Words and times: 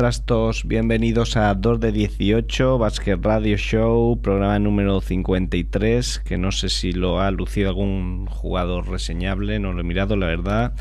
Trastos, 0.00 0.66
bienvenidos 0.66 1.36
a 1.36 1.52
2 1.52 1.78
de 1.78 1.92
18, 1.92 2.78
Basket 2.78 3.18
Radio 3.20 3.58
Show, 3.58 4.18
programa 4.22 4.58
número 4.58 5.02
53, 5.02 6.20
que 6.20 6.38
no 6.38 6.52
sé 6.52 6.70
si 6.70 6.92
lo 6.92 7.20
ha 7.20 7.30
lucido 7.30 7.68
algún 7.68 8.24
jugador 8.24 8.88
reseñable, 8.88 9.58
no 9.58 9.74
lo 9.74 9.82
he 9.82 9.84
mirado 9.84 10.16
la 10.16 10.24
verdad. 10.24 10.72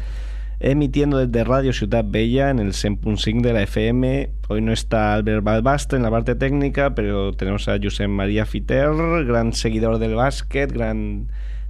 Emitiendo 0.62 1.18
desde 1.18 1.44
Radio 1.44 1.74
Ciudad 1.74 2.06
Bella 2.08 2.50
en 2.50 2.60
el 2.60 2.70
100.5 2.70 3.42
de 3.42 3.52
la 3.52 3.64
FM. 3.64 4.30
Hoy 4.48 4.62
no 4.62 4.72
está 4.72 5.16
Albert 5.16 5.44
Balbastre 5.44 5.98
en 5.98 6.04
la 6.04 6.12
parte 6.12 6.36
técnica, 6.36 6.96
pero 6.96 7.34
tenemos 7.34 7.68
a 7.68 7.78
Josep 7.78 8.08
María 8.08 8.46
Fiter, 8.46 8.90
gran 9.26 9.52
seguidor 9.52 10.00
del 10.00 10.16
básquet, 10.16 10.72
gran 10.72 11.28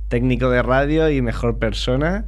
técnico 0.07 0.51
de 0.51 0.61
radio 0.61 1.09
y 1.09 1.23
mejor 1.23 1.57
persona, 1.57 2.25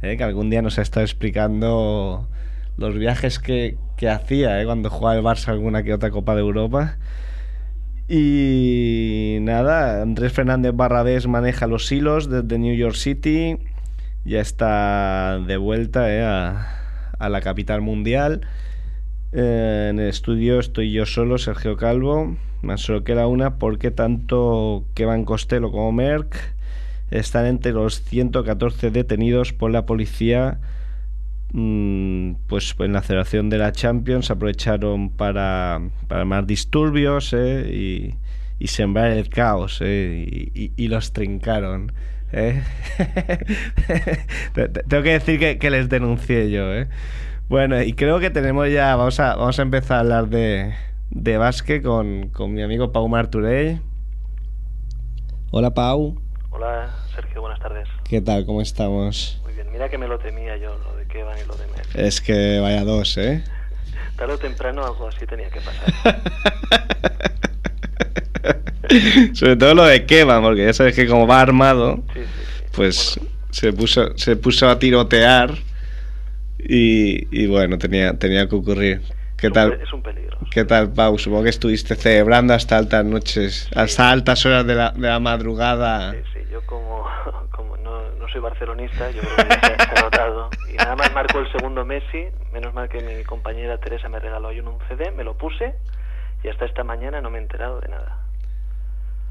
eh, 0.00 0.16
que 0.16 0.24
algún 0.24 0.48
día 0.48 0.62
nos 0.62 0.78
ha 0.78 0.82
estado 0.82 1.04
explicando 1.04 2.30
los 2.76 2.94
viajes 2.94 3.38
que, 3.38 3.76
que 3.96 4.08
hacía 4.08 4.60
¿eh? 4.60 4.64
cuando 4.64 4.90
jugaba 4.90 5.16
el 5.16 5.24
Barça 5.24 5.48
alguna 5.48 5.82
que 5.82 5.94
otra 5.94 6.10
Copa 6.10 6.34
de 6.34 6.40
Europa. 6.40 6.96
Y 8.08 9.38
nada, 9.40 10.02
Andrés 10.02 10.32
Fernández 10.32 10.72
Barrabés 10.74 11.26
maneja 11.26 11.66
los 11.66 11.90
hilos 11.90 12.28
desde 12.28 12.58
New 12.58 12.74
York 12.74 12.96
City. 12.96 13.56
Ya 14.24 14.40
está 14.40 15.38
de 15.46 15.56
vuelta 15.56 16.12
¿eh? 16.12 16.22
a, 16.22 17.12
a, 17.18 17.28
la 17.28 17.40
capital 17.40 17.80
mundial. 17.80 18.42
Eh, 19.32 19.88
en 19.90 19.98
el 19.98 20.08
estudio 20.08 20.60
estoy 20.60 20.92
yo 20.92 21.06
solo, 21.06 21.38
Sergio 21.38 21.76
Calvo. 21.76 22.36
Más 22.62 22.80
solo 22.80 23.04
que 23.04 23.14
la 23.14 23.26
una 23.26 23.58
porque 23.58 23.90
tanto 23.90 24.84
Kevin 24.94 25.24
Costello 25.24 25.70
como 25.70 25.92
Merck 25.92 26.36
están 27.10 27.46
entre 27.46 27.72
los 27.72 28.02
114 28.02 28.90
detenidos 28.90 29.52
por 29.52 29.70
la 29.70 29.86
policía 29.86 30.60
pues 31.54 32.74
en 32.80 32.92
la 32.92 33.02
celebración 33.02 33.48
de 33.48 33.58
la 33.58 33.70
Champions 33.70 34.30
aprovecharon 34.30 35.10
para, 35.10 35.80
para 36.08 36.24
más 36.24 36.46
disturbios 36.48 37.32
eh, 37.32 37.70
y, 37.72 38.14
y, 38.58 38.66
sembrar 38.66 39.12
el 39.12 39.28
caos 39.28 39.78
eh, 39.80 40.50
y, 40.52 40.72
y, 40.76 40.88
los 40.88 41.12
trincaron. 41.12 41.92
Eh. 42.32 42.60
Tengo 44.88 45.02
que 45.04 45.12
decir 45.12 45.38
que, 45.38 45.58
que, 45.58 45.70
les 45.70 45.88
denuncié 45.88 46.50
yo. 46.50 46.64
Bueno, 47.48 47.80
y 47.80 47.92
creo 47.92 48.18
que 48.18 48.30
tenemos 48.30 48.68
ya, 48.68 48.96
vamos 48.96 49.20
a, 49.20 49.36
vamos 49.36 49.56
a 49.56 49.62
empezar 49.62 49.98
a 49.98 50.00
hablar 50.00 50.28
de, 50.28 50.74
de 51.10 51.36
básquet 51.38 51.84
con, 51.84 52.30
con 52.30 52.52
mi 52.52 52.62
amigo 52.62 52.90
Pau 52.90 53.06
Marturey. 53.06 53.80
Hola 55.52 55.72
Pau. 55.72 56.20
Hola 56.50 56.92
Sergio, 57.14 57.42
buenas 57.42 57.60
tardes. 57.60 57.88
¿Qué 58.02 58.20
tal? 58.20 58.44
¿Cómo 58.44 58.60
estamos? 58.60 59.40
Muy 59.54 59.62
bien, 59.62 59.72
mira 59.72 59.88
que 59.88 59.98
me 59.98 60.08
lo 60.08 60.18
temía 60.18 60.56
yo, 60.56 60.76
lo 60.78 60.96
de 60.96 61.06
Kevan 61.06 61.38
y 61.38 61.46
lo 61.46 61.54
de 61.54 61.64
Messi. 61.68 61.90
Es 61.94 62.20
que 62.20 62.58
vaya 62.58 62.82
dos, 62.82 63.16
¿eh? 63.18 63.44
Tarde 64.16 64.32
o 64.32 64.38
temprano 64.38 64.84
algo 64.84 65.06
así 65.06 65.24
tenía 65.26 65.48
que 65.48 65.60
pasar. 65.60 66.20
Sobre 69.34 69.54
todo 69.54 69.74
lo 69.76 69.84
de 69.84 70.06
Kevan, 70.06 70.42
porque 70.42 70.64
ya 70.64 70.72
sabes 70.72 70.96
que 70.96 71.06
como 71.06 71.28
va 71.28 71.40
armado, 71.40 72.02
sí, 72.12 72.20
sí, 72.20 72.24
sí. 72.24 72.64
pues 72.72 73.16
Bueno. 73.16 73.32
se, 73.50 73.72
puso, 73.72 74.18
se 74.18 74.34
puso 74.34 74.68
a 74.68 74.80
tirotear 74.80 75.54
y, 76.58 77.28
y 77.30 77.46
bueno, 77.46 77.78
tenía, 77.78 78.14
tenía 78.14 78.48
que 78.48 78.56
ocurrir. 78.56 79.02
¿Qué 79.36 79.46
es 79.48 79.52
tal? 79.52 79.70
Un, 79.70 79.80
es 79.82 79.92
un 79.92 80.02
peligro. 80.02 80.36
¿Qué 80.50 80.64
tal, 80.64 80.92
Pau? 80.92 81.16
Supongo 81.16 81.44
que 81.44 81.50
estuviste 81.50 81.94
celebrando 81.94 82.54
hasta 82.54 82.76
altas 82.76 83.04
noches, 83.04 83.68
hasta 83.76 84.10
altas 84.10 84.44
horas 84.46 84.66
de 84.66 84.74
la, 84.74 84.90
de 84.90 85.06
la 85.06 85.20
madrugada. 85.20 86.12
Sí, 86.12 86.18
sí, 86.32 86.40
yo 86.50 86.60
como, 86.66 87.04
soy 88.34 88.42
barcelonista, 88.42 89.10
yo 89.12 89.22
creo 89.22 89.36
que 89.48 89.54
se, 89.54 89.76
se, 89.76 89.98
ha 89.98 90.02
notado. 90.02 90.50
Y 90.68 90.74
nada 90.74 90.96
más 90.96 91.14
marcó 91.14 91.38
el 91.38 91.50
segundo 91.52 91.84
Messi, 91.84 92.26
menos 92.52 92.74
mal 92.74 92.88
que 92.88 93.00
mi 93.00 93.22
compañera 93.22 93.78
Teresa 93.78 94.08
me 94.08 94.18
regaló 94.18 94.48
hoy 94.48 94.58
un 94.58 94.76
CD, 94.88 95.12
me 95.12 95.22
lo 95.22 95.38
puse 95.38 95.72
y 96.42 96.48
hasta 96.48 96.64
esta 96.64 96.82
mañana 96.82 97.20
no 97.20 97.30
me 97.30 97.38
he 97.38 97.42
enterado 97.42 97.80
de 97.80 97.88
nada. 97.88 98.18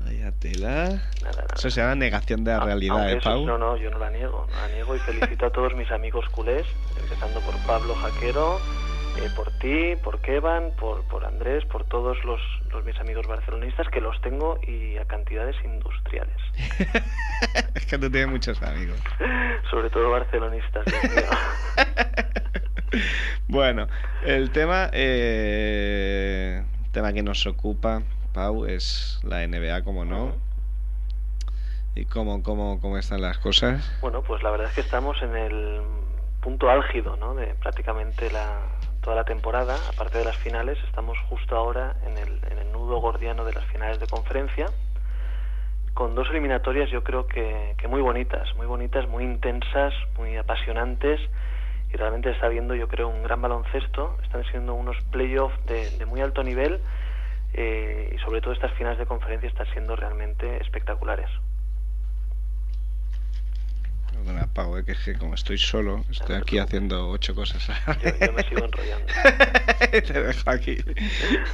Vaya 0.05 0.31
tela. 0.39 0.85
Nada, 1.21 1.41
nada. 1.41 1.47
Eso 1.53 1.69
se 1.69 1.81
llama 1.81 1.95
negación 1.95 2.45
de 2.45 2.51
la 2.51 2.61
realidad, 2.61 3.09
¿eh, 3.09 3.17
eso, 3.17 3.29
Pau? 3.29 3.45
No, 3.45 3.57
no, 3.57 3.75
yo 3.75 3.91
no 3.91 3.99
la 3.99 4.09
niego, 4.09 4.47
no 4.49 4.55
la 4.55 4.73
niego 4.73 4.95
y 4.95 4.99
felicito 4.99 5.47
a 5.47 5.49
todos 5.51 5.75
mis 5.75 5.91
amigos 5.91 6.27
culés, 6.29 6.65
empezando 7.01 7.41
por 7.41 7.55
Pablo 7.67 7.95
Jaquero, 7.95 8.59
eh, 9.17 9.29
por 9.35 9.51
ti, 9.59 9.95
por 10.03 10.19
Kevan, 10.21 10.71
por, 10.79 11.03
por 11.03 11.25
Andrés, 11.25 11.63
por 11.65 11.85
todos 11.85 12.17
los, 12.25 12.41
los, 12.71 12.83
mis 12.83 12.99
amigos 12.99 13.27
barcelonistas, 13.27 13.87
que 13.89 14.01
los 14.01 14.19
tengo 14.21 14.59
y 14.63 14.97
a 14.97 15.05
cantidades 15.05 15.55
industriales. 15.63 16.35
es 17.75 17.85
que 17.85 17.97
tú 17.97 18.09
tienes 18.09 18.29
muchos 18.29 18.61
amigos. 18.61 18.99
Sobre 19.69 19.89
todo 19.89 20.09
barcelonistas, 20.09 20.85
bueno, 23.47 23.87
el 24.25 24.51
tema, 24.51 24.89
eh, 24.93 26.63
tema 26.91 27.13
que 27.13 27.23
nos 27.23 27.45
ocupa, 27.45 28.01
Pau, 28.33 28.65
es 28.65 29.19
la 29.23 29.45
NBA, 29.47 29.83
como 29.83 30.05
no. 30.05 30.33
¿Y 31.95 32.05
cómo, 32.05 32.41
cómo, 32.41 32.79
cómo 32.81 32.97
están 32.97 33.21
las 33.21 33.37
cosas? 33.37 33.95
Bueno, 34.01 34.23
pues 34.23 34.41
la 34.41 34.49
verdad 34.49 34.69
es 34.69 34.73
que 34.73 34.81
estamos 34.81 35.21
en 35.21 35.35
el 35.35 35.81
punto 36.41 36.69
álgido, 36.69 37.15
¿no? 37.17 37.35
De 37.35 37.53
prácticamente 37.55 38.31
la, 38.31 38.72
toda 39.03 39.17
la 39.17 39.25
temporada, 39.25 39.75
aparte 39.93 40.17
de 40.17 40.25
las 40.25 40.37
finales, 40.37 40.77
estamos 40.87 41.17
justo 41.29 41.55
ahora 41.55 41.95
en 42.07 42.17
el, 42.17 42.39
en 42.49 42.57
el 42.57 42.71
nudo 42.71 42.97
gordiano 42.99 43.43
de 43.45 43.53
las 43.53 43.65
finales 43.65 43.99
de 43.99 44.07
conferencia, 44.07 44.67
con 45.93 46.15
dos 46.15 46.27
eliminatorias 46.31 46.89
yo 46.89 47.03
creo 47.03 47.27
que, 47.27 47.75
que, 47.77 47.87
muy 47.87 48.01
bonitas, 48.01 48.55
muy 48.55 48.65
bonitas, 48.65 49.07
muy 49.07 49.25
intensas, 49.25 49.93
muy 50.17 50.37
apasionantes, 50.37 51.19
y 51.93 51.97
realmente 51.97 52.31
está 52.31 52.47
viendo 52.47 52.73
yo 52.73 52.87
creo 52.87 53.09
un 53.09 53.21
gran 53.23 53.41
baloncesto, 53.41 54.17
están 54.23 54.43
siendo 54.45 54.73
unos 54.73 54.97
playoffs 55.11 55.63
de, 55.67 55.89
de, 55.97 56.05
muy 56.05 56.21
alto 56.21 56.41
nivel, 56.41 56.79
eh, 57.53 58.15
y 58.15 58.17
sobre 58.19 58.41
todo 58.41 58.53
estas 58.53 58.71
finales 58.73 58.97
de 58.97 59.05
conferencia 59.05 59.49
están 59.49 59.67
siendo 59.73 59.95
realmente 59.95 60.61
espectaculares. 60.61 61.29
Bueno, 64.23 64.47
Pau, 64.53 64.77
eh, 64.77 64.85
que 64.85 64.93
es 64.93 64.99
que 64.99 65.15
como 65.15 65.35
estoy 65.35 65.57
solo, 65.57 66.05
estoy 66.09 66.35
aquí 66.35 66.57
haciendo 66.57 67.09
ocho 67.09 67.35
cosas. 67.35 67.67
Yo, 68.01 68.09
yo 68.25 68.33
me 68.33 68.43
sigo 68.43 68.63
enrollando. 68.63 69.05
Te 69.91 70.13
dejo 70.13 70.49
aquí. 70.49 70.77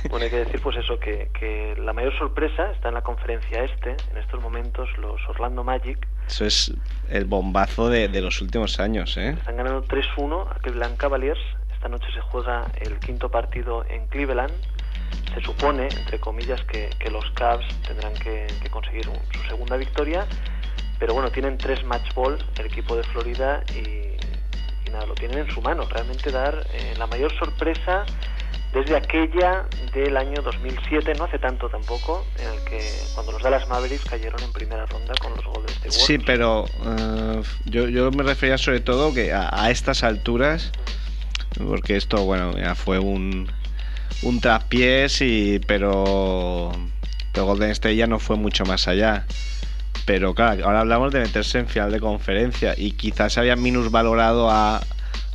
Bueno, 0.10 0.26
hay 0.26 0.30
que 0.30 0.46
decir 0.46 0.62
pues 0.62 0.78
eso, 0.78 1.00
que, 1.00 1.30
que, 1.38 1.76
la 1.80 1.94
mayor 1.94 2.16
sorpresa 2.18 2.72
está 2.72 2.90
en 2.90 2.96
la 2.96 3.02
conferencia 3.02 3.64
este, 3.64 3.96
en 4.12 4.18
estos 4.18 4.42
momentos 4.42 4.88
los 5.00 5.20
Orlando 5.30 5.64
Magic. 5.64 6.08
Eso 6.28 6.46
es 6.46 6.74
el 7.10 7.26
bombazo 7.26 7.90
de, 7.90 8.08
de 8.08 8.22
los 8.22 8.40
últimos 8.42 8.80
años, 8.80 9.18
¿eh? 9.18 9.30
Están 9.30 9.58
ganando 9.58 9.84
3-1 9.86 10.48
a 10.52 10.60
Cleveland 10.60 10.98
Cavaliers. 10.98 11.40
Esta 11.74 11.90
noche 11.90 12.08
se 12.14 12.22
juega 12.22 12.68
el 12.82 13.00
quinto 13.00 13.30
partido 13.30 13.84
en 13.90 14.06
Cleveland. 14.08 14.54
Se 15.34 15.42
supone, 15.42 15.88
entre 15.88 16.20
comillas, 16.20 16.62
que, 16.66 16.90
que 17.00 17.10
los 17.10 17.30
Cavs 17.32 17.66
tendrán 17.88 18.14
que, 18.14 18.46
que 18.62 18.70
conseguir 18.70 19.08
un, 19.10 19.18
su 19.34 19.48
segunda 19.48 19.76
victoria 19.78 20.28
pero 21.00 21.14
bueno, 21.14 21.32
tienen 21.32 21.58
tres 21.58 21.84
match 21.86 22.14
ball 22.14 22.38
el 22.58 22.66
equipo 22.66 22.96
de 22.96 23.04
Florida 23.04 23.64
y, 23.74 24.90
nada, 24.92 25.06
lo 25.06 25.16
tienen 25.16 25.40
en 25.40 25.52
su 25.52 25.62
mano. 25.62 25.84
Realmente 25.90 26.32
dar 26.32 26.66
eh, 26.74 26.94
la 26.98 27.08
mayor 27.08 27.32
sorpresa 27.38 28.06
desde 28.74 28.96
aquella 28.96 29.66
del 29.94 30.16
año 30.16 30.42
2007, 30.44 31.14
no 31.18 31.24
hace 31.24 31.40
tanto 31.40 31.70
tampoco, 31.70 32.26
en 32.38 32.48
el 32.54 32.64
que 32.66 32.80
cuando 33.16 33.32
los 33.32 33.42
Dallas 33.42 33.68
Mavericks 33.68 34.06
cayeron 34.06 34.42
en 34.44 34.52
primera 34.52 34.86
ronda 34.86 35.14
con 35.22 35.32
los 35.36 35.46
Golden 35.46 35.70
State 35.70 35.90
Warriors. 35.90 36.06
Sí, 36.06 36.18
pero 36.20 36.64
uh, 36.64 37.42
yo, 37.66 37.88
yo, 37.88 38.12
me 38.12 38.24
refería 38.24 38.58
sobre 38.58 38.80
todo 38.80 39.14
que 39.14 39.34
a, 39.34 39.50
a, 39.52 39.72
estas 39.72 40.04
alturas, 40.04 40.72
porque 41.58 41.96
esto, 41.96 42.24
bueno, 42.26 42.56
ya 42.58 42.76
fue 42.76 43.00
un, 43.00 43.52
un 44.22 44.40
traspiés, 44.40 45.22
y, 45.22 45.60
pero, 45.66 46.72
pero 47.34 47.46
Golden 47.46 47.72
State 47.72 47.96
ya 47.96 48.06
no 48.06 48.20
fue 48.20 48.36
mucho 48.36 48.66
más 48.66 48.88
allá 48.88 49.26
pero 50.10 50.34
claro, 50.34 50.66
ahora 50.66 50.80
hablamos 50.80 51.14
de 51.14 51.20
meterse 51.20 51.60
en 51.60 51.68
final 51.68 51.92
de 51.92 52.00
conferencia 52.00 52.74
y 52.76 52.94
quizás 52.94 53.34
se 53.34 53.42
había 53.42 53.56
minusvalorado 53.56 54.50
a, 54.50 54.82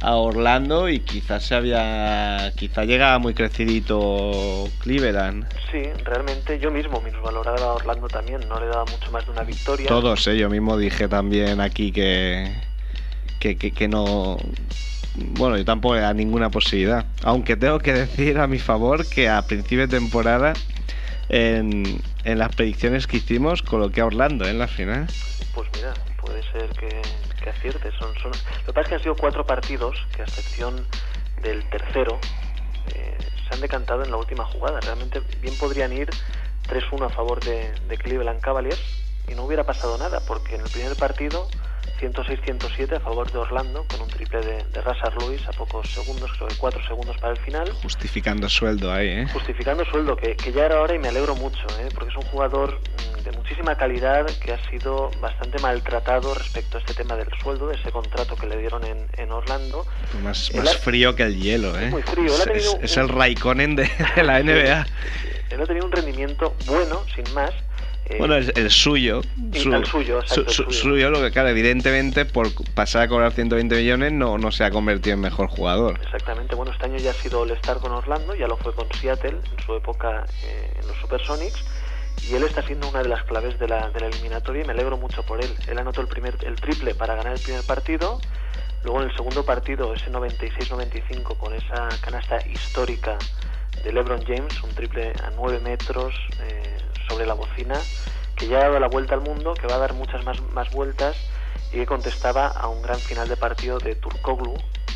a 0.01 0.17
Orlando 0.17 0.89
y 0.89 0.99
quizás 0.99 1.45
se 1.45 1.55
había 1.55 2.53
quizás 2.57 2.85
llegaba 2.85 3.21
muy 3.21 3.35
crecidito 3.35 4.69
Cleveland. 4.81 5.47
Sí, 5.71 5.85
realmente 6.03 6.59
yo 6.59 6.73
mismo 6.73 7.01
valoraba 7.23 7.57
a 7.61 7.75
Orlando 7.75 8.09
también, 8.09 8.41
no 8.49 8.59
le 8.59 8.67
daba 8.67 8.85
mucho 8.87 9.13
más 9.13 9.25
de 9.25 9.31
una 9.31 9.45
victoria. 9.45 9.87
Todos, 9.87 10.27
¿eh? 10.27 10.37
yo 10.37 10.51
mismo 10.51 10.77
dije 10.77 11.07
también 11.07 11.61
aquí 11.61 11.93
que, 11.93 12.53
que, 13.39 13.57
que, 13.57 13.87
no... 13.87 14.39
Bueno, 15.39 15.57
yo 15.57 15.65
tampoco 15.65 15.95
le 15.95 16.01
da 16.01 16.13
ninguna 16.13 16.51
posibilidad. 16.51 17.07
Aunque 17.23 17.55
tengo 17.55 17.79
que 17.79 17.93
decir 17.93 18.41
a 18.41 18.49
mi 18.49 18.59
favor 18.59 19.09
que 19.09 19.29
a 19.29 19.41
principio 19.43 19.87
de 19.87 19.99
temporada 20.01 20.53
en, 21.29 22.01
en 22.25 22.39
las 22.39 22.55
predicciones 22.55 23.07
que 23.07 23.19
hicimos 23.19 23.63
coloqué 23.63 24.01
a 24.01 24.07
Orlando 24.07 24.45
¿eh? 24.45 24.51
en 24.51 24.59
la 24.59 24.69
final. 24.69 25.07
Pues 25.55 25.69
mira, 25.75 25.95
puede 26.21 26.43
ser 26.53 26.69
que, 26.71 27.03
que 27.43 27.51
acierte. 27.51 27.91
Son, 27.99 28.15
son... 28.19 28.33
Lo 28.33 28.67
que 28.67 28.73
pasa 28.73 28.81
es 28.83 28.89
que 28.89 28.95
han 28.95 29.03
sido 29.03 29.17
cuatro 29.17 29.47
partidos 29.47 29.97
que, 30.15 30.23
a 30.23 30.25
excepción 30.25 30.87
del 31.43 31.69
tercero, 31.71 32.19
eh, 32.95 33.17
se 33.47 33.55
han 33.55 33.61
decantado 33.61 34.05
en 34.05 34.11
la 34.11 34.17
última 34.17 34.45
jugada. 34.45 34.81
Realmente 34.81 35.21
bien 35.41 35.57
podrían 35.59 35.93
ir 35.93 36.09
3-1 36.69 37.07
a 37.07 37.09
favor 37.11 37.43
de, 37.45 37.73
de, 37.89 37.99
Cleveland 37.99 38.41
Cavaliers 38.41 38.81
y 39.29 39.35
no 39.35 39.45
hubiera 39.45 39.65
pasado 39.65 39.99
nada, 39.99 40.21
porque 40.27 40.55
en 40.55 40.63
el 40.63 40.71
primer 40.71 40.97
partido 40.97 41.49
106-107 42.13 42.97
a 42.97 43.01
favor 43.01 43.31
de 43.31 43.39
Orlando 43.39 43.85
con 43.89 44.03
un 44.03 44.09
triple 44.09 44.41
de, 44.41 44.65
de 44.65 44.81
Russell 44.83 45.15
Lewis 45.21 45.47
a 45.49 45.53
pocos 45.53 45.89
segundos, 45.89 46.31
creo 46.37 46.49
que 46.49 46.57
4 46.57 46.87
segundos 46.87 47.17
para 47.19 47.33
el 47.33 47.39
final. 47.39 47.71
Justificando 47.83 48.49
sueldo 48.49 48.93
ahí, 48.93 49.09
¿eh? 49.09 49.29
Justificando 49.33 49.85
sueldo, 49.85 50.17
que, 50.17 50.37
que 50.37 50.53
ya 50.53 50.67
era 50.67 50.81
hora 50.81 50.95
y 50.95 50.99
me 50.99 51.09
alegro 51.09 51.35
mucho, 51.37 51.67
¿eh? 51.81 51.89
porque 51.95 52.11
es 52.11 52.17
un 52.17 52.25
jugador 52.25 52.81
de 53.25 53.33
muchísima 53.33 53.77
calidad 53.77 54.27
que 54.39 54.53
ha 54.53 54.71
sido 54.71 55.11
bastante 55.21 55.59
maltratado 55.61 56.35
respecto 56.35 56.77
a 56.77 56.81
este 56.81 56.95
tema 56.95 57.17
del 57.17 57.29
sueldo, 57.43 57.69
de 57.69 57.77
ese 57.77 57.91
contrato 57.91 58.37
que 58.37 58.47
le 58.47 58.59
dieron 58.59 58.85
en, 58.85 59.07
en 59.17 59.33
Orlando. 59.33 59.87
Más, 60.23 60.55
más 60.55 60.77
frío 60.77 61.17
que 61.17 61.23
el 61.23 61.41
hielo, 61.41 61.79
¿eh? 61.79 61.89
muy 61.89 62.03
frío. 62.03 62.33
Es, 62.83 62.97
el 62.97 63.09
Raikkonen 63.09 63.77
de, 63.77 63.91
la 64.17 64.43
NBA. 64.43 64.87
Él 65.51 65.63
ha 65.63 65.67
tenido 65.67 65.87
un 65.87 65.93
rendimiento 65.93 66.55
bueno, 66.67 67.03
sin 67.15 67.33
más. 67.35 67.53
Eh, 68.07 68.17
bueno, 68.19 68.37
el, 68.37 68.53
el 68.57 68.71
suyo. 68.71 69.23
Su, 69.55 69.73
el 69.73 69.87
suyo, 69.87 70.21
exacto, 70.21 70.51
su, 70.51 70.71
suyo. 70.71 71.11
lo 71.11 71.23
que 71.23 71.31
claro, 71.31 71.49
evidentemente 71.49 72.27
por 72.27 72.49
pasar 72.75 73.03
a 73.03 73.09
cobrar 73.09 73.33
120 73.33 73.75
millones 73.77 74.13
no, 74.13 74.37
no 74.37 74.53
se 74.53 74.65
ha 74.65 74.71
convertido 74.71 75.15
en 75.15 75.21
mejor 75.21 75.49
jugador. 75.49 75.99
Exactamente, 76.03 76.55
bueno, 76.55 76.73
este 76.73 76.85
año 76.85 76.99
ya 76.99 77.13
ha 77.13 77.15
sido 77.15 77.41
All-Star 77.41 77.79
con 77.79 77.93
Orlando, 77.93 78.35
ya 78.35 78.47
lo 78.47 78.57
fue 78.59 78.75
con 78.75 78.87
Seattle 78.93 79.31
en 79.31 79.65
su 79.65 79.75
época 79.75 80.27
eh, 80.45 80.73
en 80.81 80.87
los 80.87 80.97
Supersonics 80.99 81.65
y 82.29 82.35
él 82.35 82.43
está 82.45 82.63
siendo 82.63 82.89
una 82.89 83.03
de 83.03 83.09
las 83.09 83.25
claves 83.25 83.59
de 83.59 83.69
la, 83.69 83.91
de 83.91 84.01
la 84.01 84.07
eliminatoria 84.07 84.63
y 84.63 84.67
me 84.67 84.73
alegro 84.73 84.97
mucho 84.97 85.23
por 85.25 85.43
él. 85.43 85.51
Él 85.67 85.79
anotó 85.79 86.01
el, 86.01 86.07
primer, 86.07 86.37
el 86.45 86.57
triple 86.57 86.95
para 86.95 87.15
ganar 87.15 87.33
el 87.35 87.41
primer 87.41 87.65
partido, 87.65 88.21
luego 88.83 89.03
en 89.03 89.09
el 89.11 89.17
segundo 89.17 89.45
partido 89.45 89.95
ese 89.95 90.11
96-95 90.11 91.37
con 91.37 91.55
esa 91.55 91.89
canasta 92.03 92.47
histórica 92.47 93.19
de 93.83 93.93
LeBron 93.93 94.23
James, 94.25 94.63
un 94.63 94.71
triple 94.71 95.13
a 95.23 95.31
9 95.37 95.61
metros 95.61 96.15
eh, 96.43 96.79
sobre 97.09 97.27
la 97.27 97.35
bocina, 97.35 97.75
que 98.37 98.47
ya 98.49 98.59
ha 98.59 98.61
dado 98.65 98.81
la 98.81 98.89
vuelta 98.89 99.15
al 99.15 99.21
mundo, 99.21 99.55
que 99.55 99.67
va 99.67 99.77
a 99.77 99.79
dar 99.79 99.95
muchas 99.95 100.25
más, 100.25 100.41
más 100.53 100.71
vueltas 100.71 101.17
y 101.73 101.77
que 101.77 101.87
contestaba 101.87 102.49
a 102.49 102.69
un 102.69 102.83
gran 102.83 102.99
final 102.99 103.29
de 103.29 103.37
partido 103.37 103.79
de 103.79 103.95
Turkoglu, 103.97 104.55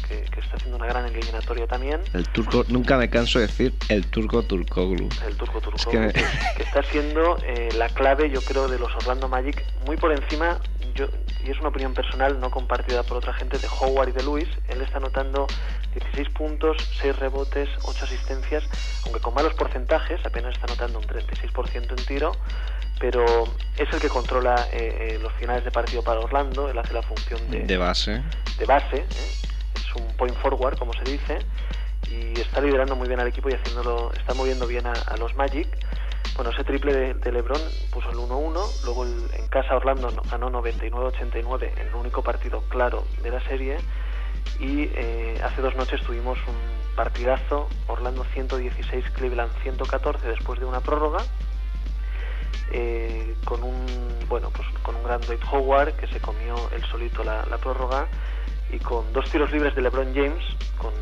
que, 0.08 0.40
está 0.40 0.56
haciendo 0.56 0.76
una 0.76 0.86
gran 0.86 1.06
eliminatoria 1.06 1.66
también. 1.66 2.00
El 2.14 2.26
turco, 2.28 2.64
nunca 2.68 2.96
me 2.96 3.10
canso 3.10 3.38
de 3.38 3.46
decir 3.46 3.74
el 3.88 4.06
turco 4.06 4.42
Turkoglu. 4.42 5.08
El 5.26 5.36
turco 5.36 5.60
Turkoglu, 5.60 6.12
que... 6.12 6.24
está 6.62 6.82
siendo 6.84 7.36
eh, 7.44 7.68
la 7.76 7.88
clave, 7.88 8.30
yo 8.30 8.40
creo, 8.40 8.68
de 8.68 8.78
los 8.78 8.94
Orlando 8.96 9.28
Magic, 9.28 9.62
muy 9.86 9.96
por 9.96 10.12
encima, 10.12 10.60
yo, 10.98 11.06
y 11.44 11.50
es 11.50 11.58
una 11.60 11.68
opinión 11.68 11.94
personal, 11.94 12.40
no 12.40 12.50
compartida 12.50 13.02
por 13.02 13.18
otra 13.18 13.32
gente, 13.32 13.58
de 13.58 13.68
Howard 13.68 14.08
y 14.08 14.12
de 14.12 14.22
Lewis. 14.22 14.48
Él 14.68 14.82
está 14.82 14.98
anotando 14.98 15.46
16 15.94 16.28
puntos, 16.30 16.76
6 17.00 17.16
rebotes, 17.18 17.68
8 17.84 18.04
asistencias, 18.04 18.64
aunque 19.04 19.20
con 19.20 19.34
malos 19.34 19.54
porcentajes, 19.54 20.20
apenas 20.24 20.54
está 20.54 20.66
anotando 20.66 20.98
un 20.98 21.04
36% 21.06 21.98
en 21.98 22.06
tiro 22.06 22.32
pero 23.00 23.24
es 23.76 23.92
el 23.92 24.00
que 24.00 24.08
controla 24.08 24.56
eh, 24.72 25.12
eh, 25.12 25.18
los 25.22 25.32
finales 25.34 25.64
de 25.64 25.70
partido 25.70 26.02
para 26.02 26.18
Orlando, 26.18 26.68
él 26.68 26.76
hace 26.76 26.92
la 26.92 27.02
función 27.02 27.48
de, 27.48 27.60
de 27.60 27.76
base. 27.76 28.20
De 28.58 28.64
base, 28.64 28.96
¿eh? 28.96 29.06
un 29.98 30.16
point 30.16 30.36
forward, 30.36 30.78
como 30.78 30.92
se 30.92 31.04
dice, 31.04 31.38
y 32.10 32.40
está 32.40 32.60
liderando 32.60 32.96
muy 32.96 33.08
bien 33.08 33.20
al 33.20 33.28
equipo 33.28 33.48
y 33.48 33.54
haciéndolo, 33.54 34.12
está 34.12 34.34
moviendo 34.34 34.66
bien 34.66 34.86
a, 34.86 35.16
los 35.16 35.34
Magic. 35.36 35.68
Bueno, 36.34 36.50
ese 36.50 36.64
triple 36.64 37.14
de, 37.14 37.32
LeBron 37.32 37.60
puso 37.90 38.10
el 38.10 38.16
1-1, 38.16 38.84
luego 38.84 39.04
en 39.04 39.48
casa 39.48 39.74
Orlando 39.74 40.10
ganó 40.30 40.50
99-89 40.50 41.72
en 41.76 41.88
el 41.88 41.94
único 41.94 42.22
partido 42.22 42.62
claro 42.68 43.04
de 43.22 43.30
la 43.30 43.40
serie 43.40 43.78
y 44.60 44.90
eh, 44.94 45.40
hace 45.42 45.62
dos 45.62 45.74
noches 45.76 46.00
tuvimos 46.02 46.38
un 46.46 46.96
partidazo, 46.96 47.68
Orlando 47.86 48.24
116, 48.32 49.10
Cleveland 49.10 49.52
114 49.62 50.28
después 50.28 50.60
de 50.60 50.66
una 50.66 50.80
prórroga. 50.80 51.18
Eh, 52.70 53.34
con 53.44 53.62
un 53.62 53.86
bueno 54.28 54.50
pues 54.50 54.68
con 54.82 54.94
un 54.94 55.02
gran 55.02 55.22
Dwight 55.22 55.42
Howard 55.50 55.94
que 55.94 56.06
se 56.06 56.20
comió 56.20 56.54
el 56.76 56.84
solito 56.84 57.24
la, 57.24 57.46
la 57.46 57.56
prórroga 57.56 58.08
y 58.70 58.78
con 58.78 59.10
dos 59.14 59.30
tiros 59.30 59.50
libres 59.50 59.74
de 59.74 59.80
LeBron 59.80 60.14
James 60.14 60.44
con, 60.76 60.92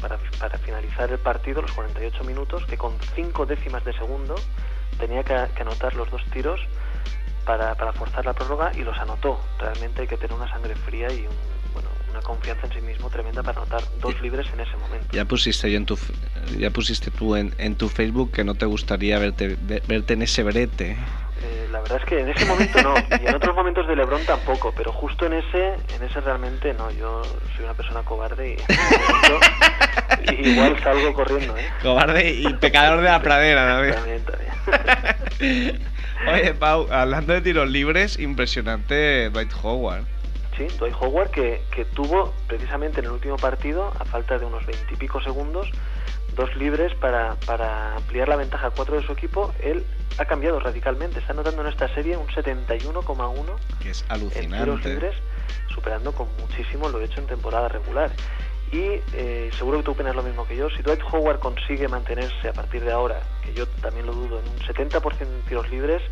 para, 0.00 0.18
para, 0.38 0.58
finalizar 0.58 1.10
el 1.10 1.18
partido, 1.18 1.62
los 1.62 1.72
48 1.72 2.24
minutos, 2.24 2.64
que 2.66 2.76
con 2.76 2.92
cinco 3.14 3.46
décimas 3.46 3.84
de 3.84 3.92
segundo 3.94 4.34
tenía 4.98 5.22
que, 5.22 5.34
anotar 5.34 5.94
los 5.94 6.10
dos 6.10 6.22
tiros 6.32 6.60
para, 7.44 7.74
para, 7.74 7.92
forzar 7.92 8.24
la 8.24 8.32
prórroga 8.32 8.72
y 8.74 8.82
los 8.82 8.98
anotó. 8.98 9.40
Realmente 9.58 10.02
hay 10.02 10.08
que 10.08 10.16
tener 10.16 10.34
una 10.34 10.48
sangre 10.50 10.74
fría 10.74 11.08
y 11.12 11.26
bueno, 11.72 11.88
una 12.10 12.20
confianza 12.20 12.66
en 12.66 12.72
sí 12.72 12.80
mismo 12.80 13.10
tremenda 13.10 13.42
para 13.42 13.60
anotar 13.60 13.82
dos 14.00 14.20
libres 14.20 14.46
en 14.52 14.60
ese 14.60 14.76
momento. 14.76 15.08
Ya 15.12 15.24
pusiste 15.24 15.74
en 15.74 15.86
tu 15.86 15.98
ya 16.58 16.70
pusiste 16.70 17.10
tú 17.10 17.36
en, 17.36 17.54
en 17.58 17.76
tu 17.76 17.88
Facebook 17.88 18.32
que 18.32 18.44
no 18.44 18.54
te 18.54 18.66
gustaría 18.66 19.18
verte 19.18 19.56
verte 19.86 20.14
en 20.14 20.22
ese 20.22 20.42
brete. 20.42 20.96
Eh, 21.42 21.68
la 21.70 21.80
verdad 21.80 21.98
es 22.00 22.04
que 22.08 22.20
en 22.20 22.28
ese 22.30 22.44
momento 22.46 22.82
no, 22.82 22.94
y 23.22 23.26
en 23.26 23.34
otros 23.34 23.54
momentos 23.54 23.86
de 23.86 23.94
LeBron 23.94 24.24
tampoco, 24.24 24.72
pero 24.74 24.92
justo 24.92 25.26
en 25.26 25.34
ese, 25.34 25.74
en 25.94 26.02
ese 26.02 26.20
realmente 26.20 26.72
no. 26.72 26.90
Yo 26.90 27.22
soy 27.54 27.64
una 27.64 27.74
persona 27.74 28.02
cobarde 28.02 28.56
y, 30.32 30.50
igual 30.50 30.82
salgo 30.82 31.12
corriendo. 31.12 31.56
¿eh? 31.56 31.68
Cobarde 31.82 32.30
y 32.32 32.54
pecador 32.54 32.98
de 32.98 33.08
la 33.08 33.20
pradera, 33.20 33.66
También, 33.94 34.24
también. 34.24 35.82
Oye, 36.32 36.54
Pau, 36.54 36.88
hablando 36.90 37.34
de 37.34 37.42
tiros 37.42 37.68
libres, 37.68 38.18
impresionante 38.18 39.28
Dwight 39.30 39.52
Howard. 39.62 40.04
Sí, 40.56 40.66
Dwight 40.78 40.94
Howard 40.98 41.30
que, 41.30 41.62
que 41.70 41.84
tuvo 41.84 42.32
precisamente 42.48 43.00
en 43.00 43.06
el 43.06 43.12
último 43.12 43.36
partido, 43.36 43.92
a 44.00 44.04
falta 44.06 44.38
de 44.38 44.46
unos 44.46 44.64
veintipico 44.64 45.20
segundos, 45.20 45.70
dos 46.36 46.54
libres 46.54 46.94
para, 46.94 47.34
para 47.46 47.96
ampliar 47.96 48.28
la 48.28 48.36
ventaja 48.36 48.68
a 48.68 48.70
cuatro 48.70 48.96
de 48.96 49.06
su 49.06 49.12
equipo, 49.12 49.52
él 49.60 49.84
ha 50.18 50.24
cambiado 50.26 50.60
radicalmente. 50.60 51.18
Está 51.18 51.32
anotando 51.32 51.62
en 51.62 51.68
esta 51.68 51.92
serie 51.94 52.16
un 52.16 52.28
71,1 52.28 53.56
que 53.80 53.90
es 53.90 54.04
alucinante. 54.08 54.56
en 54.56 54.64
tiros 54.64 54.84
libres, 54.84 55.16
superando 55.74 56.12
con 56.12 56.28
muchísimo 56.38 56.88
lo 56.88 57.00
hecho 57.00 57.20
en 57.20 57.26
temporada 57.26 57.68
regular. 57.68 58.12
Y 58.70 59.00
eh, 59.14 59.50
seguro 59.56 59.78
que 59.78 59.84
tú 59.84 59.90
opinas 59.92 60.14
lo 60.14 60.22
mismo 60.22 60.46
que 60.46 60.56
yo. 60.56 60.68
Si 60.70 60.82
Dwight 60.82 61.00
Howard 61.10 61.38
consigue 61.38 61.88
mantenerse 61.88 62.48
a 62.48 62.52
partir 62.52 62.84
de 62.84 62.92
ahora, 62.92 63.20
que 63.42 63.54
yo 63.54 63.66
también 63.80 64.06
lo 64.06 64.12
dudo, 64.12 64.40
en 64.40 64.48
un 64.48 64.58
70% 64.58 65.18
de 65.18 65.42
tiros 65.48 65.70
libres, 65.70 66.02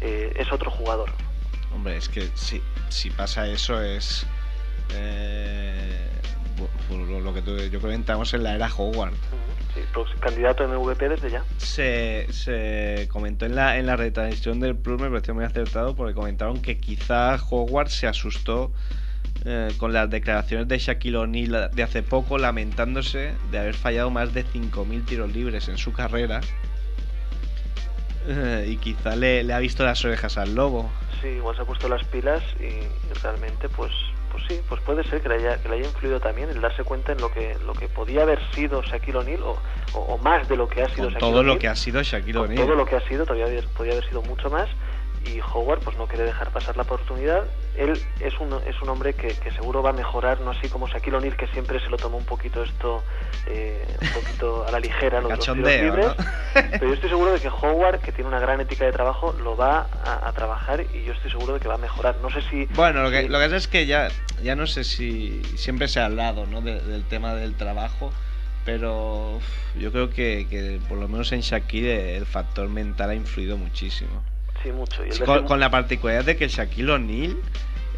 eh, 0.00 0.32
es 0.36 0.50
otro 0.50 0.70
jugador. 0.70 1.10
Hombre, 1.72 1.96
es 1.96 2.08
que 2.08 2.28
si, 2.34 2.62
si 2.88 3.10
pasa 3.10 3.46
eso 3.46 3.80
es... 3.80 4.26
Eh, 4.94 6.08
lo 6.90 7.34
que 7.34 7.42
tú, 7.42 7.56
yo 7.56 7.80
comentamos 7.80 8.32
en 8.34 8.42
la 8.42 8.54
era 8.54 8.68
Howard. 8.74 9.14
Sí, 9.74 9.80
pues, 9.94 10.08
candidato 10.20 10.64
a 10.64 10.66
MVP 10.66 11.08
desde 11.08 11.30
ya. 11.30 11.44
Se, 11.56 12.26
se 12.30 13.08
comentó 13.10 13.46
en 13.46 13.54
la, 13.54 13.78
en 13.78 13.86
la 13.86 13.96
retransmisión 13.96 14.60
del 14.60 14.76
Plus, 14.76 15.00
me 15.00 15.08
pareció 15.08 15.34
muy 15.34 15.44
acertado, 15.44 15.94
porque 15.94 16.14
comentaron 16.14 16.60
que 16.60 16.78
quizá 16.78 17.36
Howard 17.36 17.88
se 17.88 18.06
asustó 18.06 18.70
eh, 19.44 19.72
con 19.78 19.92
las 19.92 20.08
declaraciones 20.10 20.68
de 20.68 20.78
Shaquille 20.78 21.16
O'Neal 21.16 21.70
de 21.72 21.82
hace 21.82 22.02
poco, 22.02 22.38
lamentándose 22.38 23.32
de 23.50 23.58
haber 23.58 23.74
fallado 23.74 24.10
más 24.10 24.32
de 24.34 24.44
5.000 24.44 25.04
tiros 25.04 25.32
libres 25.32 25.68
en 25.68 25.78
su 25.78 25.92
carrera. 25.92 26.40
Eh, 28.28 28.66
y 28.68 28.76
quizá 28.76 29.16
le, 29.16 29.42
le, 29.42 29.52
ha 29.52 29.58
visto 29.58 29.84
las 29.84 30.04
orejas 30.04 30.38
al 30.38 30.54
lobo. 30.54 30.90
Sí, 31.20 31.28
igual 31.28 31.56
se 31.56 31.62
ha 31.62 31.64
puesto 31.64 31.88
las 31.88 32.04
pilas 32.04 32.42
y 32.60 32.86
realmente 33.20 33.68
pues 33.68 33.90
pues 34.32 34.44
sí, 34.48 34.60
pues 34.66 34.80
puede 34.80 35.04
ser 35.04 35.20
que 35.20 35.28
le 35.28 35.34
haya, 35.36 35.62
que 35.62 35.68
le 35.68 35.76
haya 35.76 35.86
influido 35.86 36.18
también 36.18 36.48
el 36.48 36.60
darse 36.60 36.82
cuenta 36.82 37.12
en 37.12 37.20
lo 37.20 37.30
que, 37.30 37.56
lo 37.66 37.74
que 37.74 37.86
podía 37.88 38.22
haber 38.22 38.40
sido 38.52 38.82
Shaquille 38.82 39.18
O'Neal 39.18 39.42
o, 39.42 39.58
o, 39.94 40.18
más 40.18 40.48
de 40.48 40.56
lo 40.56 40.68
que 40.68 40.82
ha 40.82 40.88
sido 40.88 41.10
Shaquille 41.10 41.20
Todo 41.20 41.42
lo 41.42 41.58
que 41.58 41.68
ha 41.68 41.76
sido 41.76 42.02
Shaquille 42.02 42.38
O'Neal. 42.38 42.66
Todo 42.66 42.74
lo 42.74 42.86
que 42.86 42.96
ha 42.96 43.06
sido, 43.06 43.26
todavía 43.26 43.62
podía 43.76 43.92
haber 43.92 44.08
sido 44.08 44.22
mucho 44.22 44.48
más 44.48 44.68
y 45.26 45.40
Howard 45.40 45.80
pues 45.80 45.96
no 45.96 46.06
quiere 46.06 46.24
dejar 46.24 46.50
pasar 46.50 46.76
la 46.76 46.82
oportunidad. 46.82 47.44
Él 47.76 47.98
es 48.20 48.38
un, 48.40 48.52
es 48.66 48.80
un 48.82 48.88
hombre 48.90 49.14
que, 49.14 49.28
que 49.28 49.50
seguro 49.52 49.82
va 49.82 49.90
a 49.90 49.92
mejorar, 49.94 50.40
no 50.40 50.50
así 50.50 50.68
como 50.68 50.88
Shaquille 50.88 51.16
O'Neal 51.16 51.36
que 51.36 51.46
siempre 51.48 51.80
se 51.80 51.88
lo 51.88 51.96
tomó 51.96 52.18
un 52.18 52.24
poquito 52.26 52.62
esto, 52.62 53.02
eh, 53.46 53.82
un 54.02 54.08
poquito 54.22 54.66
a 54.66 54.70
la 54.70 54.78
ligera, 54.80 55.20
los, 55.22 55.30
Cachondeo, 55.30 55.82
libres. 55.84 56.06
¿no? 56.06 56.14
Pero 56.72 56.88
yo 56.88 56.94
estoy 56.94 57.08
seguro 57.08 57.32
de 57.32 57.40
que 57.40 57.48
Howard, 57.48 58.00
que 58.00 58.12
tiene 58.12 58.28
una 58.28 58.40
gran 58.40 58.60
ética 58.60 58.84
de 58.84 58.92
trabajo, 58.92 59.32
lo 59.42 59.56
va 59.56 59.86
a, 60.04 60.28
a 60.28 60.32
trabajar 60.32 60.84
y 60.92 61.04
yo 61.04 61.12
estoy 61.14 61.30
seguro 61.30 61.54
de 61.54 61.60
que 61.60 61.68
va 61.68 61.74
a 61.74 61.78
mejorar. 61.78 62.16
No 62.20 62.28
sé 62.30 62.42
si... 62.50 62.66
Bueno, 62.74 63.02
lo 63.02 63.10
que, 63.10 63.28
lo 63.28 63.38
que 63.38 63.44
pasa 63.44 63.56
es 63.56 63.68
que 63.68 63.86
ya, 63.86 64.08
ya 64.42 64.54
no 64.54 64.66
sé 64.66 64.84
si 64.84 65.40
siempre 65.56 65.88
se 65.88 66.00
ha 66.00 66.06
hablado 66.06 66.46
¿no? 66.46 66.60
de- 66.60 66.80
del 66.80 67.04
tema 67.04 67.34
del 67.34 67.54
trabajo, 67.54 68.12
pero 68.66 69.40
yo 69.78 69.90
creo 69.92 70.10
que, 70.10 70.46
que 70.48 70.78
por 70.88 70.98
lo 70.98 71.08
menos 71.08 71.32
en 71.32 71.40
Shaquille 71.40 72.16
el 72.16 72.26
factor 72.26 72.68
mental 72.68 73.10
ha 73.10 73.14
influido 73.14 73.56
muchísimo. 73.56 74.22
Sí, 74.62 74.72
mucho. 74.72 75.04
Y 75.04 75.10
el 75.10 75.44
Con, 75.44 75.60
la 75.60 75.70
particularidad 75.70 76.24
de 76.24 76.36
que 76.36 76.48
Shaquille 76.48 76.92
O'Neal 76.92 77.36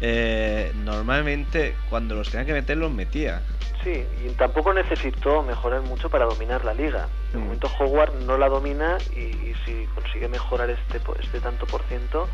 eh, 0.01 0.71
normalmente 0.83 1.75
cuando 1.89 2.15
los 2.15 2.29
tenía 2.29 2.45
que 2.45 2.53
meter 2.53 2.77
los 2.77 2.91
metía. 2.91 3.41
Sí, 3.83 4.03
y 4.25 4.29
tampoco 4.31 4.73
necesitó 4.73 5.43
mejorar 5.43 5.81
mucho 5.83 6.09
para 6.09 6.25
dominar 6.25 6.65
la 6.65 6.73
liga. 6.73 7.07
De 7.31 7.37
Mm. 7.37 7.43
momento 7.43 7.71
Howard 7.79 8.13
no 8.25 8.37
la 8.37 8.49
domina 8.49 8.97
y, 9.15 9.19
y 9.19 9.55
si 9.65 9.85
consigue 9.93 10.27
mejorar 10.27 10.69
este, 10.69 10.99
este 11.21 11.39
tanto 11.39 11.65
por 11.67 11.81
ciento, 11.83 12.27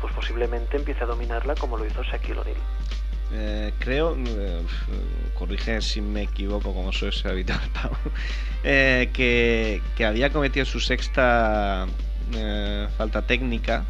pues 0.00 0.12
posiblemente 0.14 0.76
empiece 0.76 1.04
a 1.04 1.06
dominarla 1.06 1.54
como 1.54 1.76
lo 1.76 1.86
hizo 1.86 2.02
Shaquille 2.02 2.38
O'Neal. 2.40 2.56
Eh, 3.32 3.72
creo, 3.78 4.16
eh, 4.16 4.62
corrige 5.34 5.80
si 5.82 6.00
me 6.00 6.22
equivoco, 6.22 6.72
como 6.72 6.92
ser 6.92 7.12
habitual, 7.26 7.60
eh, 8.64 9.10
que, 9.12 9.82
que 9.96 10.04
había 10.04 10.30
cometido 10.30 10.64
su 10.64 10.78
sexta 10.78 11.86
eh, 12.32 12.88
falta 12.96 13.22
técnica 13.22 13.84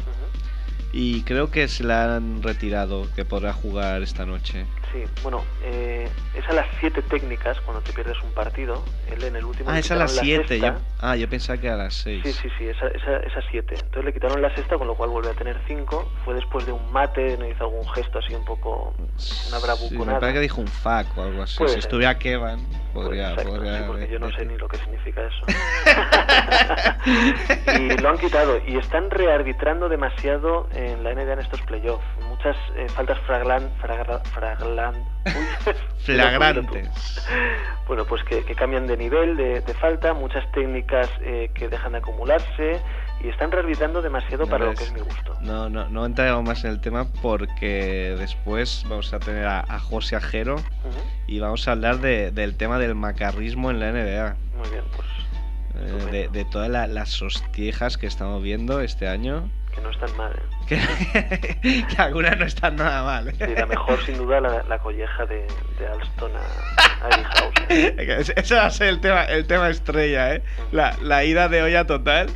y 0.93 1.21
creo 1.21 1.51
que 1.51 1.67
se 1.67 1.83
la 1.83 2.15
han 2.15 2.41
retirado, 2.41 3.07
que 3.15 3.25
podrá 3.25 3.53
jugar 3.53 4.01
esta 4.01 4.25
noche. 4.25 4.65
Sí, 4.95 5.03
bueno, 5.23 5.43
eh, 5.61 6.07
es 6.33 6.47
a 6.47 6.53
las 6.53 6.67
7 6.79 7.01
técnicas 7.01 7.59
cuando 7.61 7.83
te 7.83 7.91
pierdes 7.91 8.15
un 8.23 8.31
partido. 8.31 8.81
Él 9.11 9.21
en 9.25 9.35
el 9.35 9.43
último 9.43 9.69
Ah, 9.69 9.77
es 9.77 9.91
a 9.91 9.95
las 9.95 10.13
quitaron 10.13 10.47
7. 10.47 10.49
sexta. 10.59 10.79
Ah, 11.01 11.17
yo 11.17 11.29
pensaba 11.29 11.59
que 11.59 11.69
a 11.69 11.75
las 11.75 11.93
6. 11.95 12.21
Sí, 12.23 12.31
sí, 12.31 12.47
sí, 12.57 12.67
esa, 12.69 12.87
esa, 12.87 13.17
esa 13.17 13.41
siete. 13.51 13.75
Entonces 13.75 14.05
le 14.05 14.13
quitaron 14.13 14.41
la 14.41 14.55
sexta, 14.55 14.77
con 14.77 14.87
lo 14.87 14.95
cual 14.95 15.09
vuelve 15.09 15.31
a 15.31 15.33
tener 15.33 15.59
cinco. 15.67 16.09
Fue 16.23 16.33
después 16.33 16.65
de 16.65 16.71
un 16.71 16.93
mate, 16.93 17.37
no 17.37 17.45
hizo 17.45 17.65
algún 17.65 17.85
gesto 17.89 18.19
así 18.19 18.33
un 18.33 18.45
poco, 18.45 18.93
una 18.97 19.07
Sí, 19.17 19.49
me 19.51 19.59
bravuconada. 19.61 20.19
parece 20.21 20.35
que 20.35 20.41
dijo 20.41 20.61
un 20.61 20.67
fuck 20.67 21.17
o 21.17 21.23
algo 21.23 21.43
así. 21.43 21.57
Puede 21.57 21.73
si 21.73 21.79
estuviera 21.79 22.17
Kevan, 22.17 22.65
podría. 22.93 23.35
Pues, 23.35 23.47
exacto, 23.47 23.51
podría 23.51 23.77
sí, 23.79 23.83
porque 23.87 24.07
yo 24.07 24.19
no 24.19 24.31
sé 24.31 24.45
ni 24.45 24.57
lo 24.57 24.69
que 24.69 24.77
significa 24.77 25.21
eso. 25.27 25.45
y 27.79 27.97
lo 28.01 28.09
han 28.09 28.17
quitado 28.17 28.59
y 28.65 28.77
están 28.77 29.11
rearbitrando 29.11 29.89
demasiado 29.89 30.69
en 30.73 31.03
la 31.03 31.13
NBA 31.13 31.33
en 31.33 31.39
estos 31.39 31.61
playoffs. 31.63 32.05
Muchas 32.35 32.57
eh, 32.75 32.87
faltas 32.89 33.17
flagran, 33.25 33.69
fragra- 33.81 34.21
uy, 35.25 35.73
Flagrantes. 35.99 37.25
Bueno, 37.87 38.03
pues 38.05 38.23
que, 38.25 38.43
que 38.43 38.53
cambian 38.55 38.85
de 38.87 38.97
nivel 38.97 39.37
de, 39.37 39.61
de 39.61 39.73
falta, 39.75 40.13
muchas 40.13 40.43
técnicas 40.51 41.09
eh, 41.21 41.49
que 41.53 41.69
dejan 41.69 41.93
de 41.93 41.99
acumularse 41.99 42.81
y 43.23 43.29
están 43.29 43.51
rearbitrando 43.51 44.01
demasiado 44.01 44.45
para 44.47 44.65
lo 44.65 44.73
que 44.75 44.83
es 44.83 44.91
mi 44.91 44.99
gusto. 44.99 45.33
No, 45.39 45.69
no, 45.69 45.87
no 45.87 46.05
entraremos 46.05 46.43
más 46.43 46.65
en 46.65 46.71
el 46.71 46.81
tema 46.81 47.07
porque 47.21 48.15
después 48.19 48.83
vamos 48.89 49.13
a 49.13 49.19
tener 49.19 49.45
a, 49.45 49.61
a 49.61 49.79
José 49.79 50.17
Ajero 50.17 50.57
y 51.27 51.39
vamos 51.39 51.65
a 51.69 51.71
hablar 51.71 51.99
de- 51.99 52.31
del 52.31 52.57
tema 52.57 52.79
del 52.79 52.95
macarrismo 52.95 53.71
en 53.71 53.79
la 53.79 53.91
NBA. 53.93 54.35
Muy 54.57 54.69
bien, 54.69 54.83
pues 54.93 55.07
eh, 56.13 56.27
de, 56.31 56.43
todas 56.45 56.69
la- 56.69 56.87
las 56.87 57.21
hostiejas 57.21 57.97
que 57.97 58.07
estamos 58.07 58.43
viendo 58.43 58.81
este 58.81 59.07
año. 59.07 59.49
Que 59.75 59.81
no 59.81 59.89
están 59.89 60.15
mal. 60.17 60.31
¿eh? 60.33 60.41
Que, 61.61 61.85
que 61.95 62.01
algunas 62.01 62.37
no 62.37 62.45
están 62.45 62.75
nada 62.77 63.03
mal. 63.03 63.27
¿eh? 63.29 63.33
Sí, 63.37 63.53
la 63.55 63.65
mejor 63.65 64.03
sin 64.05 64.17
duda 64.17 64.39
la, 64.41 64.63
la 64.63 64.79
colleja 64.79 65.25
de, 65.25 65.45
de 65.79 65.87
Alston 65.87 66.31
a, 66.35 67.05
a 67.07 67.23
House. 67.23 67.53
¿eh? 67.69 67.95
Ese 68.35 68.55
va 68.55 68.65
a 68.65 68.69
ser 68.71 68.87
el 68.87 69.01
tema, 69.01 69.23
el 69.25 69.45
tema 69.45 69.69
estrella, 69.69 70.33
¿eh? 70.35 70.43
La, 70.71 70.95
la 71.01 71.23
ida 71.23 71.49
de 71.49 71.61
olla 71.61 71.85
total. 71.85 72.29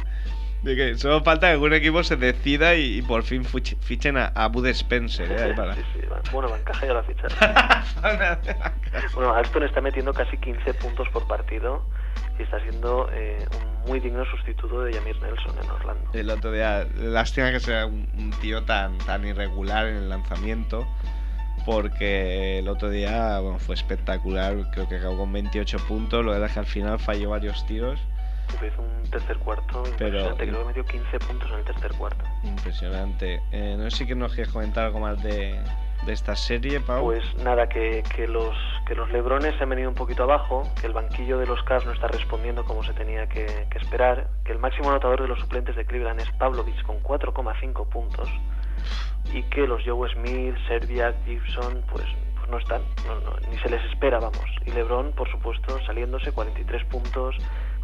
De 0.61 0.75
que 0.75 0.97
solo 0.97 1.23
falta 1.23 1.47
que 1.47 1.53
algún 1.53 1.71
equipo 1.73 2.03
se 2.03 2.17
decida 2.17 2.75
y, 2.75 2.97
y 2.97 3.01
por 3.01 3.23
fin 3.23 3.45
fichen 3.45 4.17
a, 4.17 4.25
a 4.35 4.47
Bud 4.49 4.67
Spencer, 4.67 5.31
¿eh? 5.31 5.53
Para- 5.55 5.73
Sí, 5.75 5.81
sí, 5.93 6.01
va- 6.11 6.19
bueno, 6.33 6.49
Bancaja 6.49 6.85
ya 6.85 6.91
lo 6.93 6.99
ha 6.99 7.03
fichado. 7.03 7.33
Bueno, 9.15 9.33
Alston 9.33 9.63
está 9.63 9.79
metiendo 9.81 10.13
casi 10.13 10.37
15 10.37 10.73
puntos 10.73 11.07
por 11.09 11.25
partido 11.27 11.85
y 12.37 12.43
está 12.43 12.59
siendo 12.61 13.09
eh, 13.11 13.45
un 13.51 13.89
muy 13.89 13.99
digno 13.99 14.25
sustituto 14.25 14.81
de 14.81 14.93
Yamir 14.93 15.21
Nelson 15.21 15.55
en 15.63 15.69
Orlando. 15.69 16.09
El 16.13 16.29
otro 16.29 16.51
día, 16.51 16.87
lástima 16.95 17.51
que 17.51 17.59
sea 17.59 17.85
un, 17.85 18.07
un 18.17 18.31
tío 18.41 18.63
tan, 18.63 18.97
tan 18.99 19.25
irregular 19.25 19.87
en 19.87 19.95
el 19.95 20.09
lanzamiento, 20.09 20.87
porque 21.65 22.59
el 22.59 22.67
otro 22.67 22.89
día 22.89 23.39
bueno, 23.39 23.59
fue 23.59 23.75
espectacular, 23.75 24.55
creo 24.71 24.87
que 24.87 24.97
acabó 24.97 25.17
con 25.17 25.33
28 25.33 25.77
puntos, 25.87 26.23
lo 26.23 26.45
es 26.45 26.51
que 26.51 26.59
al 26.59 26.65
final 26.65 26.99
falló 26.99 27.29
varios 27.29 27.65
tiros, 27.65 27.99
Hizo 28.55 28.81
un 28.81 29.09
tercer 29.09 29.37
cuarto 29.37 29.83
impresionante, 29.87 30.47
creo 30.47 30.61
que 30.61 30.65
metió 30.65 30.85
15 30.85 31.19
puntos 31.19 31.51
en 31.51 31.59
el 31.59 31.65
tercer 31.65 31.91
cuarto. 31.93 32.25
impresionante. 32.43 33.41
Eh, 33.51 33.75
no 33.77 33.89
sé 33.89 34.05
si 34.05 34.15
nos 34.15 34.33
quieres 34.33 34.51
comentar 34.51 34.85
algo 34.85 34.99
más 34.99 35.21
de, 35.21 35.61
de 36.05 36.13
esta 36.13 36.35
serie, 36.35 36.79
Pau. 36.79 37.05
Pues 37.05 37.23
nada, 37.43 37.67
que, 37.69 38.03
que 38.15 38.27
los 38.27 38.55
que 38.89 38.95
los 38.95 39.11
Lebrones 39.11 39.55
se 39.55 39.63
han 39.63 39.69
venido 39.69 39.87
un 39.87 39.93
poquito 39.93 40.23
abajo, 40.23 40.67
que 40.81 40.87
el 40.87 40.93
banquillo 40.93 41.37
de 41.37 41.45
los 41.45 41.61
Cavs 41.61 41.85
no 41.85 41.91
está 41.91 42.07
respondiendo 42.07 42.65
como 42.65 42.83
se 42.83 42.91
tenía 42.93 43.29
que, 43.29 43.67
esperar, 43.75 44.27
que 44.43 44.51
el 44.51 44.57
máximo 44.57 44.89
anotador 44.89 45.21
de 45.21 45.27
los 45.27 45.39
suplentes 45.39 45.75
de 45.75 45.85
Cleveland 45.85 46.19
es 46.19 46.31
Pavlovich 46.39 46.81
con 46.81 46.99
4,5 47.03 47.87
puntos 47.87 48.27
y 49.31 49.43
que 49.43 49.67
los 49.67 49.83
Joe 49.85 50.11
Smith, 50.11 50.55
Serbiak, 50.67 51.23
Gibson, 51.23 51.83
pues, 51.91 52.05
pues 52.35 52.49
no 52.49 52.57
están, 52.57 52.81
no, 53.05 53.35
ni 53.47 53.59
se 53.59 53.69
les 53.69 53.83
espera, 53.91 54.17
vamos. 54.17 54.43
Y 54.65 54.71
LeBron, 54.71 55.11
por 55.11 55.29
supuesto, 55.29 55.79
saliéndose 55.85 56.31
43 56.31 56.83
puntos 56.85 57.35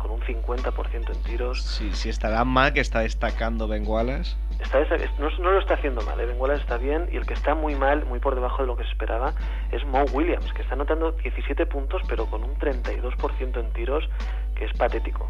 con 0.05 0.12
un 0.12 0.21
50% 0.21 1.09
en 1.12 1.24
tiros. 1.24 1.63
Si, 1.63 1.91
si 1.95 2.09
estará 2.09 2.43
mal 2.45 2.74
que 2.74 2.79
está 2.79 3.00
destacando 3.00 3.67
Ben 3.67 3.83
Wallace. 3.88 4.35
Está 4.59 4.79
no, 5.19 5.29
no 5.39 5.51
lo 5.51 5.59
está 5.59 5.74
haciendo 5.74 6.01
mal, 6.03 6.19
¿eh? 6.19 6.25
Ben 6.27 6.39
Wallace 6.39 6.62
está 6.62 6.77
bien 6.77 7.09
y 7.12 7.17
el 7.17 7.25
que 7.25 7.33
está 7.33 7.55
muy 7.55 7.74
mal, 7.75 8.05
muy 8.05 8.19
por 8.19 8.35
debajo 8.35 8.62
de 8.62 8.67
lo 8.67 8.77
que 8.77 8.83
se 8.83 8.89
esperaba, 8.91 9.33
es 9.71 9.83
Mo 9.85 10.03
Williams, 10.13 10.51
que 10.53 10.62
está 10.62 10.75
anotando 10.75 11.12
17 11.12 11.65
puntos 11.65 12.01
pero 12.07 12.27
con 12.27 12.43
un 12.43 12.55
32% 12.57 13.59
en 13.59 13.74
tiros, 13.74 14.07
que 14.55 14.65
es 14.65 14.74
patético. 14.74 15.27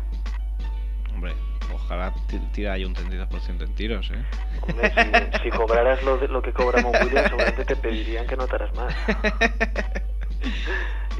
Hombre, 1.14 1.34
ojalá 1.74 2.14
ti- 2.30 2.40
tira 2.52 2.74
ahí 2.74 2.84
un 2.84 2.94
32% 2.94 3.64
en 3.64 3.76
tiros, 3.76 4.12
¿eh? 4.12 4.24
Hombre, 4.62 4.92
si, 4.94 5.40
si 5.44 5.50
cobraras 5.52 6.04
lo, 6.04 6.18
de- 6.18 6.28
lo 6.28 6.42
que 6.42 6.52
cobra 6.52 6.82
Mo 6.82 6.92
Williams, 6.92 7.30
seguramente 7.30 7.64
te 7.64 7.76
pedirían 7.78 8.28
que 8.28 8.36
notaras 8.36 8.76
más. 8.76 8.94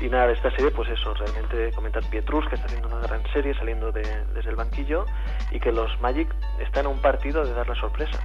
Y 0.02 0.10
nada, 0.10 0.32
esta 0.32 0.52
serie, 0.52 0.72
pues 0.72 0.90
eso, 0.90 1.14
realmente 1.14 1.72
comentar 1.74 2.04
Pietrus, 2.10 2.48
que 2.50 2.56
está 2.56 2.68
haciendo 2.68 2.90
una 2.90 3.00
gran 3.08 3.24
serie 3.32 3.54
saliendo 3.56 3.92
de- 3.92 4.26
desde 4.34 4.50
el 4.50 4.56
banquillo, 4.56 5.06
y 5.52 5.60
que 5.60 5.72
los 5.72 5.90
Magic 6.02 6.28
están 6.60 6.86
a 6.86 6.90
un 6.90 7.00
partido 7.00 7.46
de 7.46 7.54
dar 7.54 7.68
la 7.68 7.76
sorpresa. 7.76 8.20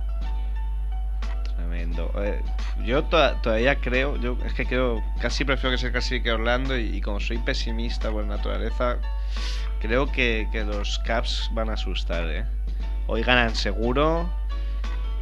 Tremendo. 1.56 2.10
Eh, 2.18 2.42
yo 2.84 3.04
to- 3.04 3.34
todavía 3.42 3.76
creo, 3.76 4.16
yo 4.16 4.36
es 4.44 4.52
que 4.54 4.66
creo, 4.66 5.00
casi 5.20 5.44
prefiero 5.44 5.70
que 5.72 5.78
sea 5.78 5.92
casi 5.92 6.22
que 6.22 6.32
Orlando 6.32 6.76
y, 6.76 6.96
y 6.96 7.00
como 7.00 7.20
soy 7.20 7.38
pesimista 7.38 8.10
por 8.10 8.24
naturaleza, 8.24 8.96
creo 9.80 10.10
que, 10.10 10.48
que 10.50 10.64
los 10.64 10.98
Caps 11.00 11.50
van 11.52 11.70
a 11.70 11.74
asustar, 11.74 12.28
¿eh? 12.28 12.44
Hoy 13.06 13.22
ganan 13.22 13.54
seguro 13.54 14.28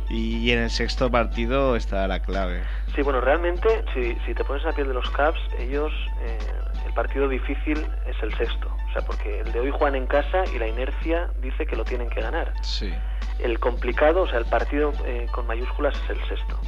y 0.09 0.51
en 0.51 0.61
el 0.61 0.71
sexto 0.71 1.11
partido 1.11 1.77
está 1.77 2.07
la 2.09 2.21
clave. 2.21 2.63
Sí, 2.99 3.05
bueno, 3.05 3.21
realmente, 3.21 3.85
si, 3.95 4.17
si 4.27 4.35
te 4.35 4.43
pones 4.43 4.65
a 4.65 4.71
la 4.71 4.73
piel 4.73 4.89
de 4.89 4.95
los 4.95 5.09
Cavs, 5.11 5.39
ellos, 5.57 5.93
eh, 6.21 6.37
el 6.85 6.93
partido 6.95 7.29
difícil 7.29 7.87
es 8.09 8.21
el 8.25 8.37
sexto. 8.37 8.67
O 8.89 8.93
sea, 8.93 9.03
porque 9.03 9.39
el 9.39 9.53
de 9.53 9.61
hoy 9.61 9.71
juegan 9.71 9.95
en 9.95 10.09
casa 10.09 10.43
y 10.53 10.59
la 10.59 10.67
inercia 10.67 11.31
dice 11.41 11.65
que 11.65 11.77
lo 11.77 11.85
tienen 11.85 12.11
que 12.11 12.21
ganar. 12.21 12.53
Sí. 12.61 12.93
El 13.39 13.61
complicado, 13.61 14.23
o 14.23 14.27
sea, 14.27 14.41
el 14.41 14.47
partido 14.47 14.93
eh, 15.07 15.29
con 15.31 15.47
mayúsculas 15.47 15.95
es 15.95 16.11
el 16.11 16.29
sexto. 16.29 16.59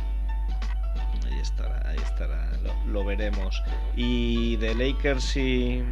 Ahí 1.27 1.41
estará, 1.41 1.83
ahí 1.89 1.97
estará, 1.97 2.49
lo, 2.63 2.93
lo 2.93 3.05
veremos. 3.05 3.61
Y 3.97 4.55
de 4.59 4.77
Lakers 4.77 5.37
y, 5.37 5.85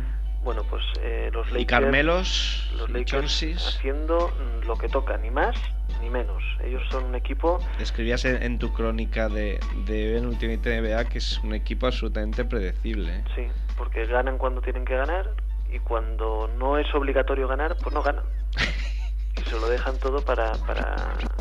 Bueno, 0.48 0.62
pues 0.62 0.82
eh, 1.02 1.28
los 1.30 1.44
Lakers... 1.48 1.62
y 1.62 1.66
Carmelos, 1.66 2.70
Los 2.78 2.88
Lakers 2.88 3.44
haciendo 3.66 4.28
mm, 4.28 4.66
lo 4.66 4.78
que 4.78 4.88
toca, 4.88 5.18
ni 5.18 5.30
más 5.30 5.54
ni 6.00 6.08
menos. 6.08 6.42
Ellos 6.64 6.82
son 6.90 7.04
un 7.04 7.14
equipo 7.14 7.58
Escribías 7.78 8.24
en, 8.24 8.42
en 8.42 8.58
tu 8.58 8.72
crónica 8.72 9.28
de, 9.28 9.60
de 9.84 10.16
en 10.16 10.24
Ultimate 10.24 10.80
NBA 10.80 11.04
que 11.04 11.18
es 11.18 11.38
un 11.44 11.52
equipo 11.52 11.84
absolutamente 11.84 12.46
predecible. 12.46 13.16
¿eh? 13.16 13.24
Sí, 13.36 13.46
porque 13.76 14.06
ganan 14.06 14.38
cuando 14.38 14.62
tienen 14.62 14.86
que 14.86 14.96
ganar 14.96 15.34
y 15.70 15.80
cuando 15.80 16.48
no 16.56 16.78
es 16.78 16.94
obligatorio 16.94 17.46
ganar, 17.46 17.76
pues 17.82 17.94
no 17.94 18.02
ganan. 18.02 18.24
Y 19.38 19.49
se 19.49 19.59
lo 19.59 19.68
dejan 19.68 19.97
todo 19.99 20.21
para, 20.21 20.52
para, 20.66 20.97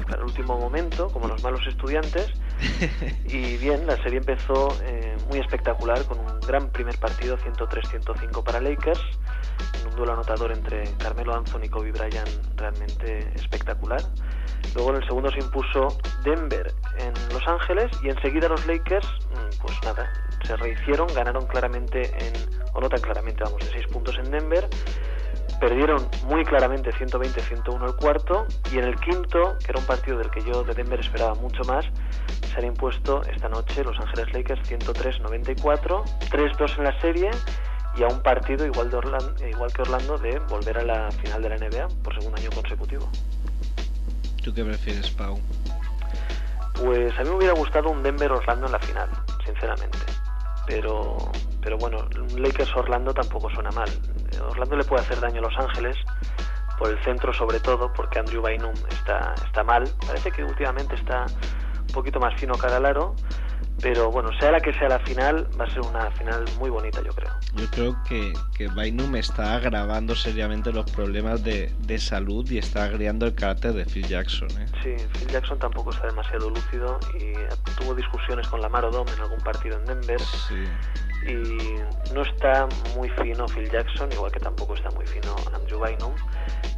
para 0.06 0.18
el 0.18 0.24
último 0.24 0.58
momento, 0.58 1.10
como 1.10 1.28
los 1.28 1.44
malos 1.44 1.66
estudiantes. 1.68 2.32
Y 3.28 3.58
bien, 3.58 3.86
la 3.86 4.02
serie 4.02 4.20
empezó 4.20 4.70
eh, 4.84 5.18
muy 5.30 5.40
espectacular 5.40 6.04
con 6.06 6.18
un 6.20 6.40
gran 6.40 6.70
primer 6.70 6.98
partido, 6.98 7.38
103-105 7.38 8.42
para 8.44 8.62
Lakers, 8.62 9.02
en 9.82 9.90
un 9.90 9.96
duelo 9.96 10.14
anotador 10.14 10.52
entre 10.54 10.84
Carmelo 10.98 11.36
Anthony 11.36 11.64
y 11.66 11.70
Kobe 11.70 11.92
Bryant 11.92 12.30
realmente 12.56 13.30
espectacular. 13.36 14.02
Luego 14.76 14.92
en 14.92 14.98
el 14.98 15.08
segundo 15.08 15.32
se 15.32 15.40
impuso 15.40 15.98
Denver 16.24 16.74
en 16.98 17.14
Los 17.34 17.46
Ángeles 17.48 17.92
y 18.02 18.10
enseguida 18.10 18.48
los 18.48 18.66
Lakers, 18.66 19.08
mm, 19.08 19.62
pues 19.62 19.76
nada, 19.84 20.12
se 20.44 20.56
rehicieron, 20.56 21.08
ganaron 21.14 21.46
claramente 21.48 22.02
en, 22.18 22.34
o 22.74 22.80
no 22.80 22.90
tan 22.90 23.02
claramente, 23.02 23.44
vamos, 23.44 23.60
de 23.60 23.72
6 23.72 23.88
puntos 23.88 24.18
en 24.20 24.32
Denver, 24.32 24.70
perdieron 25.60 26.08
muy 26.26 26.44
claramente 26.46 26.92
120-101 26.92 27.86
el 27.86 27.96
cuarto 27.96 28.46
y 28.72 28.78
en 28.78 28.86
el 28.86 28.96
quinto, 29.00 29.58
que 29.60 29.72
era 29.72 29.80
un 29.80 29.86
partido 29.86 30.18
del 30.18 30.30
que 30.30 30.42
yo 30.42 30.64
de 30.64 30.74
Denver 30.74 31.00
esperaba 31.00 31.36
mucho 31.36 31.64
más, 31.64 31.86
se 32.52 32.58
han 32.58 32.66
impuesto 32.66 33.22
esta 33.24 33.50
noche 33.50 33.84
Los 33.84 34.00
Ángeles 34.00 34.34
Lakers 34.34 34.70
103-94, 34.70 36.04
3-2 36.30 36.78
en 36.78 36.84
la 36.84 37.02
serie 37.02 37.32
y 37.98 38.04
a 38.04 38.08
un 38.08 38.22
partido 38.22 38.66
igual, 38.66 38.90
de 38.92 38.98
Orlando, 38.98 39.48
igual 39.48 39.74
que 39.74 39.82
Orlando 39.82 40.18
de 40.18 40.40
volver 40.40 40.78
a 40.78 40.84
la 40.84 41.12
final 41.12 41.42
de 41.42 41.50
la 41.50 41.58
NBA 41.58 41.88
por 42.04 42.14
segundo 42.14 42.40
año 42.40 42.50
consecutivo. 42.52 43.10
¿Tú 44.44 44.54
qué 44.54 44.64
prefieres, 44.64 45.10
Pau? 45.10 45.40
Pues 46.76 47.18
a 47.18 47.24
mí 47.24 47.30
me 47.30 47.36
hubiera 47.36 47.54
gustado 47.54 47.90
un 47.90 48.04
Denver-Orlando 48.04 48.68
en 48.68 48.72
la 48.72 48.80
final, 48.80 49.10
sinceramente. 49.44 49.98
Pero, 50.68 51.18
pero 51.68 51.78
bueno, 51.80 51.98
un 52.16 52.42
Lakers-Orlando 52.42 53.14
tampoco 53.14 53.50
suena 53.50 53.70
mal. 53.72 53.90
Orlando 54.52 54.78
le 54.78 54.86
puede 54.86 55.02
hacer 55.02 55.20
daño 55.20 55.40
a 55.40 55.50
Los 55.50 55.58
Ángeles, 55.60 55.98
por 56.80 56.90
el 56.90 57.04
centro 57.04 57.34
sobre 57.34 57.60
todo, 57.60 57.92
porque 57.92 58.20
Andrew 58.20 58.42
Bynum 58.42 58.74
está, 58.88 59.36
está 59.44 59.66
mal. 59.66 59.84
Parece 60.08 60.32
que 60.32 60.46
últimamente 60.46 60.96
está 60.96 61.26
un 61.82 61.88
poquito 61.88 62.22
más 62.22 62.40
fino 62.40 62.54
cara 62.54 62.78
al 62.78 62.86
aro, 62.86 63.16
pero 63.82 64.12
bueno, 64.12 64.30
sea 64.40 64.52
la 64.52 64.60
que 64.60 64.74
sea 64.74 64.90
la 64.90 65.00
final, 65.00 65.48
va 65.60 65.66
a 65.66 65.70
ser 65.70 65.82
una 65.82 66.10
final 66.12 66.46
muy 66.58 66.70
bonita, 66.70 67.02
yo 67.04 67.12
creo. 67.12 67.32
Yo 67.56 67.70
creo 67.70 68.04
que, 68.08 68.34
que 68.56 68.68
Bainum 68.68 69.16
está 69.16 69.56
agravando 69.56 70.16
seriamente 70.16 70.72
los 70.72 70.90
problemas 70.92 71.44
de, 71.44 71.72
de, 71.80 72.00
salud 72.00 72.50
y 72.50 72.58
está 72.58 72.86
agriando 72.86 73.28
el 73.28 73.36
carácter 73.36 73.74
de 73.74 73.86
Phil 73.86 74.08
Jackson. 74.08 74.50
¿eh? 74.60 74.66
Sí, 74.84 74.96
Phil 75.20 75.28
Jackson 75.28 75.60
tampoco 75.60 75.92
está 75.92 76.08
demasiado 76.08 76.50
lúcido 76.50 77.00
y 77.20 77.34
tuvo 77.80 77.94
discusiones 77.94 78.48
con 78.48 78.62
Lamar 78.62 78.86
Odom 78.86 79.08
en 79.10 79.22
algún 79.22 79.40
partido 79.40 79.78
en 79.80 79.86
Denver. 79.86 80.20
Sí. 80.20 80.64
Y 81.28 82.14
no 82.14 82.22
está 82.22 82.68
muy 82.96 83.10
fino 83.10 83.48
Phil 83.48 83.70
Jackson, 83.70 84.12
igual 84.12 84.32
que 84.32 84.40
tampoco 84.40 84.76
está 84.76 84.90
muy 84.92 85.06
fino 85.06 85.36
Andrew 85.54 85.80
Bynum. 85.84 86.14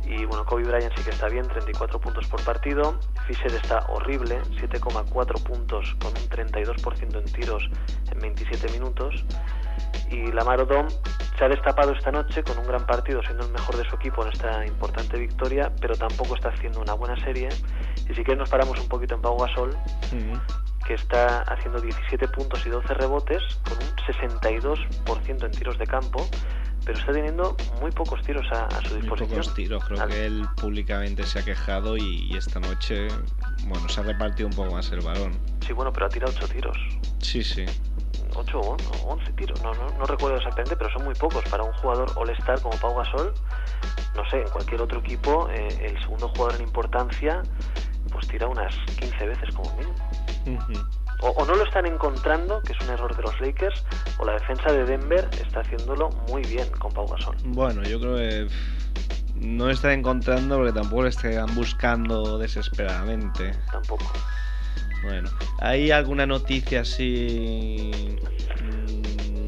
Y 0.10 0.26
bueno, 0.26 0.44
Kobe 0.44 0.64
Bryant 0.64 0.92
sí 0.98 1.04
que 1.04 1.12
está 1.12 1.28
bien, 1.28 1.48
34 1.48 2.02
puntos 2.02 2.28
por 2.28 2.44
partido. 2.44 3.00
Fisher 3.28 3.54
está 3.54 3.86
horrible, 3.90 4.42
7,4 4.60 5.44
puntos 5.44 5.96
con 6.00 6.10
un 6.10 6.30
32% 6.30 6.89
en 7.02 7.26
tiros 7.26 7.70
en 8.12 8.20
27 8.20 8.72
minutos. 8.72 9.24
Y 10.12 10.32
Lamar 10.32 10.62
Odom 10.62 10.88
se 11.38 11.46
ha 11.46 11.50
destapado 11.50 11.94
esta 11.94 12.12
noche 12.12 12.44
con 12.44 12.58
un 12.58 12.68
gran 12.68 12.86
partido, 12.86 13.22
siendo 13.24 13.46
el 13.46 13.52
mejor 13.52 13.78
de 13.78 13.88
su 13.90 13.96
equipo 13.96 14.24
en 14.24 14.34
esta 14.34 14.66
importante 14.66 15.18
victoria, 15.18 15.72
pero 15.80 15.96
tampoco 15.96 16.36
está 16.36 16.50
haciendo 16.50 16.82
una 16.82 16.94
buena 16.94 17.16
serie. 17.24 17.50
Y 18.10 18.14
si 18.14 18.24
quieres 18.24 18.38
nos 18.38 18.50
paramos 18.50 18.80
un 18.80 18.88
poquito 18.88 19.16
en 19.16 19.22
Pau 19.22 19.38
Gasol, 19.38 19.70
uh 19.70 20.16
-huh. 20.16 20.42
que 20.86 20.96
está 20.96 21.42
haciendo 21.44 21.80
17 21.80 22.28
puntos 22.30 22.66
y 22.66 22.70
12 22.70 22.94
rebotes, 22.96 23.42
con 23.64 23.78
un 23.78 23.96
62% 24.06 25.46
en 25.46 25.52
tiros 25.52 25.78
de 25.78 25.86
campo 25.86 26.28
pero 26.86 26.98
está 26.98 27.12
teniendo 27.12 27.56
muy 27.82 27.92
pocos 27.92 28.22
tiros 28.24 28.46
a, 28.52 28.66
a 28.66 28.82
su 28.82 28.96
disposición. 28.96 29.30
Muy 29.30 29.40
pocos 29.40 29.54
tiros, 29.54 29.84
creo 29.86 30.02
Al... 30.02 30.10
que 30.10 30.26
él 30.26 30.46
públicamente 30.60 31.24
se 31.24 31.40
ha 31.40 31.46
quejado 31.46 31.98
y, 31.98 32.28
y, 32.32 32.38
esta 32.38 32.60
noche, 32.60 33.08
bueno, 33.68 33.88
se 33.90 34.00
ha 34.02 34.04
repartido 34.04 34.48
un 34.50 34.56
poco 34.56 34.72
más 34.74 34.92
el 34.92 35.02
balón. 35.02 35.34
Sí, 35.66 35.74
bueno, 35.74 35.92
pero 35.94 36.06
ha 36.06 36.10
tirado 36.10 36.34
8 36.36 36.48
tiros. 36.48 36.78
Sí, 37.20 37.44
sí. 37.44 37.66
8 38.36 38.60
o 38.60 38.78
11 39.08 39.32
tiros, 39.34 39.62
no, 39.64 39.74
no, 39.74 39.90
no, 39.98 40.06
recuerdo 40.06 40.38
exactamente, 40.38 40.76
pero 40.76 40.92
son 40.92 41.04
muy 41.04 41.16
pocos 41.16 41.44
para 41.50 41.64
un 41.64 41.74
jugador 41.74 42.12
all-star 42.16 42.62
como 42.62 42.78
Pau 42.80 42.96
Gasol. 42.96 43.34
No 44.16 44.30
sé, 44.30 44.42
en 44.42 44.50
cualquier 44.50 44.82
otro 44.82 45.00
equipo, 45.00 45.50
eh, 45.50 45.68
el 45.82 46.00
segundo 46.02 46.30
jugador 46.30 46.56
en 46.56 46.62
importancia, 46.64 47.42
pues 48.12 48.28
tira 48.28 48.48
unas 48.48 48.74
15 49.00 49.28
veces 49.28 49.56
como 49.56 49.72
mínimo. 49.76 49.96
Uh 50.46 50.58
-huh. 50.58 50.90
O, 51.22 51.30
o, 51.30 51.46
no 51.46 51.56
lo 51.56 51.64
están 51.64 51.86
encontrando, 51.86 52.62
que 52.62 52.74
es 52.74 52.80
un 52.82 52.90
error 52.90 53.16
de 53.16 53.24
los 53.24 53.40
Lakers, 53.42 53.84
o 54.20 54.26
la 54.26 54.34
defensa 54.34 54.72
de 54.72 54.86
Denver 54.86 55.28
está 55.34 55.62
haciéndolo 55.62 56.10
muy 56.30 56.42
bien 56.44 56.70
con 56.80 56.94
Pau 56.94 57.08
Gasol. 57.08 57.36
Bueno, 57.44 57.84
yo 57.84 58.00
creo 58.00 58.16
que 58.16 58.48
no 59.36 59.70
están 59.70 59.92
encontrando 59.92 60.58
porque 60.58 60.74
tampoco 60.74 61.04
lo 61.04 61.08
están 61.08 61.56
buscando 61.56 62.38
desesperadamente. 62.38 63.52
Tampoco. 63.72 64.12
Bueno, 65.04 65.30
¿hay 65.60 65.92
alguna 65.92 66.26
noticia 66.26 66.82
así 66.82 68.18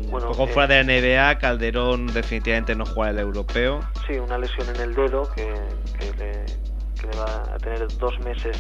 bueno, 0.10 0.28
un 0.28 0.34
poco 0.34 0.50
eh, 0.50 0.54
fuera 0.54 0.76
de 0.76 0.84
la 0.84 1.34
NBA? 1.34 1.40
Calderón 1.40 2.08
definitivamente 2.08 2.74
no 2.76 2.86
juega 2.86 3.12
el 3.12 3.20
europeo. 3.20 3.82
Sí, 4.08 4.14
una 4.14 4.38
lesión 4.38 4.68
en 4.76 4.82
el 4.82 4.96
dedo 4.96 5.30
que, 5.34 5.54
que, 6.00 6.14
le, 6.18 6.46
que 7.02 7.08
le 7.08 7.18
va 7.18 7.44
a 7.54 7.58
tener 7.58 7.88
dos 7.98 8.20
meses 8.20 8.58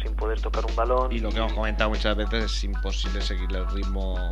sin 0.00 0.14
poder 0.14 0.40
tocar 0.40 0.64
un 0.64 0.76
balón. 0.76 1.12
Y 1.12 1.18
lo 1.18 1.30
que 1.30 1.38
hemos 1.38 1.52
comentado 1.52 1.90
muchas 1.90 2.16
veces 2.16 2.44
es 2.44 2.64
imposible 2.64 3.20
seguir 3.20 3.50
el 3.54 3.68
ritmo 3.70 4.30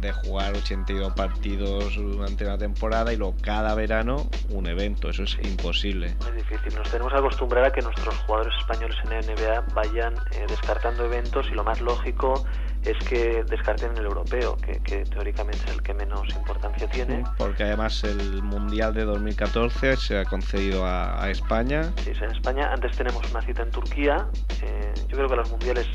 de 0.00 0.12
jugar 0.12 0.54
82 0.54 1.12
partidos 1.14 1.96
durante 1.96 2.44
una 2.44 2.58
temporada 2.58 3.12
y 3.12 3.16
luego 3.16 3.34
cada 3.42 3.74
verano 3.74 4.28
un 4.50 4.66
evento, 4.66 5.10
eso 5.10 5.24
es 5.24 5.38
imposible. 5.42 6.16
Es 6.26 6.34
difícil, 6.34 6.74
nos 6.76 6.90
tenemos 6.90 7.12
que 7.12 7.18
acostumbrar 7.18 7.64
a 7.64 7.72
que 7.72 7.82
nuestros 7.82 8.16
jugadores 8.18 8.54
españoles 8.58 8.96
en 9.04 9.10
la 9.10 9.20
NBA 9.20 9.60
vayan 9.74 10.14
eh, 10.32 10.46
descartando 10.48 11.04
eventos 11.04 11.46
y 11.50 11.54
lo 11.54 11.64
más 11.64 11.80
lógico 11.80 12.44
es 12.84 12.98
que 13.08 13.44
descarten 13.44 13.96
el 13.96 14.04
europeo, 14.04 14.56
que, 14.56 14.80
que, 14.80 15.04
teóricamente 15.04 15.60
es 15.66 15.74
el 15.74 15.82
que 15.82 15.94
menos 15.94 16.28
importancia 16.34 16.88
tiene. 16.88 17.22
Porque 17.38 17.62
además 17.62 18.02
el 18.02 18.42
Mundial 18.42 18.92
de 18.94 19.04
2014 19.04 19.96
se 19.96 20.18
ha 20.18 20.24
concedido 20.24 20.84
a, 20.84 21.22
a 21.22 21.30
España. 21.30 21.92
Sí, 22.02 22.10
es 22.10 22.20
en 22.20 22.32
España. 22.32 22.72
Antes 22.72 22.96
tenemos 22.96 23.30
una 23.30 23.40
cita 23.42 23.62
en 23.62 23.70
Turquía. 23.70 24.26
Eh, 24.62 24.94
yo 25.08 25.16
creo 25.16 25.28
que 25.28 25.36
los 25.36 25.50
mundiales 25.50 25.86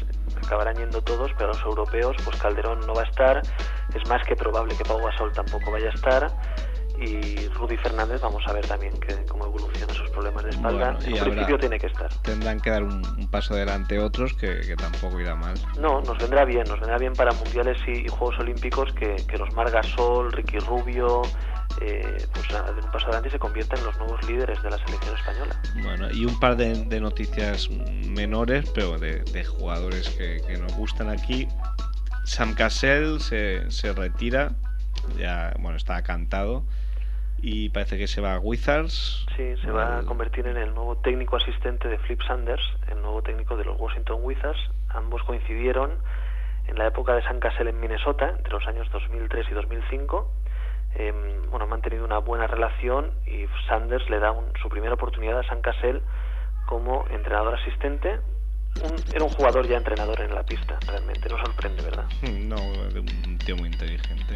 acabarán 0.45 0.75
yendo 0.75 1.01
todos, 1.01 1.31
pero 1.37 1.49
los 1.49 1.61
europeos, 1.63 2.15
pues 2.23 2.37
Calderón 2.37 2.79
no 2.85 2.93
va 2.93 3.03
a 3.03 3.05
estar. 3.05 3.41
Es 3.93 4.09
más 4.09 4.25
que 4.25 4.35
probable 4.35 4.75
que 4.75 4.83
Pau 4.83 4.99
Gasol 4.99 5.31
tampoco 5.33 5.71
vaya 5.71 5.89
a 5.89 5.93
estar 5.93 6.31
y 6.99 7.47
Rudy 7.49 7.77
Fernández 7.77 8.21
vamos 8.21 8.43
a 8.47 8.53
ver 8.53 8.65
también 8.65 8.93
que, 8.99 9.13
cómo 9.25 9.45
evolucionan 9.45 9.95
sus 9.95 10.09
problemas 10.09 10.43
de 10.43 10.49
espalda. 10.49 10.93
Bueno, 10.93 10.99
en 10.99 11.23
principio 11.23 11.43
habrá, 11.43 11.59
tiene 11.59 11.79
que 11.79 11.87
estar. 11.87 12.09
Tendrán 12.23 12.59
que 12.59 12.71
dar 12.71 12.83
un, 12.83 13.05
un 13.17 13.27
paso 13.29 13.53
adelante 13.53 13.99
otros 13.99 14.33
que, 14.33 14.61
que, 14.61 14.75
tampoco 14.75 15.19
irá 15.19 15.35
mal. 15.35 15.55
No, 15.79 16.01
nos 16.01 16.17
vendrá 16.17 16.45
bien, 16.45 16.63
nos 16.67 16.79
vendrá 16.79 16.97
bien 16.97 17.13
para 17.13 17.31
mundiales 17.33 17.77
y, 17.87 18.05
y 18.05 18.07
Juegos 18.07 18.39
Olímpicos 18.39 18.91
que, 18.93 19.15
que 19.27 19.37
los 19.37 19.53
Margasol, 19.53 20.31
Ricky 20.31 20.59
Rubio, 20.59 21.21
eh, 21.81 22.25
pues 22.33 22.47
de 22.47 22.81
un 22.81 22.91
paso 22.91 23.05
adelante 23.05 23.29
se 23.29 23.39
conviertan 23.39 23.79
en 23.79 23.85
los 23.85 23.97
nuevos 23.97 24.27
líderes 24.27 24.61
de 24.63 24.69
la 24.69 24.77
selección 24.77 25.15
española. 25.15 25.61
Bueno, 25.81 26.11
y 26.11 26.25
un 26.25 26.39
par 26.39 26.55
de, 26.55 26.85
de 26.85 26.99
noticias 26.99 27.69
menores, 27.69 28.69
pero 28.73 28.97
de, 28.97 29.19
de 29.21 29.45
jugadores 29.45 30.09
que, 30.09 30.41
que, 30.47 30.57
nos 30.57 30.73
gustan 30.75 31.09
aquí. 31.09 31.47
Sam 32.25 32.55
Cassell 32.55 33.19
se, 33.19 33.69
se 33.71 33.93
retira, 33.93 34.51
ya 35.17 35.53
bueno, 35.59 35.77
está 35.77 36.01
cantado 36.03 36.63
y 37.41 37.69
parece 37.69 37.97
que 37.97 38.07
se 38.07 38.21
va 38.21 38.35
a 38.35 38.39
Wizards. 38.39 39.25
Sí, 39.35 39.55
se 39.61 39.71
va 39.71 39.99
a 39.99 40.03
convertir 40.03 40.47
en 40.47 40.57
el 40.57 40.73
nuevo 40.73 40.97
técnico 40.97 41.37
asistente 41.37 41.87
de 41.87 41.97
Flip 41.99 42.21
Sanders, 42.27 42.63
el 42.89 43.01
nuevo 43.01 43.21
técnico 43.21 43.55
de 43.55 43.65
los 43.65 43.79
Washington 43.79 44.19
Wizards. 44.21 44.59
Ambos 44.89 45.23
coincidieron 45.23 45.91
en 46.67 46.77
la 46.77 46.87
época 46.87 47.13
de 47.13 47.23
San 47.23 47.39
Cassell 47.39 47.67
en 47.67 47.79
Minnesota, 47.79 48.29
entre 48.29 48.51
los 48.51 48.67
años 48.67 48.89
2003 48.91 49.45
y 49.49 49.53
2005. 49.53 50.31
Eh, 50.95 51.13
bueno, 51.49 51.65
han 51.65 51.69
mantenido 51.69 52.05
una 52.05 52.17
buena 52.19 52.47
relación 52.47 53.11
y 53.25 53.45
Sanders 53.67 54.09
le 54.09 54.19
da 54.19 54.31
un, 54.31 54.45
su 54.61 54.69
primera 54.69 54.93
oportunidad 54.93 55.39
a 55.39 55.43
San 55.47 55.61
Cassell 55.61 56.01
como 56.65 57.05
entrenador 57.09 57.55
asistente. 57.55 58.19
Un, 58.83 58.93
era 59.13 59.23
un 59.23 59.29
jugador 59.31 59.67
ya 59.67 59.77
entrenador 59.77 60.21
en 60.21 60.35
la 60.35 60.43
pista, 60.43 60.77
realmente, 60.87 61.27
no 61.29 61.37
sorprende, 61.39 61.81
¿verdad? 61.81 62.05
No, 62.21 62.57
un 62.57 63.37
tío 63.39 63.55
muy 63.55 63.69
inteligente 63.69 64.35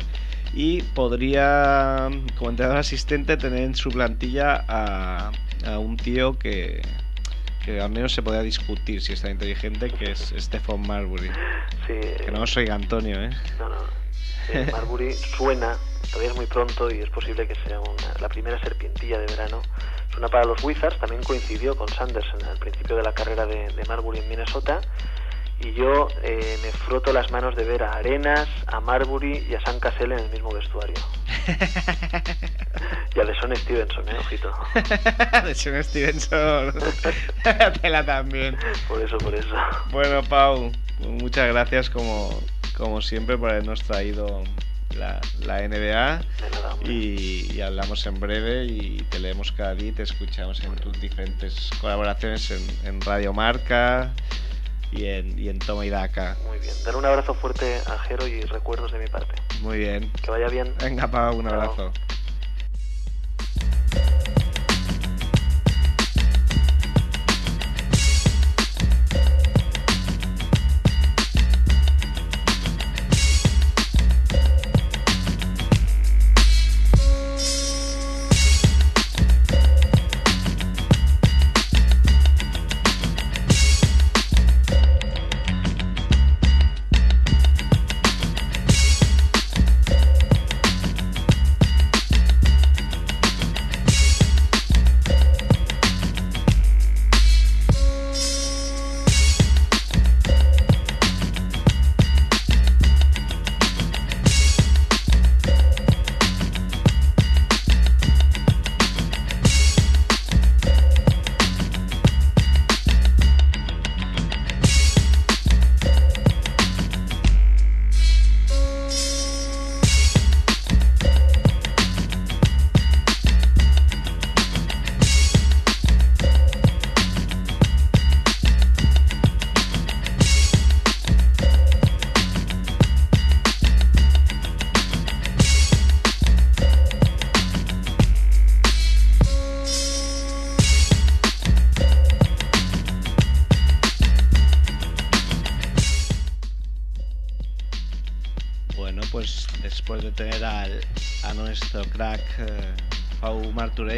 y 0.53 0.81
podría, 0.81 2.09
como 2.37 2.49
entrenador 2.49 2.79
asistente, 2.79 3.37
tener 3.37 3.63
en 3.63 3.75
su 3.75 3.89
plantilla 3.89 4.65
a, 4.67 5.31
a 5.65 5.79
un 5.79 5.97
tío 5.97 6.37
que, 6.37 6.81
que, 7.63 7.79
al 7.79 7.91
menos 7.91 8.13
se 8.13 8.21
podría 8.21 8.41
discutir 8.41 9.01
si 9.01 9.13
está 9.13 9.29
inteligente, 9.29 9.89
que 9.89 10.11
es 10.11 10.33
Stephen 10.37 10.85
Marbury. 10.85 11.31
Sí, 11.87 11.99
que 12.23 12.31
no 12.31 12.45
soy 12.45 12.67
Antonio, 12.67 13.21
¿eh? 13.23 13.29
No, 13.59 13.69
no. 13.69 14.00
Sí, 14.47 14.71
Marbury 14.71 15.13
suena, 15.13 15.77
todavía 16.09 16.31
es 16.31 16.35
muy 16.35 16.45
pronto 16.45 16.93
y 16.93 16.99
es 16.99 17.09
posible 17.09 17.47
que 17.47 17.55
sea 17.55 17.79
una, 17.79 18.13
la 18.19 18.29
primera 18.29 18.59
serpientilla 18.59 19.19
de 19.19 19.27
verano. 19.27 19.61
Suena 20.11 20.27
para 20.27 20.45
los 20.45 20.63
Wizards, 20.63 20.99
también 20.99 21.23
coincidió 21.23 21.75
con 21.75 21.87
Sanderson 21.87 22.43
al 22.43 22.57
principio 22.57 22.95
de 22.95 23.03
la 23.03 23.13
carrera 23.13 23.45
de, 23.45 23.69
de 23.69 23.85
Marbury 23.85 24.19
en 24.19 24.29
Minnesota 24.29 24.81
y 25.63 25.73
yo 25.73 26.07
eh, 26.23 26.57
me 26.63 26.71
froto 26.71 27.13
las 27.13 27.29
manos 27.31 27.55
de 27.55 27.63
ver 27.63 27.83
a 27.83 27.93
Arenas, 27.93 28.47
a 28.67 28.79
Marbury 28.79 29.45
y 29.49 29.53
a 29.53 29.61
San 29.61 29.79
Cassell 29.79 30.11
en 30.11 30.19
el 30.19 30.29
mismo 30.29 30.51
vestuario. 30.51 30.95
y 33.15 33.19
a 33.19 33.23
Deson 33.23 33.55
Stevenson, 33.55 34.09
¿eh? 34.09 34.17
Ojito. 34.19 34.51
Deson 35.45 35.83
Stevenson. 35.83 36.73
Tela 37.81 38.05
también. 38.05 38.57
Por 38.87 39.01
eso, 39.01 39.17
por 39.17 39.35
eso. 39.35 39.55
Bueno, 39.91 40.23
Pau, 40.23 40.71
muchas 40.99 41.47
gracias 41.49 41.89
como, 41.89 42.41
como 42.81 42.99
siempre 42.99 43.37
por 43.37 43.51
habernos 43.51 43.83
traído 43.83 44.43
la, 44.97 45.21
NBA. 45.67 46.21
y, 46.83 47.61
hablamos 47.61 48.07
en 48.07 48.19
breve 48.19 48.65
y 48.65 48.97
te 49.11 49.19
leemos 49.19 49.51
cada 49.51 49.75
día 49.75 49.89
y 49.89 49.91
te 49.91 50.01
escuchamos 50.01 50.63
en 50.63 50.75
tus 50.77 50.99
diferentes 50.99 51.69
colaboraciones 51.79 52.49
en, 52.83 52.99
Radio 53.01 53.33
Marca 53.33 54.09
y 54.91 55.05
en, 55.05 55.37
y 55.37 55.49
en 55.49 55.59
Toma 55.59 55.85
y 55.85 55.91
Daca. 55.91 56.35
Muy 56.47 56.57
bien. 56.57 56.73
Dar 56.83 56.95
un 56.95 57.05
abrazo 57.05 57.35
fuerte 57.35 57.81
a 57.85 57.99
Jero 57.99 58.25
y 58.25 58.41
recuerdos 58.41 58.91
de 58.91 58.97
mi 58.97 59.07
parte. 59.07 59.35
Muy 59.61 59.77
bien. 59.77 60.11
Que 60.23 60.31
vaya 60.31 60.47
bien. 60.47 60.73
Venga, 60.81 61.07
Pau, 61.07 61.37
un 61.37 61.47
abrazo. 61.49 61.93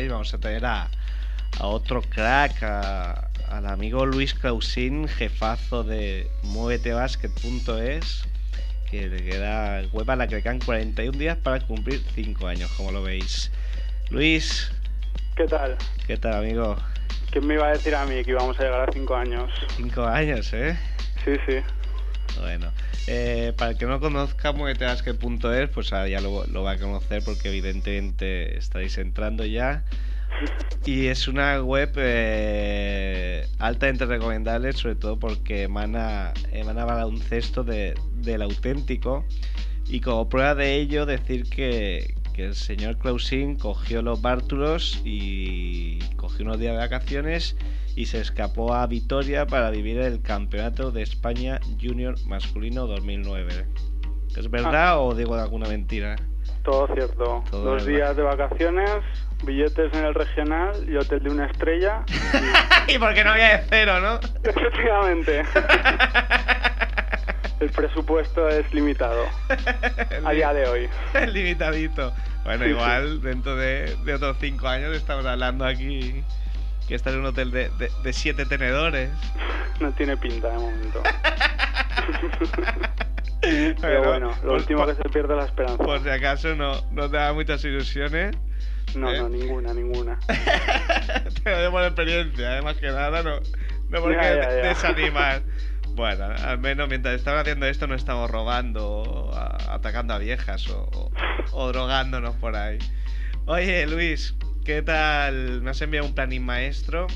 Vamos 0.10 0.34
a 0.34 0.38
tener 0.40 0.66
a, 0.66 0.90
otro 1.60 2.02
crack, 2.02 2.64
al 2.64 3.68
amigo 3.68 4.06
Luis 4.06 4.34
Clausín, 4.34 5.08
jefazo 5.08 5.84
de 5.84 6.28
muevetebasket.es, 6.44 8.26
que 8.90 9.08
le 9.08 9.24
queda 9.24 9.84
web 9.92 10.10
a 10.10 10.16
la 10.16 10.28
que 10.28 10.36
le 10.36 10.42
quedan 10.42 10.60
41 10.60 11.18
días 11.18 11.38
para 11.38 11.60
cumplir 11.60 12.02
5 12.16 12.48
años, 12.48 12.72
como 12.72 12.92
lo 12.92 13.04
veis. 13.04 13.52
Luis. 14.10 14.72
¿Qué 15.36 15.46
tal? 15.46 15.78
¿Qué 16.08 16.18
tal, 16.18 16.34
amigo? 16.36 16.76
¿Quién 17.32 17.46
me 17.46 17.56
iba 17.56 17.68
a 17.68 17.72
decir 17.72 17.94
a 17.96 18.06
mí 18.06 18.24
que 18.24 18.32
íbamos 18.32 18.60
a 18.60 18.64
llegar 18.64 18.90
a 18.90 18.92
5 18.92 19.16
años? 19.16 19.52
5 19.78 20.04
años, 20.06 20.54
¿eh? 20.54 20.78
Sí, 21.24 21.34
sí. 21.48 21.58
Bueno, 22.40 22.72
eh, 23.08 23.54
para 23.58 23.72
el 23.72 23.78
que 23.78 23.86
no 23.86 24.00
conozca 24.00 24.52
muevetebasket.es, 24.52 25.70
pues 25.70 25.90
ya 25.90 26.20
lo, 26.20 26.64
va 26.64 26.72
a 26.72 26.78
conocer 26.78 27.24
porque 27.24 27.50
evidentemente 27.50 28.58
estaréis 28.58 28.98
entrando 28.98 29.46
ya. 29.46 29.84
Y 30.86 31.08
es 31.08 31.28
una 31.28 31.62
web 31.62 31.92
eh, 31.96 33.48
altamente 33.60 34.06
recomendable, 34.06 34.74
sobre 34.74 34.96
todo 34.96 35.18
porque 35.18 35.64
emana, 35.64 36.34
emana 36.52 36.86
baloncesto 36.86 37.64
de, 37.64 37.94
del 38.16 38.42
auténtico. 38.42 39.26
Y 39.88 40.02
como 40.02 40.28
prueba 40.30 40.56
de 40.56 40.76
ello, 40.76 41.06
decir 41.06 41.50
que, 41.50 42.16
que 42.34 42.46
el 42.46 42.56
señor 42.56 42.98
Clausín 42.98 43.56
cogió 43.58 44.02
los 44.02 44.22
bártulos 44.22 45.02
y 45.06 46.00
cogió 46.16 46.46
unos 46.46 46.60
días 46.60 46.74
de 46.74 46.80
vacaciones 46.80 47.56
y 47.96 48.08
se 48.08 48.20
escapó 48.20 48.74
a 48.74 48.86
Vitoria 48.88 49.46
para 49.46 49.70
vivir 49.70 50.00
el 50.00 50.22
Campeonato 50.22 50.92
de 50.92 51.04
España 51.04 51.60
Junior 51.82 52.16
Masculino 52.26 52.88
2009. 52.88 53.68
¿Es 54.36 54.50
verdad 54.50 54.94
ah. 54.94 55.00
o 55.00 55.14
digo 55.14 55.36
alguna 55.36 55.70
mentira? 55.70 56.16
Todo 56.64 56.88
cierto. 56.94 57.44
Dos 57.52 57.86
días 57.86 58.16
de 58.16 58.24
vacaciones, 58.24 58.90
billetes 59.44 59.94
en 59.94 60.06
el 60.06 60.14
regional 60.14 60.90
y 60.90 60.96
hotel 60.96 61.22
de 61.24 61.30
una 61.30 61.46
estrella. 61.46 62.04
Y, 62.86 62.98
porque 62.98 63.24
no 63.24 63.30
había 63.32 63.60
de 63.60 63.64
cero, 63.70 64.02
¿no? 64.02 64.16
Efectivamente. 64.44 65.44
el 67.60 67.70
presupuesto 67.70 68.50
es 68.50 68.72
limitado. 68.74 69.26
a 70.26 70.32
día 70.32 70.54
de 70.54 70.68
hoy. 70.68 70.90
Limitadito. 71.32 72.14
Bueno, 72.44 72.66
igual 72.68 73.22
dentro 73.22 73.56
de, 73.56 73.96
otros 74.14 74.38
cinco 74.40 74.68
años 74.68 74.96
estamos 74.96 75.26
hablando 75.26 75.66
aquí 75.66 76.24
que 76.88 76.96
está 76.96 77.12
en 77.12 77.20
un 77.20 77.28
hotel 77.28 77.52
de, 77.52 77.70
de, 78.04 78.14
siete 78.14 78.46
tenedores. 78.46 79.10
No 79.80 79.92
tiene 79.94 80.18
pinta 80.18 80.50
de 80.50 80.58
momento. 80.58 81.02
Pero, 83.42 84.04
bueno, 84.04 84.34
lo 84.44 84.54
último 84.54 84.86
que 84.86 84.96
se 84.96 85.04
pierde 85.04 85.36
la 85.36 85.46
esperanza. 85.46 85.84
Por 85.84 86.02
si 86.02 86.10
acaso 86.10 86.56
no, 86.56 86.82
no 86.92 87.10
te 87.10 87.18
da 87.18 87.34
muchas 87.34 87.64
ilusiones. 87.64 88.36
No, 88.96 89.12
no, 89.12 89.28
¿Eh? 89.28 89.30
ninguna, 89.30 89.74
ninguna. 89.74 90.20
te 91.44 91.50
lo 91.50 91.60
digo 91.60 91.72
por 91.72 91.84
experiencia, 91.84 92.52
además 92.52 92.78
que 92.78 92.88
nada, 92.88 93.24
no, 93.24 93.40
no 93.90 94.02
porque 94.02 94.18
desanimar. 94.18 95.42
Bueno, 95.90 96.26
al 96.26 96.58
menos 96.60 96.90
mientras 96.90 97.16
estamos 97.16 97.42
haciendo 97.42 97.68
esto 97.68 97.86
no 97.88 97.96
estamos 97.96 98.30
robando, 98.30 99.32
atacando 99.70 100.14
a 100.14 100.18
viejas 100.18 100.68
o, 100.70 101.12
o, 101.52 101.68
drogándonos 101.72 102.36
por 102.38 102.56
ahí. 102.56 102.80
Oye, 103.46 103.86
Luis, 103.86 104.36
¿qué 104.66 104.82
tal? 104.82 105.62
Me 105.62 105.72
has 105.72 105.82
enviado 105.82 106.08
un 106.08 106.16
planning 106.16 106.44
maestro. 106.44 107.08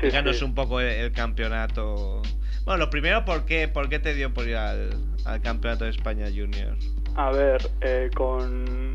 Sí, 0.00 0.44
un 0.44 0.54
poco 0.54 0.80
el, 0.80 1.12
campeonato. 1.12 2.22
Bueno, 2.64 2.78
lo 2.78 2.90
primero, 2.90 3.24
¿por 3.24 3.44
qué, 3.46 3.68
¿por 3.68 3.88
qué 3.88 3.98
te 3.98 4.14
dio 4.14 4.34
por 4.34 4.46
ir 4.46 4.56
al, 4.56 4.90
al 5.24 5.40
campeonato 5.40 5.84
de 5.84 5.90
España 5.90 6.26
Junior? 6.26 6.76
A 7.14 7.30
ver, 7.30 7.70
eh, 7.80 8.10
con 8.14 8.92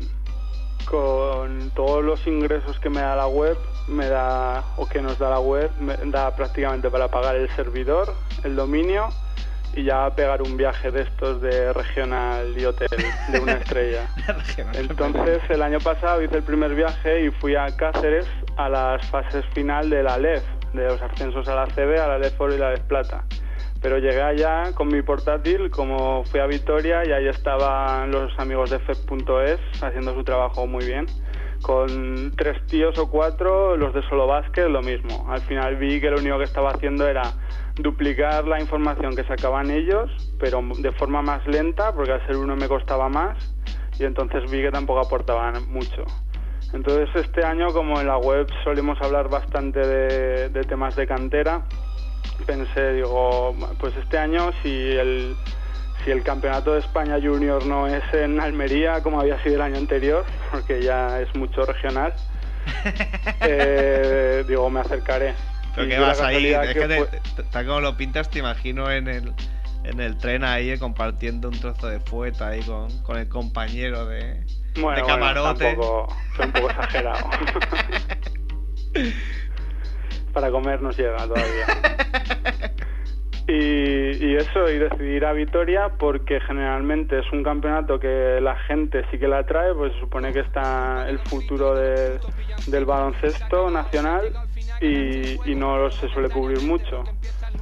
con 0.84 1.70
todos 1.70 2.04
los 2.04 2.26
ingresos 2.26 2.78
que 2.78 2.90
me 2.90 3.00
da 3.00 3.16
la 3.16 3.26
web, 3.26 3.56
me 3.88 4.08
da, 4.08 4.64
o 4.76 4.86
que 4.86 5.00
nos 5.00 5.18
da 5.18 5.30
la 5.30 5.40
web, 5.40 5.70
me 5.80 5.96
da 5.96 6.34
prácticamente 6.34 6.90
para 6.90 7.08
pagar 7.08 7.36
el 7.36 7.48
servidor, 7.50 8.14
el 8.44 8.56
dominio 8.56 9.08
y 9.74 9.84
ya 9.84 10.10
pegar 10.14 10.42
un 10.42 10.56
viaje 10.56 10.90
de 10.90 11.02
estos 11.02 11.40
de 11.40 11.72
regional 11.72 12.54
y 12.58 12.64
hotel 12.64 12.88
de 13.28 13.40
una 13.40 13.52
estrella. 13.62 14.08
Entonces 14.74 15.40
el 15.48 15.62
año 15.62 15.78
pasado 15.80 16.22
hice 16.22 16.36
el 16.36 16.42
primer 16.42 16.74
viaje 16.74 17.24
y 17.24 17.30
fui 17.30 17.56
a 17.56 17.74
Cáceres 17.76 18.26
a 18.56 18.68
las 18.68 19.04
fases 19.06 19.44
final 19.54 19.88
de 19.88 20.02
la 20.02 20.18
LEF, 20.18 20.42
de 20.72 20.84
los 20.84 21.00
ascensos 21.00 21.48
a 21.48 21.54
la 21.54 21.66
CB, 21.66 22.00
a 22.00 22.08
la 22.08 22.18
LEF 22.18 22.40
Oro 22.40 22.54
y 22.54 22.58
la 22.58 22.70
LEF 22.70 22.82
Plata. 22.82 23.24
Pero 23.82 23.98
llegué 23.98 24.22
allá 24.22 24.72
con 24.74 24.88
mi 24.88 25.02
portátil, 25.02 25.68
como 25.70 26.22
fui 26.24 26.38
a 26.38 26.46
Vitoria 26.46 27.02
y 27.04 27.10
ahí 27.10 27.26
estaban 27.26 28.12
los 28.12 28.32
amigos 28.38 28.70
de 28.70 28.78
FEP.es 28.78 29.58
haciendo 29.82 30.14
su 30.14 30.22
trabajo 30.22 30.68
muy 30.68 30.84
bien. 30.86 31.06
Con 31.62 32.32
tres 32.36 32.64
tíos 32.66 32.96
o 32.98 33.10
cuatro, 33.10 33.76
los 33.76 33.92
de 33.92 34.02
Solo 34.08 34.28
Básquet, 34.28 34.68
lo 34.68 34.82
mismo. 34.82 35.26
Al 35.28 35.40
final 35.42 35.76
vi 35.76 36.00
que 36.00 36.10
lo 36.10 36.18
único 36.18 36.38
que 36.38 36.44
estaba 36.44 36.70
haciendo 36.70 37.08
era 37.08 37.22
duplicar 37.76 38.46
la 38.46 38.60
información 38.60 39.16
que 39.16 39.24
sacaban 39.24 39.70
ellos, 39.70 40.10
pero 40.38 40.60
de 40.78 40.92
forma 40.92 41.22
más 41.22 41.46
lenta, 41.46 41.92
porque 41.92 42.12
al 42.12 42.26
ser 42.26 42.36
uno 42.36 42.54
me 42.56 42.68
costaba 42.68 43.08
más, 43.08 43.54
y 43.98 44.04
entonces 44.04 44.50
vi 44.50 44.62
que 44.62 44.70
tampoco 44.70 45.00
aportaban 45.00 45.54
mucho. 45.72 46.04
Entonces 46.72 47.08
este 47.14 47.44
año, 47.44 47.68
como 47.68 48.00
en 48.00 48.06
la 48.06 48.18
web 48.18 48.46
solemos 48.64 49.00
hablar 49.00 49.28
bastante 49.28 49.80
de, 49.80 50.48
de 50.48 50.60
temas 50.62 50.96
de 50.96 51.06
cantera, 51.06 51.64
pensé, 52.46 52.94
digo, 52.94 53.54
pues 53.78 53.94
este 53.96 54.18
año 54.18 54.50
si 54.62 54.68
el, 54.68 55.36
si 56.04 56.10
el 56.10 56.22
campeonato 56.22 56.74
de 56.74 56.80
España 56.80 57.18
Junior 57.22 57.64
no 57.66 57.86
es 57.86 58.02
en 58.12 58.40
Almería 58.40 59.02
como 59.02 59.20
había 59.20 59.42
sido 59.42 59.56
el 59.56 59.62
año 59.62 59.76
anterior, 59.76 60.24
porque 60.50 60.82
ya 60.82 61.20
es 61.20 61.34
mucho 61.34 61.64
regional, 61.64 62.12
eh, 63.40 64.44
digo, 64.46 64.68
me 64.70 64.80
acercaré. 64.80 65.34
Pero 65.74 65.88
que 65.88 65.98
vas 65.98 66.20
ahí, 66.20 66.46
es 66.52 66.74
que, 66.74 67.06
tal 67.50 67.66
como 67.66 67.80
lo 67.80 67.96
pintas 67.96 68.28
te 68.28 68.40
imagino 68.40 68.90
en 68.90 69.08
el 69.08 69.32
en 69.84 70.00
el 70.00 70.16
tren 70.16 70.44
ahí 70.44 70.78
compartiendo 70.78 71.48
un 71.48 71.58
trozo 71.58 71.88
de 71.88 71.98
fueta 72.00 72.48
ahí 72.48 72.60
con, 72.62 72.88
con 73.02 73.18
el 73.18 73.28
compañero 73.28 74.06
de, 74.06 74.44
Bueno, 74.74 74.96
de 74.96 75.02
bueno, 75.02 75.06
camarote. 75.06 75.64
tampoco, 75.64 76.16
soy 76.36 76.46
un 76.46 76.52
poco 76.52 76.70
exagerado. 76.70 77.30
Para 80.32 80.50
comer 80.50 80.80
nos 80.82 80.96
llega 80.96 81.16
todavía. 81.26 81.66
Y, 83.48 84.24
y 84.24 84.36
eso, 84.36 84.70
y 84.70 84.78
decidí 84.78 85.16
ir 85.16 85.24
a 85.26 85.32
Vitoria 85.32 85.90
porque 85.98 86.40
generalmente 86.40 87.18
es 87.18 87.30
un 87.32 87.42
campeonato 87.42 87.98
que 87.98 88.38
la 88.40 88.54
gente 88.56 89.04
sí 89.10 89.18
que 89.18 89.26
la 89.28 89.44
trae, 89.44 89.74
pues 89.74 89.92
se 89.94 90.00
supone 90.00 90.32
que 90.32 90.40
está 90.40 91.08
el 91.08 91.18
futuro 91.18 91.74
de- 91.74 92.20
del 92.68 92.84
baloncesto 92.84 93.68
nacional 93.70 94.32
y, 94.80 95.50
y 95.50 95.54
no 95.56 95.90
se 95.90 96.08
suele 96.10 96.28
cubrir 96.30 96.62
mucho. 96.62 97.02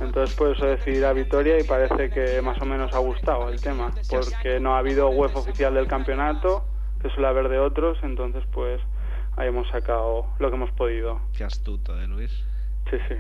Entonces 0.01 0.37
por 0.37 0.55
eso 0.55 0.67
decidí 0.67 1.03
a 1.03 1.13
Vitoria 1.13 1.59
y 1.59 1.65
parece 1.65 2.11
que 2.11 2.41
más 2.43 2.61
o 2.61 2.67
menos 2.67 2.93
ha 2.95 2.99
gustado 2.99 3.49
el 3.49 3.61
tema, 3.61 3.91
porque 4.11 4.61
no 4.61 4.75
ha 4.75 4.79
habido 4.79 5.09
web 5.09 5.35
oficial 5.35 5.75
del 5.75 5.87
campeonato, 5.87 6.63
que 7.03 7.09
suele 7.11 7.27
haber 7.29 7.49
de 7.49 7.59
otros, 7.59 7.99
entonces 8.03 8.45
pues 8.53 8.81
ahí 9.37 9.49
hemos 9.49 9.67
sacado 9.71 10.27
lo 10.39 10.51
que 10.51 10.57
hemos 10.57 10.71
podido. 10.73 11.21
Qué 11.37 11.45
astuto, 11.45 11.99
¿eh, 12.01 12.07
Luis? 12.07 12.45
Sí, 12.89 12.97
sí. 13.09 13.15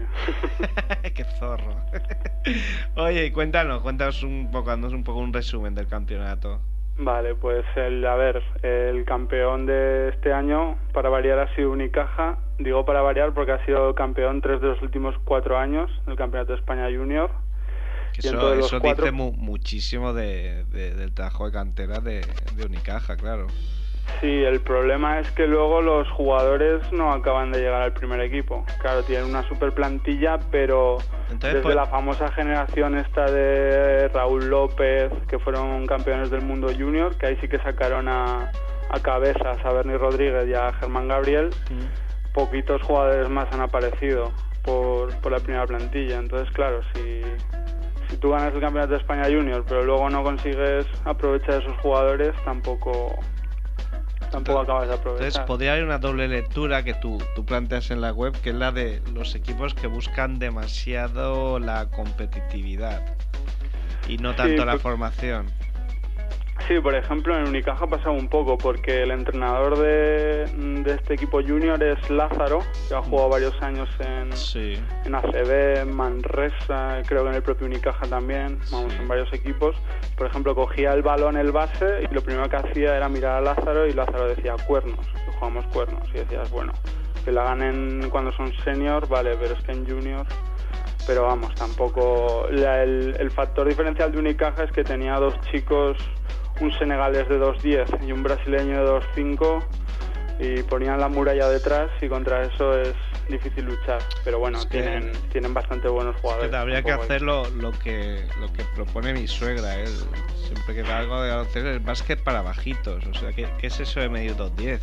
Qué 1.14 1.25
zorro. 1.38 1.77
Oye, 2.96 3.27
y 3.27 3.31
cuéntanos, 3.31 3.83
cuéntanos 3.83 4.23
un 4.23 4.51
poco, 4.51 4.70
haznos 4.70 4.92
un 4.92 5.05
poco 5.05 5.18
un 5.20 5.33
resumen 5.33 5.75
del 5.75 5.87
campeonato. 5.87 6.61
Vale, 7.03 7.35
pues 7.35 7.64
el, 7.77 8.05
a 8.07 8.14
ver, 8.14 8.42
el 8.62 9.05
campeón 9.07 9.64
de 9.64 10.11
este 10.11 10.33
año, 10.35 10.77
para 10.92 11.09
variar, 11.09 11.38
ha 11.38 11.55
sido 11.55 11.70
Unicaja. 11.70 12.37
Digo 12.59 12.85
para 12.85 13.01
variar 13.01 13.33
porque 13.33 13.53
ha 13.53 13.64
sido 13.64 13.94
campeón 13.94 14.42
tres 14.42 14.61
de 14.61 14.66
los 14.68 14.83
últimos 14.83 15.14
cuatro 15.25 15.57
años 15.57 15.90
del 16.07 16.16
Campeonato 16.16 16.53
de 16.53 16.59
España 16.59 16.85
Junior. 16.94 17.31
Que 18.12 18.20
eso 18.29 18.37
cuatro- 18.83 19.05
dice 19.07 19.12
mu- 19.12 19.33
muchísimo 19.33 20.12
de, 20.12 20.64
de- 20.64 20.94
del 20.94 21.14
trabajo 21.14 21.46
de 21.46 21.53
cantera 21.53 22.01
de, 22.01 22.20
de 22.55 22.66
Unicaja, 22.66 23.16
claro. 23.16 23.46
Sí, 24.20 24.42
el 24.44 24.61
problema 24.61 25.18
es 25.20 25.31
que 25.33 25.46
luego 25.46 25.81
los 25.83 26.09
jugadores 26.11 26.81
no 26.92 27.12
acaban 27.12 27.53
de 27.53 27.61
llegar 27.61 27.83
al 27.83 27.92
primer 27.92 28.20
equipo. 28.20 28.64
Claro, 28.81 29.03
tienen 29.03 29.27
una 29.27 29.42
super 29.49 29.73
plantilla, 29.73 30.38
pero 30.51 30.99
Entonces, 31.31 31.40
desde 31.55 31.62
pues- 31.62 31.75
la 31.77 31.87
famosa 31.87 32.31
generación 32.33 32.96
esta 32.99 33.25
de 33.31 34.09
Raúl 34.09 34.49
López, 34.51 35.11
que 35.29 35.38
fueron 35.38 35.87
campeones 35.87 36.31
del 36.31 36.42
mundo 36.42 36.68
junior, 36.68 37.16
que 37.16 37.27
ahí 37.27 37.38
sí 37.40 37.49
que 37.49 37.59
sacaron 37.59 38.09
a, 38.09 38.51
a 38.90 39.01
cabezas 39.01 39.59
a 39.64 39.73
Bernie 39.73 39.96
Rodríguez 39.99 40.49
y 40.49 40.55
a 40.55 40.73
Germán 40.75 41.09
Gabriel, 41.09 41.51
poquitos 42.35 42.83
jugadores 42.83 43.29
más 43.29 43.46
han 43.53 43.61
aparecido 43.61 44.33
por, 44.62 45.14
por 45.20 45.33
la 45.33 45.38
primera 45.38 45.66
plantilla. 45.66 46.18
Entonces, 46.18 46.53
claro, 46.55 46.81
si, 46.94 47.23
si 48.09 48.16
tú 48.18 48.31
ganas 48.31 48.53
el 48.55 48.61
campeonato 48.61 48.92
de 48.92 48.99
España 48.99 49.25
junior, 49.25 49.64
pero 49.68 49.83
luego 49.85 50.09
no 50.11 50.23
consigues 50.23 50.87
aprovechar 51.05 51.62
esos 51.62 51.77
jugadores, 51.79 52.33
tampoco, 52.44 53.18
tampoco 54.31 54.61
acabas 54.61 54.88
de 54.88 54.95
aprovechar. 54.95 55.27
Entonces 55.27 55.47
podría 55.47 55.73
haber 55.73 55.85
una 55.85 55.99
doble 55.99 56.29
lectura 56.29 56.83
que 56.83 56.95
tú, 56.95 57.19
tú 57.35 57.45
planteas 57.45 57.90
en 57.90 58.01
la 58.01 58.12
web, 58.12 58.33
que 58.40 58.51
es 58.51 58.57
la 58.57 58.73
de 58.73 59.03
los 59.12 59.35
equipos 59.35 59.75
que 59.75 59.87
buscan 59.87 60.38
demasiado 60.38 61.59
la 61.59 61.87
competitividad 61.90 63.03
y 64.09 64.19
no 64.19 64.35
tanto 64.35 64.64
la 64.64 64.73
pues- 64.73 64.83
formación. 64.83 65.51
Sí, 66.68 66.79
por 66.79 66.94
ejemplo, 66.94 67.37
en 67.37 67.49
Unicaja 67.49 67.85
ha 67.85 67.88
pasado 67.88 68.12
un 68.12 68.29
poco 68.29 68.57
porque 68.57 69.03
el 69.03 69.11
entrenador 69.11 69.77
de, 69.77 70.44
de 70.85 70.94
este 70.94 71.14
equipo 71.14 71.40
junior 71.42 71.83
es 71.83 72.09
Lázaro, 72.09 72.61
que 72.88 72.94
ha 72.94 73.03
jugado 73.03 73.29
varios 73.31 73.61
años 73.61 73.88
en, 73.99 74.33
Sí. 74.37 74.75
en 75.05 75.14
ACB, 75.16 75.79
en 75.81 75.92
Manresa, 75.96 77.03
creo 77.09 77.25
que 77.25 77.31
en 77.31 77.35
el 77.35 77.42
propio 77.42 77.66
Unicaja 77.66 78.07
también, 78.07 78.61
vamos, 78.70 78.92
Sí. 78.92 78.99
en 79.01 79.09
varios 79.09 79.33
equipos. 79.33 79.75
Por 80.16 80.29
ejemplo, 80.29 80.55
cogía 80.55 80.92
el 80.92 81.03
balón 81.03 81.37
el 81.37 81.51
base 81.51 82.07
y 82.09 82.14
lo 82.14 82.20
primero 82.23 82.49
que 82.49 82.57
hacía 82.57 82.96
era 82.96 83.09
mirar 83.09 83.38
a 83.38 83.40
Lázaro 83.40 83.88
y 83.88 83.92
Lázaro 83.92 84.29
decía 84.29 84.55
cuernos, 84.66 85.05
que 85.09 85.33
jugamos 85.33 85.66
cuernos. 85.73 86.09
Y 86.14 86.18
decías, 86.18 86.49
bueno, 86.53 86.73
que 87.25 87.33
la 87.33 87.42
ganen 87.44 88.09
cuando 88.11 88.31
son 88.33 88.53
senior, 88.62 89.09
vale, 89.09 89.37
pero 89.40 89.55
es 89.55 89.62
que 89.64 89.73
en 89.73 89.88
junior... 89.88 90.25
Pero 91.07 91.23
vamos, 91.25 91.53
tampoco... 91.55 92.46
la- 92.51 92.83
el, 92.85 93.16
el 93.18 93.31
factor 93.33 93.66
diferencial 93.66 94.12
de 94.12 94.18
Unicaja 94.18 94.64
es 94.64 94.70
que 94.70 94.85
tenía 94.85 95.14
dos 95.16 95.35
chicos, 95.51 95.96
un 96.61 96.73
senegalés 96.79 97.29
de 97.29 97.38
2'10 97.38 97.87
y 98.07 98.12
un 98.12 98.23
brasileño 98.23 98.79
de 98.85 98.90
2'5 98.90 99.64
y 100.38 100.62
ponían 100.62 100.99
la 101.01 101.09
muralla 101.09 101.49
detrás 101.49 101.90
y 102.01 102.09
contra 102.09 102.42
eso 102.44 102.79
es 102.81 102.94
difícil 103.29 103.64
luchar. 103.66 104.03
Pero 104.25 104.38
bueno, 104.38 104.59
Es 104.59 104.66
que- 104.66 104.81
tienen, 104.83 105.12
tienen 105.31 105.53
bastante 105.55 105.88
buenos 105.88 106.14
Que 106.16 106.20
jugadores. 106.23 106.53
habría 106.55 106.83
que 106.83 106.90
tampoco 106.90 107.03
hay- 107.03 107.07
hacer 107.16 107.23
lo, 107.23 107.51
lo 107.51 107.73
que 107.73 108.25
lo 108.40 108.53
que 108.53 108.64
propone 108.75 109.12
mi 109.12 109.27
suegra, 109.29 109.79
¿eh? 109.79 109.87
siempre 110.46 110.75
que 110.75 110.83
da 110.83 110.99
algo 110.99 111.23
de 111.23 111.33
hacer 111.33 111.66
el 111.66 111.81
básquet 111.81 112.23
para 112.23 112.42
bajitos. 112.42 113.05
O 113.07 113.14
sea, 113.14 113.33
¿qué, 113.33 113.46
qué 113.59 113.66
es 113.68 113.81
eso 113.81 114.01
de 114.01 114.09
medir 114.09 114.35
2'10? 114.37 114.81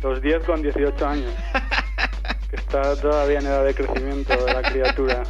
2'10 0.00 0.44
con 0.44 0.62
18 0.62 1.06
años. 1.06 1.32
que 2.50 2.56
está 2.56 2.96
todavía 3.00 3.38
en 3.38 3.46
edad 3.46 3.64
de 3.64 3.74
crecimiento 3.74 4.44
de 4.44 4.52
la 4.54 4.62
criatura. 4.62 5.22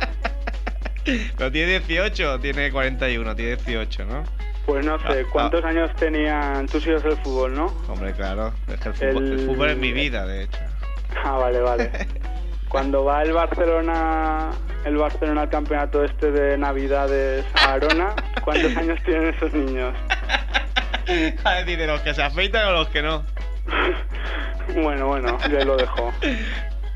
Pero 1.37 1.51
tiene 1.53 1.73
18, 1.81 2.39
tiene 2.41 2.71
41, 2.71 3.35
tiene 3.35 3.57
18, 3.57 4.05
¿no? 4.07 4.23
Pues 4.67 4.85
no 4.87 4.99
sé, 5.01 5.21
Ah, 5.21 5.29
¿cuántos 5.33 5.65
años 5.65 5.91
tenían? 5.97 6.67
Tú 6.67 6.81
sigues 6.81 7.05
el 7.05 7.17
fútbol, 7.19 7.55
¿no? 7.55 7.67
Hombre, 7.89 8.13
claro, 8.13 8.53
es 8.69 8.79
que 8.81 8.89
el 8.89 8.95
fútbol, 8.95 9.25
el 9.27 9.33
El- 9.41 9.47
fútbol 9.47 9.71
es 9.71 9.77
mi 9.79 9.93
vida, 9.93 10.27
de 10.27 10.45
hecho. 10.45 10.59
Ah, 11.25 11.33
vale, 11.39 11.61
vale. 11.61 11.91
Cuando 12.69 13.05
va 13.05 13.23
el 13.23 13.33
Barcelona, 13.33 14.51
el 14.85 14.97
Barcelona 14.97 15.43
al 15.43 15.49
campeonato 15.51 16.05
este 16.05 16.31
de 16.31 16.57
Navidades 16.57 17.45
a 17.55 17.73
Arona, 17.73 18.15
¿cuántos 18.45 18.77
años 18.77 19.01
tienen 19.05 19.35
esos 19.35 19.53
niños? 19.53 19.95
A 21.45 21.55
decir, 21.55 21.77
de 21.77 21.87
los 21.89 22.01
que 22.03 22.15
se 22.15 22.23
afeitan 22.23 22.69
o 22.69 22.73
los 22.73 22.89
que 22.91 23.03
no. 23.03 23.25
Bueno, 24.81 25.09
bueno, 25.09 25.37
ya 25.51 25.65
lo 25.65 25.77
dejo. 25.77 26.13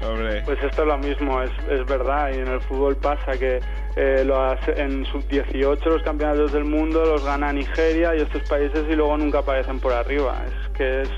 Hombre. 0.00 0.42
Pues 0.44 0.62
esto 0.62 0.82
es 0.82 0.88
lo 0.88 0.98
mismo, 0.98 1.42
es, 1.42 1.50
es 1.68 1.84
verdad, 1.86 2.30
y 2.32 2.38
en 2.38 2.46
el 2.48 2.60
fútbol 2.60 2.94
pasa 2.96 3.32
que 3.32 3.60
eh, 3.96 4.24
los- 4.24 4.58
en 4.76 5.04
sub-18 5.06 5.84
los 5.84 6.02
campeonatos 6.02 6.52
del 6.52 6.64
mundo 6.64 7.04
los 7.04 7.24
gana 7.24 7.52
Nigeria 7.52 8.14
y 8.16 8.20
estos 8.22 8.42
países 8.48 8.84
y 8.90 8.94
luego 8.94 9.16
nunca 9.16 9.38
aparecen 9.40 9.78
por 9.80 9.92
arriba. 9.92 10.44
Es 10.46 10.68
que 10.76 11.02
es, 11.02 11.08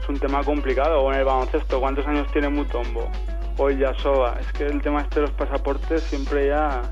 es 0.00 0.08
un 0.08 0.18
tema 0.18 0.42
complicado. 0.42 1.00
O 1.02 1.12
en 1.12 1.18
el 1.20 1.24
baloncesto, 1.24 1.80
¿cuántos 1.80 2.06
años 2.06 2.26
tiene 2.32 2.48
Mutombo? 2.48 3.10
O 3.56 3.68
el 3.70 3.78
Yasoba. 3.78 4.36
Es 4.40 4.52
que 4.52 4.64
el 4.66 4.82
tema 4.82 5.02
este 5.02 5.16
de 5.16 5.20
los 5.22 5.30
pasaportes 5.32 6.02
siempre 6.02 6.48
ya 6.48 6.82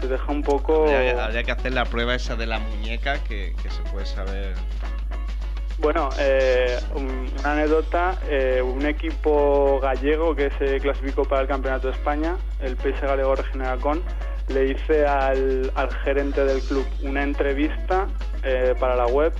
te 0.00 0.08
deja 0.08 0.30
un 0.32 0.42
poco... 0.42 0.82
Habría, 0.84 1.24
habría 1.24 1.42
que 1.44 1.52
hacer 1.52 1.72
la 1.72 1.84
prueba 1.84 2.14
esa 2.16 2.34
de 2.36 2.46
la 2.46 2.58
muñeca 2.58 3.22
que, 3.24 3.54
que 3.62 3.70
se 3.70 3.80
puede 3.92 4.04
saber. 4.04 4.54
Bueno, 5.78 6.08
eh, 6.18 6.78
un- 6.94 7.30
una 7.38 7.52
anécdota, 7.52 8.18
eh, 8.28 8.62
un 8.62 8.84
equipo 8.86 9.78
gallego 9.80 10.34
que 10.34 10.50
se 10.58 10.80
clasificó 10.80 11.24
para 11.24 11.42
el 11.42 11.48
Campeonato 11.48 11.88
de 11.88 11.92
España, 11.94 12.36
el 12.60 12.76
PS 12.76 13.02
Galego 13.06 13.34
Regeneracon, 13.36 14.02
le 14.48 14.72
hice 14.72 15.06
al, 15.06 15.70
al 15.74 15.90
gerente 16.04 16.44
del 16.44 16.60
club 16.62 16.86
una 17.02 17.22
entrevista 17.22 18.06
eh, 18.42 18.74
para 18.78 18.96
la 18.96 19.06
web 19.06 19.32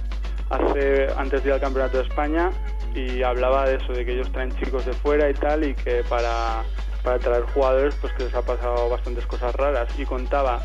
hace 0.51 1.07
antes 1.16 1.42
de 1.42 1.49
ir 1.49 1.55
al 1.55 1.61
Campeonato 1.61 1.99
de 1.99 2.05
España 2.05 2.51
y 2.95 3.23
hablaba 3.23 3.66
de 3.66 3.77
eso, 3.77 3.92
de 3.92 4.05
que 4.05 4.12
ellos 4.12 4.31
traen 4.33 4.55
chicos 4.57 4.87
de 4.87 4.92
fuera 4.92 5.29
y 5.29 5.35
tal 5.35 5.64
y 5.64 5.75
que 5.75 6.03
para, 6.09 6.62
para 7.03 7.19
traer 7.19 7.42
jugadores 7.42 7.95
pues 8.01 8.12
que 8.14 8.25
les 8.25 8.35
ha 8.35 8.42
pasado 8.42 8.88
bastantes 8.88 9.27
cosas 9.27 9.55
raras 9.55 9.88
y 9.99 10.05
contaba 10.05 10.61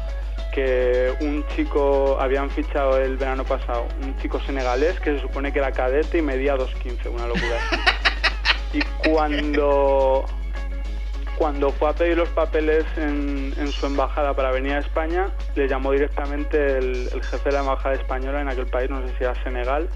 que 0.52 1.14
un 1.22 1.46
chico, 1.56 2.18
habían 2.20 2.50
fichado 2.50 2.98
el 2.98 3.18
verano 3.18 3.44
pasado, 3.46 3.88
un 4.04 4.18
chico 4.18 4.40
senegalés 4.42 5.00
que 5.00 5.16
se 5.16 5.22
supone 5.22 5.52
que 5.52 5.60
era 5.60 5.72
cadete 5.72 6.18
y 6.18 6.22
medía 6.22 6.56
2.15, 6.56 7.10
una 7.10 7.28
locura. 7.28 7.58
y 8.74 8.82
cuando, 9.10 10.26
cuando 11.38 11.72
fue 11.72 11.90
a 11.90 11.94
pedir 11.94 12.18
los 12.18 12.30
papeles 12.30 12.86
en, 12.98 13.54
en 13.58 13.68
su 13.72 13.86
embajada 13.86 14.34
para 14.36 14.52
venir 14.52 14.74
a 14.74 14.80
España, 14.80 15.30
le 15.56 15.68
llamó 15.68 15.92
directamente 15.92 16.78
el, 16.78 17.10
el 17.14 17.24
jefe 17.24 17.50
de 17.50 17.52
la 17.54 17.60
embajada 17.62 17.96
española 17.96 18.42
en 18.42 18.50
aquel 18.50 18.68
país, 18.68 18.90
no 18.90 19.02
sé 19.08 19.14
si 19.18 19.24
era 19.24 19.36
Senegal, 19.44 19.90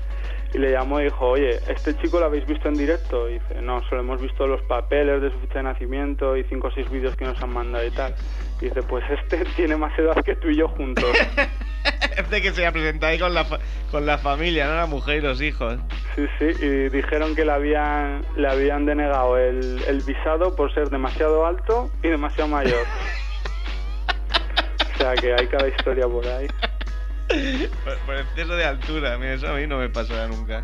y 0.54 0.58
le 0.58 0.72
llamó 0.72 1.02
y 1.02 1.06
dijo, 1.06 1.28
oye, 1.28 1.60
¿este 1.68 1.96
chico 1.98 2.20
lo 2.20 2.28
habéis 2.28 2.46
visto 2.46 2.70
en 2.70 2.76
directo? 2.76 3.30
Y 3.30 3.34
dice, 3.34 3.62
no, 3.62 3.84
solo 3.90 4.02
hemos 4.02 4.22
visto 4.22 4.48
los 4.48 4.62
papeles 4.64 5.22
de 5.22 5.30
su 5.32 5.40
ficha 5.40 5.56
de 5.56 5.64
nacimiento 5.64 6.38
y 6.38 6.44
cinco 6.46 6.68
o 6.68 6.72
seis 6.72 6.90
vídeos 6.90 7.16
que 7.16 7.26
nos 7.26 7.42
han 7.42 7.54
mandado 7.54 7.86
y 7.86 7.92
tal. 7.92 8.16
Y 8.62 8.66
dice, 8.66 8.82
pues 8.84 9.04
este 9.10 9.44
tiene 9.56 9.76
más 9.76 9.98
edad 10.00 10.16
que 10.24 10.36
tú 10.36 10.50
y 10.50 10.58
yo 10.58 10.70
juntos. 10.70 11.06
De 12.30 12.42
que 12.42 12.52
se 12.52 12.72
presenta 12.72 13.08
ahí 13.08 13.20
con 13.20 13.34
la, 13.34 13.46
con 13.92 14.06
la 14.06 14.18
familia, 14.18 14.68
¿no? 14.68 14.76
La 14.76 14.86
mujer 14.86 15.18
y 15.18 15.22
los 15.22 15.42
hijos. 15.42 15.78
Sí, 16.16 16.26
sí, 16.40 16.46
y 16.66 16.90
dijeron 16.90 17.36
que 17.36 17.44
le 17.44 17.52
habían, 17.52 18.26
le 18.38 18.48
habían 18.48 18.86
denegado 18.86 19.38
el, 19.38 19.84
el 19.88 20.02
visado 20.02 20.56
por 20.56 20.74
ser 20.74 20.90
demasiado 20.90 21.46
alto 21.46 21.92
y 22.04 22.08
demasiado 22.10 22.50
mayor. 22.50 22.86
O 24.96 24.98
sea 24.98 25.14
que 25.16 25.34
hay 25.34 25.46
cada 25.48 25.68
historia 25.68 26.08
por 26.08 26.26
ahí. 26.26 26.48
Por, 27.84 27.98
por 28.06 28.16
exceso 28.16 28.56
de 28.56 28.64
altura, 28.64 29.18
mira, 29.18 29.34
eso 29.34 29.48
a 29.50 29.54
mí 29.56 29.68
no 29.68 29.78
me 29.78 29.90
pasará 29.90 30.26
nunca. 30.28 30.64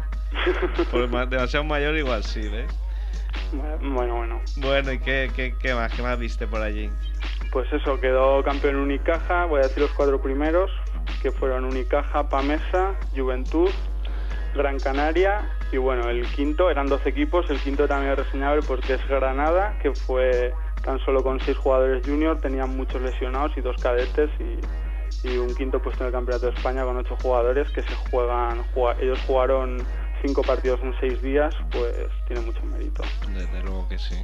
Por 0.89 1.09
ma- 1.09 1.25
demasiado 1.25 1.65
mayor 1.65 1.97
igual 1.97 2.23
sí, 2.23 2.47
¿ves? 2.47 2.65
Bueno, 3.51 4.15
bueno. 4.15 4.41
Bueno, 4.55 4.93
¿y 4.93 4.99
qué, 4.99 5.29
qué, 5.35 5.53
qué 5.61 5.73
más? 5.75 5.91
¿Qué 5.93 6.01
más 6.01 6.17
viste 6.17 6.47
por 6.47 6.61
allí? 6.61 6.89
Pues 7.51 7.71
eso, 7.73 7.99
quedó 7.99 8.41
campeón 8.41 8.77
Unicaja, 8.77 9.45
voy 9.45 9.59
a 9.59 9.63
decir 9.67 9.83
los 9.83 9.91
cuatro 9.91 10.21
primeros. 10.21 10.71
Que 11.21 11.31
fueron 11.31 11.65
Unicaja, 11.65 12.29
Pamesa, 12.29 12.95
Juventud, 13.15 13.69
Gran 14.55 14.79
Canaria 14.79 15.49
y 15.71 15.77
bueno, 15.77 16.09
el 16.09 16.25
quinto 16.31 16.69
eran 16.69 16.87
12 16.87 17.09
equipos, 17.09 17.49
el 17.49 17.59
quinto 17.59 17.87
también 17.87 18.11
es 18.11 18.19
reseñable 18.19 18.61
porque 18.61 18.95
es 18.95 19.07
Granada, 19.07 19.77
que 19.81 19.93
fue 19.93 20.53
tan 20.83 20.99
solo 20.99 21.23
con 21.23 21.39
seis 21.39 21.57
jugadores 21.57 22.05
junior, 22.05 22.39
tenían 22.41 22.75
muchos 22.75 23.01
lesionados 23.01 23.55
y 23.55 23.61
dos 23.61 23.81
cadetes 23.81 24.29
y, 24.39 25.27
y 25.27 25.37
un 25.37 25.53
quinto 25.55 25.81
puesto 25.81 26.03
en 26.03 26.07
el 26.07 26.13
Campeonato 26.13 26.47
de 26.47 26.53
España 26.53 26.83
con 26.83 26.97
ocho 26.97 27.15
jugadores 27.21 27.69
que 27.71 27.83
se 27.83 27.95
juegan, 28.09 28.65
ellos 28.99 29.19
jugaron 29.25 29.81
cinco 30.21 30.41
partidos 30.41 30.79
en 30.81 30.93
seis 30.99 31.21
días, 31.21 31.55
pues 31.71 31.95
tiene 32.27 32.41
mucho 32.41 32.61
mérito. 32.63 33.03
Desde 33.33 33.63
luego 33.63 33.87
que 33.87 33.97
sí. 33.97 34.15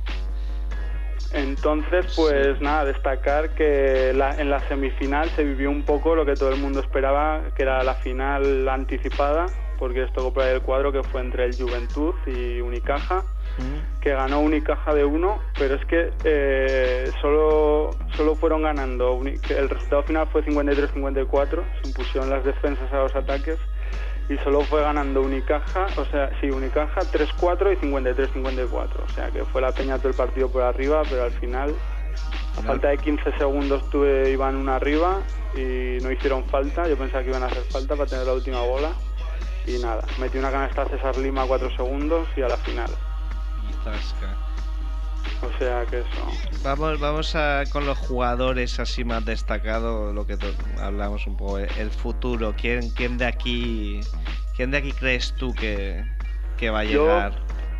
Entonces, 1.31 2.05
pues 2.15 2.57
Sí. 2.57 2.63
nada, 2.63 2.85
destacar 2.85 3.49
que 3.51 4.13
la- 4.15 4.35
en 4.39 4.49
la 4.49 4.61
semifinal 4.67 5.29
se 5.35 5.43
vivió 5.43 5.69
un 5.69 5.83
poco 5.83 6.15
lo 6.15 6.25
que 6.25 6.35
todo 6.35 6.49
el 6.49 6.57
mundo 6.59 6.79
esperaba, 6.79 7.41
que 7.55 7.63
era 7.63 7.83
la 7.83 7.95
final 7.95 8.67
anticipada, 8.69 9.47
porque 9.77 9.99
les 10.01 10.13
tocó 10.13 10.33
por 10.33 10.43
el 10.45 10.61
cuadro 10.61 10.91
que 10.91 11.03
fue 11.03 11.21
entre 11.21 11.45
el 11.45 11.55
Juventud 11.57 12.15
y 12.25 12.61
Unicaja, 12.61 13.23
que 14.01 14.11
ganó 14.13 14.39
Unicaja 14.39 14.93
de 14.93 15.03
uno, 15.03 15.39
pero 15.57 15.75
es 15.75 15.85
que 15.85 16.11
eh, 16.23 17.11
solo, 17.21 17.89
solo 18.15 18.35
fueron 18.35 18.61
ganando, 18.63 19.19
el 19.23 19.69
resultado 19.69 20.03
final 20.03 20.27
fue 20.27 20.43
53-54, 20.45 21.63
se 21.81 21.87
impusieron 21.89 22.29
las 22.29 22.43
defensas 22.45 22.91
a 22.93 22.99
los 22.99 23.15
ataques 23.15 23.57
y 24.29 24.37
solo 24.39 24.61
fue 24.61 24.81
ganando 24.81 25.21
Unicaja, 25.21 25.87
o 25.97 26.05
sea, 26.05 26.29
sí, 26.41 26.49
Unicaja 26.49 27.01
3-4 27.01 27.73
y 27.73 27.85
53-54, 27.85 28.89
o 29.05 29.09
sea 29.13 29.31
que 29.31 29.45
fue 29.45 29.61
la 29.61 29.71
peña 29.71 29.97
todo 29.97 30.09
el 30.09 30.15
partido 30.15 30.49
por 30.49 30.63
arriba, 30.63 31.03
pero 31.09 31.23
al 31.23 31.31
final, 31.31 31.73
a 32.57 32.61
falta 32.61 32.89
de 32.89 32.97
15 32.97 33.37
segundos 33.37 33.89
tuve, 33.89 34.31
iban 34.31 34.55
una 34.55 34.75
arriba 34.75 35.21
y 35.55 36.01
no 36.01 36.11
hicieron 36.11 36.43
falta, 36.45 36.87
yo 36.87 36.97
pensaba 36.97 37.23
que 37.23 37.29
iban 37.29 37.43
a 37.43 37.47
hacer 37.47 37.63
falta 37.63 37.95
para 37.95 38.09
tener 38.09 38.25
la 38.25 38.33
última 38.33 38.61
bola. 38.61 38.91
Y 39.65 39.79
nada, 39.79 40.03
metí 40.17 40.37
una 40.37 40.49
canasta 40.49 40.83
a 40.83 40.87
César 40.87 41.17
Lima 41.17 41.43
a 41.43 41.45
4 41.45 41.75
segundos 41.75 42.27
y 42.37 42.41
a 42.41 42.47
la 42.47 42.57
final, 42.57 42.89
Y 43.69 43.73
tasca. 43.83 44.46
O 45.41 45.57
sea 45.59 45.85
que 45.85 45.99
eso. 45.99 46.61
Vamos, 46.63 46.99
vamos 46.99 47.35
a, 47.35 47.63
con 47.71 47.85
los 47.85 47.97
jugadores 47.97 48.79
así 48.79 49.03
más 49.03 49.23
destacados, 49.25 50.13
lo 50.13 50.25
que 50.25 50.37
hablamos 50.81 51.25
un 51.27 51.37
poco, 51.37 51.59
eh, 51.59 51.67
el 51.77 51.91
futuro. 51.91 52.53
¿Quién, 52.59 52.89
quién 52.91 53.17
de 53.17 53.25
aquí, 53.25 53.99
quién 54.55 54.71
de 54.71 54.77
aquí 54.77 54.91
crees 54.91 55.33
tú 55.33 55.53
que, 55.53 56.03
que 56.57 56.69
va 56.69 56.79
a 56.79 56.83
Yo- 56.83 57.03
llegar? 57.03 57.33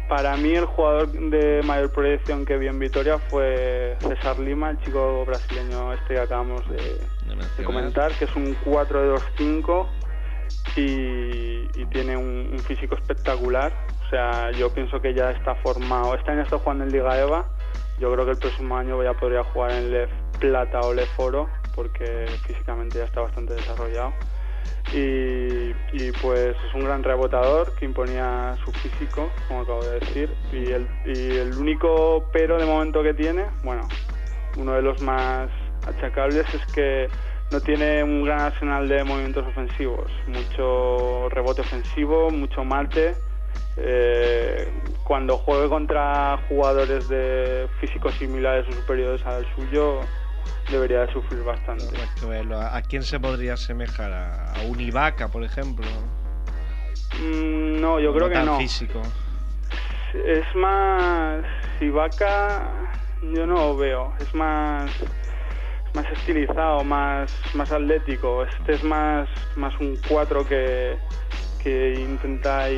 Para 0.08 0.38
mí 0.38 0.54
el 0.54 0.64
jugador 0.66 1.12
de 1.12 1.62
mayor 1.64 1.92
proyección 1.92 2.46
que 2.46 2.58
vi 2.58 2.68
en 2.68 2.80
Vitoria 2.80 3.20
fue 3.30 3.98
César 4.00 4.40
Lima, 4.40 4.70
el 4.70 4.80
chico 4.80 5.26
brasileño 5.26 5.92
este 5.92 6.14
que 6.14 6.20
acabamos 6.22 6.62
de, 6.70 7.64
comentar, 7.66 8.14
que 8.14 8.24
es 8.24 8.34
un 8.38 8.56
4 8.64 9.02
de 9.02 9.20
2-5 9.38 9.88
y, 10.78 11.82
y 11.82 11.86
tiene 11.92 12.16
un, 12.16 12.52
un 12.54 12.60
físico 12.60 12.96
espectacular. 12.96 13.74
O 14.08 14.10
sea, 14.10 14.52
yo 14.52 14.74
pienso 14.74 15.02
que 15.02 15.14
ya 15.14 15.32
está 15.32 15.54
formado. 15.56 16.16
Este 16.16 16.32
año 16.32 16.42
está 16.42 16.58
jugando 16.58 16.86
en 16.86 16.94
Liga 16.94 17.20
EVA. 17.20 17.46
Yo 18.00 18.14
creo 18.14 18.24
que 18.24 18.32
el 18.32 18.38
próximo 18.38 18.78
año 18.78 19.04
ya 19.04 19.14
podría 19.14 19.44
jugar 19.44 19.72
en 19.72 19.92
LEF 19.92 20.10
Plata 20.40 20.80
o 20.80 20.94
LEF 20.94 21.20
Oro, 21.20 21.50
porque 21.76 22.26
físicamente 22.46 23.00
ya 23.00 23.04
está 23.04 23.22
bastante 23.22 23.56
desarrollado. 23.56 24.14
Y, 24.94 25.74
pues 26.22 26.56
es 26.68 26.74
un 26.74 26.86
gran 26.86 27.04
rebotador 27.04 27.76
que 27.76 27.84
imponía 27.84 28.56
su 28.64 28.72
físico, 28.72 29.30
como 29.50 29.62
acabo 29.62 29.84
de 29.84 30.00
decir. 30.00 30.34
Y 30.54 30.72
el, 30.72 30.88
y 31.06 31.38
el 31.38 31.58
único 31.58 32.30
pero 32.32 32.58
de 32.58 32.66
momento 32.66 33.04
que 33.04 33.14
tiene, 33.14 33.48
bueno, 33.64 33.90
uno 34.56 34.72
de 34.72 34.84
los 34.84 35.02
más 35.02 35.50
achacables 35.86 36.46
es 36.54 36.66
que 36.74 37.10
no 37.52 37.60
tiene 37.60 38.04
un 38.04 38.24
gran 38.24 38.40
arsenal 38.40 38.88
de 38.88 39.04
movimientos 39.04 39.46
ofensivos, 39.48 40.10
mucho 40.28 41.28
rebote 41.30 41.62
ofensivo, 41.62 42.30
mucho 42.30 42.64
mate. 42.64 43.16
Eh, 43.78 44.68
cuando 45.04 45.38
juegue 45.38 45.70
contra 45.70 46.38
jugadores 46.50 47.08
de 47.08 47.68
físicos 47.80 48.14
similares 48.16 48.68
o 48.70 48.74
superiores 48.74 49.26
al 49.26 49.46
suyo, 49.56 50.02
debería 50.72 51.06
de 51.06 51.14
sufrir 51.14 51.44
bastante. 51.44 51.86
¿A 52.60 52.82
quién 52.82 53.04
se 53.04 53.20
podría 53.20 53.54
asemejar? 53.54 54.12
¿A, 54.12 54.62
un 54.68 54.80
Ibaka, 54.80 55.30
por 55.30 55.44
ejemplo? 55.44 55.86
Mm, 57.22 57.80
no, 57.80 58.00
yo 58.00 58.14
creo 58.14 58.28
que 58.28 58.34
tan 58.34 58.46
no. 58.48 58.58
físico. 58.58 59.02
Es 60.26 60.56
más. 60.56 61.44
Ibaka, 61.80 62.70
yo 63.34 63.46
no 63.46 63.56
lo 63.56 63.78
veo. 63.78 64.14
Es 64.20 64.34
más. 64.34 64.90
es 65.00 65.96
más 65.96 66.12
estilizado, 66.12 66.84
más, 66.84 67.34
más 67.54 67.72
atlético. 67.72 68.44
Este 68.44 68.74
es 68.74 68.84
más, 68.84 69.30
más 69.56 69.74
un 69.80 69.98
4 70.10 70.48
que, 70.48 70.98
que 71.68 71.96
intenta 72.00 72.70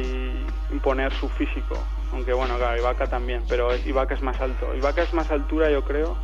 imponer 0.71 1.13
su 1.13 1.30
físico. 1.30 1.78
Aunque 2.12 2.34
bueno, 2.34 2.58
claro, 2.58 2.80
Ibaka 2.80 3.06
también, 3.08 3.43
pero 3.47 3.75
Ibaka 3.75 4.15
es 4.15 4.21
más 4.23 4.39
alto. 4.41 4.73
Ibaka 4.75 5.04
es 5.04 5.13
más 5.13 5.30
altura, 5.30 5.69
yo 5.69 5.84
creo. 5.84 6.17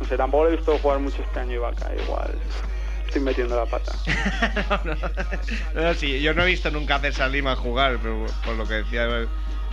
No 0.00 0.06
sé, 0.06 0.16
tampoco 0.16 0.44
lo 0.44 0.50
he 0.50 0.56
visto 0.56 0.76
jugar 0.78 0.98
mucho 0.98 1.22
este 1.22 1.38
año 1.38 1.52
Ibaka, 1.54 1.92
igual. 1.94 2.34
Estoy 3.06 3.22
metiendo 3.22 3.54
la 3.54 3.66
pata. 3.66 3.92
no, 4.84 4.94
no. 4.94 5.80
No, 5.80 5.94
sí, 5.94 6.20
yo 6.20 6.34
no 6.34 6.42
he 6.42 6.46
visto 6.46 6.70
nunca 6.72 6.96
a 6.96 6.98
César 7.00 7.30
Lima 7.30 7.54
jugar, 7.54 7.98
pero 8.02 8.26
por 8.44 8.56
lo 8.56 8.66
que 8.66 8.74
decía, 8.74 9.06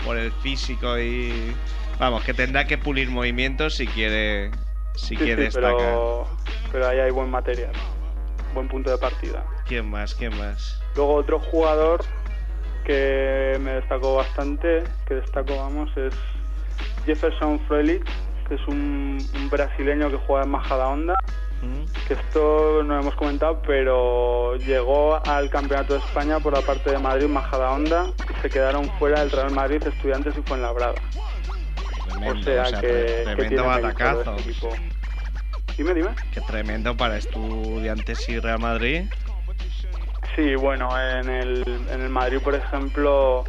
por 0.06 0.18
el 0.18 0.32
físico 0.44 1.00
y. 1.00 1.56
Vamos, 1.98 2.24
que 2.24 2.34
tendrá 2.34 2.66
que 2.68 2.78
pulir 2.78 3.10
movimientos 3.10 3.76
si 3.76 3.88
quiere, 3.88 4.52
si 4.96 5.08
Sí, 5.08 5.18
quiere 5.18 5.50
sí, 5.52 5.58
destacar. 5.58 5.76
pero, 5.78 6.28
pero 6.72 6.88
ahí 6.88 7.00
hay 7.00 7.12
buen 7.12 7.30
material. 7.32 7.74
Buen 8.54 8.68
punto 8.68 8.92
de 8.92 8.98
partida. 9.00 9.44
¿Quién 9.66 9.90
más? 9.90 10.14
¿Quién 10.16 10.38
más? 10.38 10.80
Luego 10.96 11.16
otro 11.16 11.40
jugador 11.40 12.04
que 12.90 13.60
me 13.62 13.74
destacó 13.74 14.16
bastante, 14.16 14.84
que 15.08 15.14
destaco 15.16 15.56
vamos, 15.56 15.96
es 15.96 16.14
Jefferson 17.06 17.60
Froelich, 17.68 18.04
que 18.48 18.56
es 18.56 18.68
un, 18.68 19.20
un 19.36 19.50
brasileño 19.52 20.10
que 20.10 20.18
juega 20.26 20.44
en 20.46 20.50
Majadahonda, 20.50 21.14
¿Mm? 21.62 21.84
que 22.08 22.14
esto 22.16 22.82
no 22.84 23.00
hemos 23.00 23.14
comentado, 23.14 23.62
pero 23.62 24.56
llegó 24.56 25.22
al 25.28 25.52
Campeonato 25.52 25.94
de 25.94 26.00
España 26.00 26.40
por 26.40 26.54
la 26.54 26.62
parte 26.62 26.90
de 26.90 26.98
Madrid 26.98 27.28
Majadahonda 27.28 28.08
y 28.28 28.42
se 28.42 28.50
quedaron 28.50 28.90
fuera 28.98 29.20
del 29.20 29.30
Real 29.30 29.52
Madrid 29.52 29.84
Estudiantes 29.86 30.34
y 30.36 30.42
Fuenlabrada. 30.42 30.96
Tremendo, 32.10 32.40
o 32.40 32.44
sea, 32.44 32.64
o 32.64 32.66
sea, 32.70 32.82
que, 32.82 32.88
tre- 32.88 33.26
que 33.26 33.36
tremendo 33.36 33.64
batacazo. 33.66 34.36
este 34.36 34.50
equipo. 34.50 34.70
Dime, 35.78 35.94
dime. 35.94 36.10
Que 36.34 36.42
tremendo 36.42 36.98
para 36.98 37.18
estudiantes 37.18 38.28
y 38.30 38.40
Real 38.40 38.58
Madrid. 38.60 39.04
Sí, 40.36 40.56
bueno, 40.56 40.90
en 41.00 41.30
el, 41.30 41.64
en 41.92 42.02
el 42.02 42.10
Madrid, 42.10 42.40
por 42.44 42.56
ejemplo, 42.56 43.44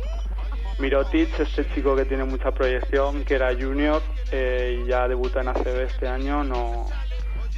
Mirotic, 0.78 1.38
este 1.38 1.68
chico 1.74 1.94
que 1.94 2.04
tiene 2.04 2.24
mucha 2.24 2.52
proyección, 2.52 3.24
que 3.24 3.34
era 3.34 3.54
junior 3.54 4.02
eh, 4.32 4.82
y 4.82 4.88
ya 4.88 5.06
debuta 5.06 5.42
en 5.42 5.48
ACB 5.48 5.82
este 5.82 6.08
año, 6.08 6.42
no 6.42 6.86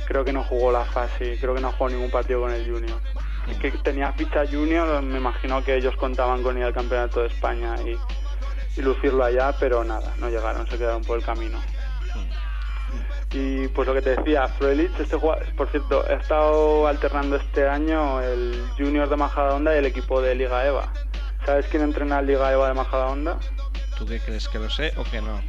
creo 0.07 0.25
que 0.25 0.33
no 0.33 0.43
jugó 0.43 0.73
la 0.73 0.85
fase, 0.85 1.39
creo 1.41 1.55
que 1.55 1.61
no 1.61 1.73
jugó 1.73 1.89
ningún 1.89 2.11
partido 2.11 2.41
con 2.41 2.53
el 2.53 2.65
junior. 2.65 3.01
Es 3.49 3.57
que 3.59 3.71
tenía 3.71 4.13
ficha 4.13 4.45
junior, 4.51 5.03
me 5.03 5.19
imagino 5.19 5.65
que 5.65 5.77
ellos 5.77 5.97
contaban 5.97 6.43
con 6.43 6.59
ir 6.59 6.65
al 6.65 6.75
campeonato 6.75 7.21
de 7.21 7.29
España 7.29 7.77
y, 7.85 7.97
y 8.79 8.83
lucirlo 8.83 9.25
allá, 9.25 9.55
pero 9.59 9.85
nada, 9.85 10.15
no 10.19 10.29
llegaron, 10.29 10.67
se 10.69 10.77
quedaron 10.77 11.03
por 11.03 11.19
el 11.19 11.25
camino. 11.25 11.59
Y 13.33 13.67
pues 13.69 13.89
lo 13.89 13.95
que 13.95 14.03
te 14.03 14.17
decía, 14.17 14.47
Froelich, 14.47 14.93
este 15.01 15.17
por 15.19 15.71
cierto, 15.71 16.07
he 16.09 16.15
estado 16.15 16.87
alternando 16.87 17.37
este 17.37 17.67
año 17.67 18.21
el 18.21 18.63
Junior 18.77 19.09
de 19.09 19.17
Majadahonda 19.17 19.75
y 19.75 19.79
el 19.79 19.87
equipo 19.87 20.21
de 20.21 20.35
Liga 20.35 20.67
EVA. 20.67 20.93
¿Sabes 21.47 21.67
quién 21.71 21.83
entrena 21.83 22.21
el 22.21 22.27
Liga 22.27 22.53
EVA 22.53 22.69
de 22.69 22.75
Majadahonda? 22.75 23.39
¿Tú 23.97 24.07
qué 24.07 24.21
crees? 24.21 24.49
¿Que 24.49 24.59
lo 24.59 24.69
sé 24.69 24.93
o 24.97 25.05
que 25.05 25.23
no? 25.23 25.41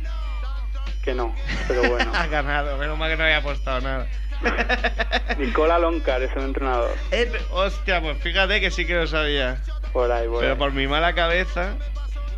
Que 1.03 1.13
no, 1.13 1.35
pero 1.67 1.83
bueno. 1.89 2.09
ha 2.15 2.27
ganado, 2.27 2.77
menos 2.77 2.97
mal 2.97 3.11
que 3.11 3.17
no 3.17 3.23
había 3.23 3.37
apostado 3.37 3.81
nada. 3.81 4.07
Nicola 5.37 5.77
Loncar 5.79 6.21
es 6.23 6.35
el 6.35 6.43
entrenador. 6.43 6.91
Eh, 7.11 7.31
hostia, 7.51 8.01
pues 8.01 8.17
fíjate 8.19 8.61
que 8.61 8.71
sí 8.71 8.85
que 8.85 8.95
lo 8.95 9.07
sabía. 9.07 9.61
Por 9.91 10.11
ahí, 10.11 10.27
por 10.27 10.39
Pero 10.39 10.53
ahí. 10.53 10.57
por 10.59 10.71
mi 10.71 10.87
mala 10.87 11.13
cabeza. 11.13 11.75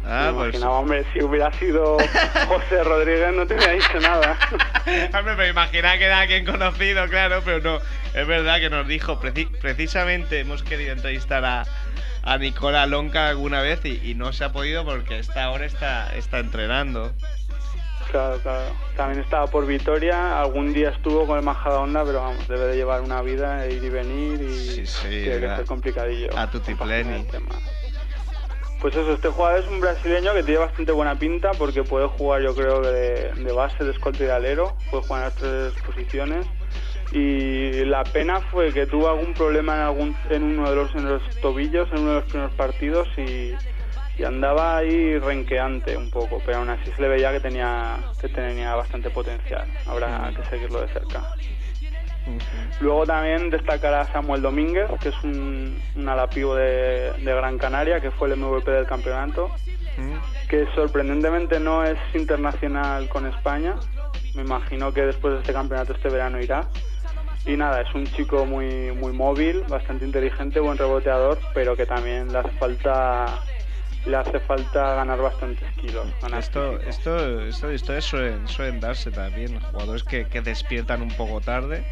Ah, 0.08 0.32
pues. 0.36 0.50
imaginaba, 0.54 0.80
hombre, 0.80 1.04
si 1.14 1.24
hubiera 1.24 1.52
sido 1.54 1.98
José 2.48 2.84
Rodríguez 2.84 3.34
no 3.34 3.48
te 3.48 3.56
hubiera 3.56 3.74
dicho 3.74 4.00
nada. 4.00 4.38
Hombre, 5.18 5.36
me 5.36 5.48
imaginaba 5.50 5.98
que 5.98 6.06
era 6.06 6.20
alguien 6.20 6.46
conocido, 6.46 7.08
claro, 7.10 7.42
pero 7.44 7.60
no. 7.60 7.80
Es 8.14 8.28
verdad 8.28 8.60
que 8.60 8.70
nos 8.70 8.88
dijo, 8.88 9.20
preci- 9.20 9.50
precisamente 9.60 10.40
hemos 10.42 10.62
querido 10.62 10.94
entrevistar 10.94 11.44
a, 11.44 11.66
a 12.24 12.38
Nicola 12.38 12.86
Lonca 12.86 13.28
alguna 13.30 13.62
vez 13.62 13.84
y, 13.84 14.00
y 14.04 14.14
no 14.14 14.32
se 14.32 14.44
ha 14.44 14.52
podido 14.52 14.86
porque 14.86 15.18
esta 15.18 15.50
hora 15.50 15.66
está, 15.66 16.16
está 16.16 16.38
entrenando. 16.40 17.12
Claro, 18.12 18.38
claro. 18.44 18.66
También 18.96 19.22
estaba 19.24 19.48
por 19.48 19.66
Vitoria, 19.66 20.40
algún 20.40 20.72
día 20.72 20.90
estuvo 20.90 21.26
con 21.26 21.38
el 21.40 21.44
Majadahonda, 21.44 22.06
pero 22.06 22.20
vamos, 22.22 22.48
debe 22.48 22.68
de 22.68 22.76
llevar 22.76 23.02
una 23.02 23.22
vida, 23.24 23.68
ir 23.68 23.84
y 23.84 23.90
venir 23.90 24.40
y 24.42 24.54
Sí, 24.54 24.86
sí, 24.86 25.08
tiene 25.10 25.40
que 25.42 25.56
ser 25.56 25.66
complicadillo. 25.66 26.30
a 26.38 26.50
tutti 26.50 26.74
compaginar 26.76 27.04
pleni. 27.04 27.20
el 27.22 27.28
tema. 27.28 27.56
Pues 28.82 28.96
eso, 28.96 29.14
este 29.14 29.30
jugador 29.30 29.62
es 29.62 29.68
un 29.68 29.80
brasileño 29.80 30.34
que 30.34 30.44
tiene 30.44 30.60
bastante 30.60 30.92
buena 30.92 31.18
pinta 31.18 31.52
porque 31.58 31.84
puede 31.84 32.08
jugar 32.08 32.42
yo 32.42 32.54
creo 32.54 32.82
que 32.82 32.90
de, 32.90 33.34
de 33.34 33.52
base, 33.54 33.84
de 33.84 33.92
escolta 33.92 34.24
y 34.24 34.28
de 34.28 34.34
alero, 34.34 34.76
puede 34.92 35.04
jugar 35.04 35.22
en 35.22 35.26
las 35.26 35.36
tres 35.36 35.74
posiciones 35.84 36.46
y 37.12 37.86
la 37.86 38.04
pena 38.04 38.42
fue 38.52 38.74
que 38.74 38.86
tuvo 38.86 39.10
algún 39.10 39.34
problema 39.34 39.76
en, 39.76 39.82
algún, 39.82 40.16
en 40.30 40.44
uno 40.44 40.70
de 40.70 40.76
los, 40.76 40.94
en 40.96 41.10
los 41.10 41.24
tobillos 41.42 41.88
en 41.94 42.00
uno 42.00 42.10
de 42.10 42.20
los 42.20 42.26
primeros 42.26 42.54
partidos 42.54 43.08
y, 43.18 43.54
y 44.18 44.24
andaba 44.24 44.78
ahí 44.78 45.18
renqueante 45.20 45.98
un 45.98 46.10
poco, 46.10 46.42
pero 46.46 46.60
aún 46.60 46.70
así 46.70 46.92
se 46.96 47.02
le 47.02 47.08
veía 47.08 47.32
que 47.32 47.40
tenía, 47.40 47.98
que 48.20 48.30
tenía 48.30 48.76
bastante 48.76 49.10
potencial. 49.10 49.68
Habrá 49.86 50.32
que 50.36 50.44
seguirlo 50.50 50.82
de 50.82 50.88
cerca. 50.88 51.22
Luego 52.82 53.06
también 53.06 53.50
destacar 53.50 53.94
a 53.94 54.12
Samuel 54.12 54.42
Domínguez, 54.42 54.90
que 55.02 55.10
es 55.10 55.24
un, 55.24 55.80
un 55.96 56.10
alapivo 56.10 56.56
de, 56.56 57.12
de, 57.14 57.34
Gran 57.36 57.58
Canaria, 57.58 58.00
que 58.00 58.12
fue 58.12 58.28
el 58.28 58.38
MVP 58.38 58.70
del 58.70 58.86
campeonato, 58.86 59.50
que 60.50 60.68
sorprendentemente 60.76 61.60
no 61.60 61.84
es 61.84 61.98
internacional 62.14 63.08
con 63.10 63.26
España. 63.28 63.76
Me 64.36 64.42
imagino 64.42 64.94
que 64.94 65.02
después 65.02 65.36
de 65.36 65.40
este 65.42 65.54
campeonato 65.54 65.94
este 65.94 66.10
verano 66.10 66.42
irá. 66.42 66.68
Y 67.46 67.56
nada, 67.56 67.82
es 67.82 67.94
un 67.94 68.08
chico 68.08 68.46
muy, 68.46 68.92
muy 68.92 69.14
móvil, 69.14 69.62
bastante 69.70 70.04
inteligente, 70.04 70.60
buen 70.60 70.78
reboteador, 70.78 71.38
pero 71.54 71.76
que 71.76 71.86
también 71.86 72.32
le 72.32 72.40
hace 72.40 72.52
falta 72.52 73.44
le 74.06 74.18
hace 74.18 74.40
falta 74.40 74.96
ganar 74.96 75.20
bastantes 75.20 75.68
kilos. 75.78 76.06
esto, 76.38 76.80
esto, 76.82 77.42
esto, 77.42 77.72
historias 77.72 78.06
suelen, 78.06 78.48
suelen 78.48 78.80
darse 78.80 79.10
también. 79.10 79.60
Jugadores 79.60 80.04
que, 80.04 80.26
que 80.26 80.42
despiertan 80.42 81.02
un 81.02 81.10
poco 81.10 81.42
tarde, 81.42 81.84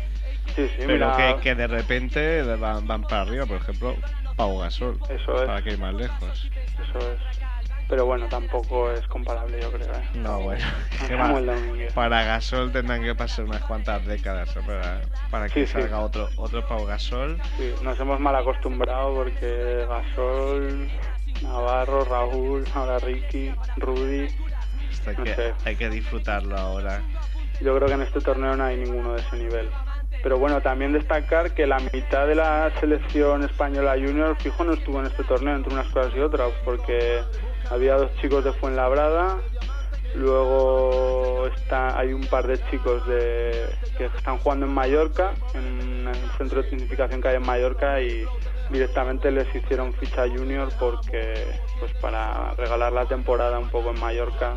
sí, 0.55 0.67
sí, 0.67 0.73
pero 0.77 0.93
mira, 0.93 1.15
que, 1.15 1.41
que, 1.41 1.55
de 1.55 1.67
repente 1.67 2.43
van, 2.43 2.87
van, 2.87 3.03
para 3.03 3.21
arriba. 3.21 3.45
Por 3.45 3.57
ejemplo, 3.57 3.95
Pau 4.35 4.59
Gasol. 4.59 4.97
Eso 5.09 5.41
es. 5.41 5.47
Para 5.47 5.61
que 5.61 5.71
ir 5.71 5.79
más 5.79 5.93
lejos. 5.93 6.49
Eso 6.81 6.99
es. 6.99 7.19
Pero 7.89 8.05
bueno, 8.05 8.27
tampoco 8.27 8.91
es 8.91 9.05
comparable, 9.07 9.61
yo 9.61 9.71
creo. 9.71 9.93
¿eh? 9.93 10.09
No, 10.15 10.39
bueno. 10.41 10.65
para 11.93 12.23
Gasol 12.23 12.71
tendrán 12.71 13.03
que 13.03 13.13
pasar 13.13 13.45
unas 13.45 13.61
cuantas 13.63 14.05
décadas 14.05 14.49
para, 14.65 15.01
para 15.29 15.49
que 15.49 15.67
sí, 15.67 15.73
salga 15.73 15.99
otro 15.99 16.29
otro 16.37 16.65
Pau 16.65 16.85
Gasol. 16.85 17.39
Sí, 17.57 17.73
nos 17.83 17.99
hemos 17.99 18.19
mal 18.19 18.35
acostumbrado 18.35 19.13
porque 19.13 19.85
Gasol 19.87 20.89
Navarro, 21.41 22.05
Raúl, 22.05 22.63
ahora 22.73 22.99
Ricky, 22.99 23.53
Rudy. 23.77 24.27
Hay, 25.05 25.15
no 25.17 25.23
que, 25.23 25.35
sé. 25.35 25.53
hay 25.65 25.75
que 25.75 25.89
disfrutarlo 25.89 26.57
ahora. 26.57 27.01
Yo 27.61 27.75
creo 27.75 27.87
que 27.87 27.93
en 27.93 28.01
este 28.01 28.21
torneo 28.21 28.55
no 28.55 28.63
hay 28.63 28.77
ninguno 28.77 29.13
de 29.13 29.21
ese 29.21 29.35
nivel. 29.35 29.69
Pero 30.23 30.39
bueno, 30.39 30.61
también 30.61 30.93
destacar 30.93 31.51
que 31.51 31.67
la 31.67 31.79
mitad 31.93 32.25
de 32.25 32.35
la 32.35 32.71
selección 32.79 33.43
española 33.43 33.95
junior 33.95 34.37
fijo 34.39 34.63
no 34.63 34.73
estuvo 34.73 35.01
en 35.01 35.07
este 35.07 35.25
torneo, 35.25 35.53
entre 35.53 35.73
unas 35.73 35.87
cosas 35.89 36.13
y 36.15 36.21
otras, 36.21 36.49
porque 36.63 37.21
había 37.69 37.95
dos 37.95 38.15
chicos 38.21 38.41
de 38.45 38.53
Fuenlabrada, 38.53 39.37
luego 40.15 41.47
está, 41.47 41.99
hay 41.99 42.13
un 42.13 42.25
par 42.27 42.47
de 42.47 42.57
chicos 42.69 43.05
de, 43.05 43.67
que 43.97 44.05
están 44.05 44.37
jugando 44.37 44.65
en 44.65 44.73
Mallorca, 44.73 45.33
en 45.55 46.07
el 46.07 46.31
centro 46.37 46.63
de 46.63 46.69
tecnificación 46.69 47.21
que 47.21 47.27
hay 47.27 47.35
en 47.35 47.45
Mallorca 47.45 48.01
y 48.01 48.25
directamente 48.71 49.29
les 49.29 49.53
hicieron 49.53 49.93
ficha 49.93 50.23
junior 50.27 50.69
porque 50.79 51.33
pues 51.81 51.93
para 51.95 52.53
regalar 52.53 52.93
la 52.93 53.05
temporada 53.05 53.59
un 53.59 53.69
poco 53.69 53.89
en 53.89 53.99
Mallorca 53.99 54.55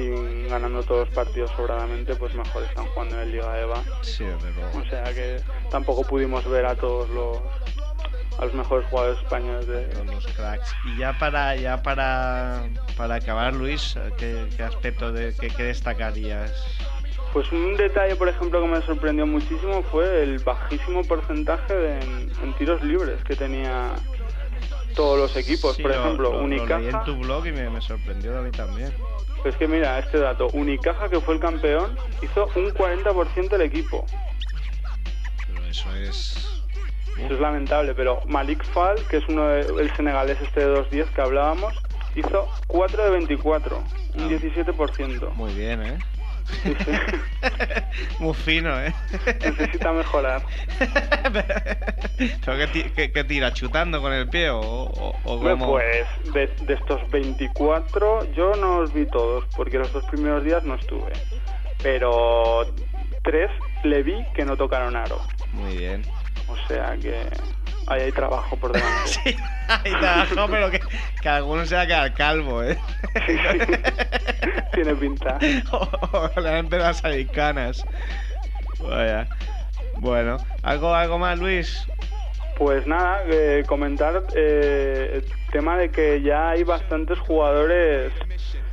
sin 0.00 0.48
ganando 0.48 0.82
todos 0.82 1.06
los 1.06 1.14
partidos 1.14 1.50
sobradamente 1.52 2.14
pues 2.14 2.34
mejor 2.34 2.62
están 2.64 2.86
jugando 2.86 3.16
en 3.16 3.22
el 3.22 3.32
Liga 3.32 3.60
EVA 3.60 3.82
sí, 4.02 4.24
o 4.24 4.84
sea 4.88 5.04
que 5.14 5.40
tampoco 5.70 6.02
pudimos 6.04 6.48
ver 6.48 6.66
a 6.66 6.74
todos 6.74 7.08
los 7.10 7.38
a 8.38 8.44
los 8.44 8.54
mejores 8.54 8.86
jugadores 8.88 9.18
españoles 9.22 9.66
de 9.66 9.84
todos 9.86 10.06
los 10.06 10.26
cracks 10.28 10.74
y 10.86 10.98
ya 10.98 11.18
para 11.18 11.56
ya 11.56 11.82
para 11.82 12.64
para 12.96 13.16
acabar 13.16 13.54
Luis 13.54 13.96
qué, 14.16 14.48
qué 14.56 14.62
aspecto 14.62 15.12
de 15.12 15.34
qué, 15.38 15.48
qué 15.48 15.64
destacarías 15.64 16.52
pues 17.32 17.52
un 17.52 17.76
detalle, 17.76 18.16
por 18.16 18.28
ejemplo, 18.28 18.60
que 18.60 18.66
me 18.66 18.82
sorprendió 18.82 19.24
muchísimo 19.24 19.84
fue 19.84 20.24
el 20.24 20.40
bajísimo 20.40 21.04
porcentaje 21.04 21.72
de, 21.72 22.00
en, 22.00 22.32
en, 22.42 22.52
tiros 22.54 22.82
libres 22.82 23.22
que 23.22 23.36
tenía 23.36 23.94
todos 24.94 25.18
los 25.18 25.36
equipos. 25.36 25.76
Sí, 25.76 25.82
por 25.82 25.92
lo, 25.92 26.00
ejemplo, 26.00 26.32
lo, 26.32 26.40
Unicaja. 26.40 26.74
Lo 26.74 26.78
leí 26.78 26.88
en 26.88 27.04
tu 27.04 27.16
blog 27.16 27.46
y 27.46 27.52
me, 27.52 27.70
me, 27.70 27.80
sorprendió 27.80 28.36
a 28.36 28.42
mí 28.42 28.50
también. 28.50 28.92
Pues 29.42 29.56
que 29.56 29.66
mira, 29.66 29.98
este 29.98 30.18
dato: 30.18 30.48
Unicaja, 30.52 31.08
que 31.08 31.20
fue 31.20 31.34
el 31.34 31.40
campeón, 31.40 31.96
hizo 32.22 32.46
un 32.56 32.70
40% 32.72 33.48
del 33.48 33.62
equipo. 33.62 34.04
Pero 35.46 35.64
eso 35.66 35.94
es. 35.94 36.46
Eso 37.16 37.34
es 37.34 37.40
lamentable, 37.40 37.94
pero 37.94 38.22
Malik 38.26 38.64
Fall, 38.64 38.96
que 39.08 39.18
es 39.18 39.24
uno 39.28 39.46
de, 39.48 39.60
el 39.82 39.94
senegalés 39.96 40.38
este 40.40 40.60
de 40.66 40.74
2-10 40.74 41.06
que 41.12 41.20
hablábamos, 41.20 41.74
hizo 42.14 42.48
4 42.66 43.04
de 43.04 43.10
24, 43.10 43.76
un 43.76 44.22
Ah. 44.24 44.28
17%. 44.28 45.30
Muy 45.34 45.52
bien, 45.54 45.82
¿eh? 45.82 45.98
Sí, 46.62 46.74
sí. 46.84 46.92
Muy 48.18 48.34
fino, 48.34 48.80
¿eh? 48.80 48.92
Necesita 49.40 49.92
mejorar. 49.92 50.42
¿Pero 52.18 52.72
qué, 52.72 52.92
qué, 52.94 53.12
qué, 53.12 53.24
tira? 53.24 53.52
¿Chutando 53.52 54.00
con 54.00 54.12
el 54.12 54.28
pie 54.28 54.50
o, 54.50 54.60
o, 54.60 55.16
o 55.24 55.38
bueno, 55.38 55.66
Pues 55.66 56.06
de, 56.32 56.46
de, 56.66 56.74
estos 56.74 57.08
24 57.10 58.32
yo 58.32 58.54
no 58.54 58.80
los 58.80 58.92
vi 58.92 59.06
todos, 59.06 59.44
porque 59.56 59.78
los 59.78 59.92
dos 59.92 60.04
primeros 60.06 60.44
días 60.44 60.64
no 60.64 60.74
estuve. 60.74 61.12
Pero 61.82 62.66
tres 63.22 63.50
le 63.84 64.02
vi 64.02 64.24
que 64.34 64.44
no 64.44 64.56
tocaron 64.56 64.96
aro. 64.96 65.20
Muy 65.52 65.76
bien. 65.76 66.04
O 66.48 66.56
sea 66.68 66.96
que 66.96 67.26
ahí 67.90 68.02
hay 68.02 68.12
trabajo 68.12 68.56
por 68.56 68.72
delante. 68.72 68.92
sí, 69.06 69.36
hay 69.68 69.92
trabajo, 69.92 70.46
pero 70.50 70.70
que, 70.70 70.80
que 71.20 71.28
alguno 71.28 71.66
se 71.66 71.74
va 71.74 71.82
a 71.82 71.86
quedar 71.86 72.14
calvo, 72.14 72.62
¿eh? 72.62 72.78
Sí, 73.26 73.36
sí. 73.36 73.72
Tiene 74.72 74.94
pinta. 74.94 75.38
o, 75.72 75.88
o 76.12 76.40
le 76.40 76.48
han 76.48 76.56
empezado 76.56 76.90
a 76.90 76.94
salir 76.94 77.28
canas. 77.30 77.84
Vaya. 78.78 79.28
Bueno, 79.98 80.38
¿algo, 80.62 80.94
algo 80.94 81.18
más, 81.18 81.38
Luis? 81.38 81.86
Pues 82.56 82.86
nada, 82.86 83.22
eh, 83.26 83.64
comentar 83.66 84.22
eh, 84.34 85.22
el 85.22 85.24
tema 85.50 85.76
de 85.78 85.90
que 85.90 86.20
ya 86.22 86.50
hay 86.50 86.62
bastantes 86.62 87.18
jugadores 87.18 88.12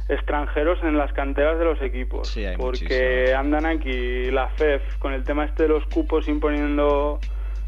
extranjeros 0.09 0.79
en 0.83 0.97
las 0.97 1.11
canteras 1.13 1.57
de 1.57 1.65
los 1.65 1.81
equipos. 1.81 2.27
Sí, 2.29 2.45
hay 2.45 2.55
porque 2.57 2.83
muchísimo. 2.85 3.39
andan 3.39 3.65
aquí 3.65 4.29
la 4.31 4.49
FEF 4.49 4.81
con 4.99 5.13
el 5.13 5.23
tema 5.23 5.45
este 5.45 5.63
de 5.63 5.69
los 5.69 5.85
cupos 5.87 6.27
imponiendo 6.27 7.19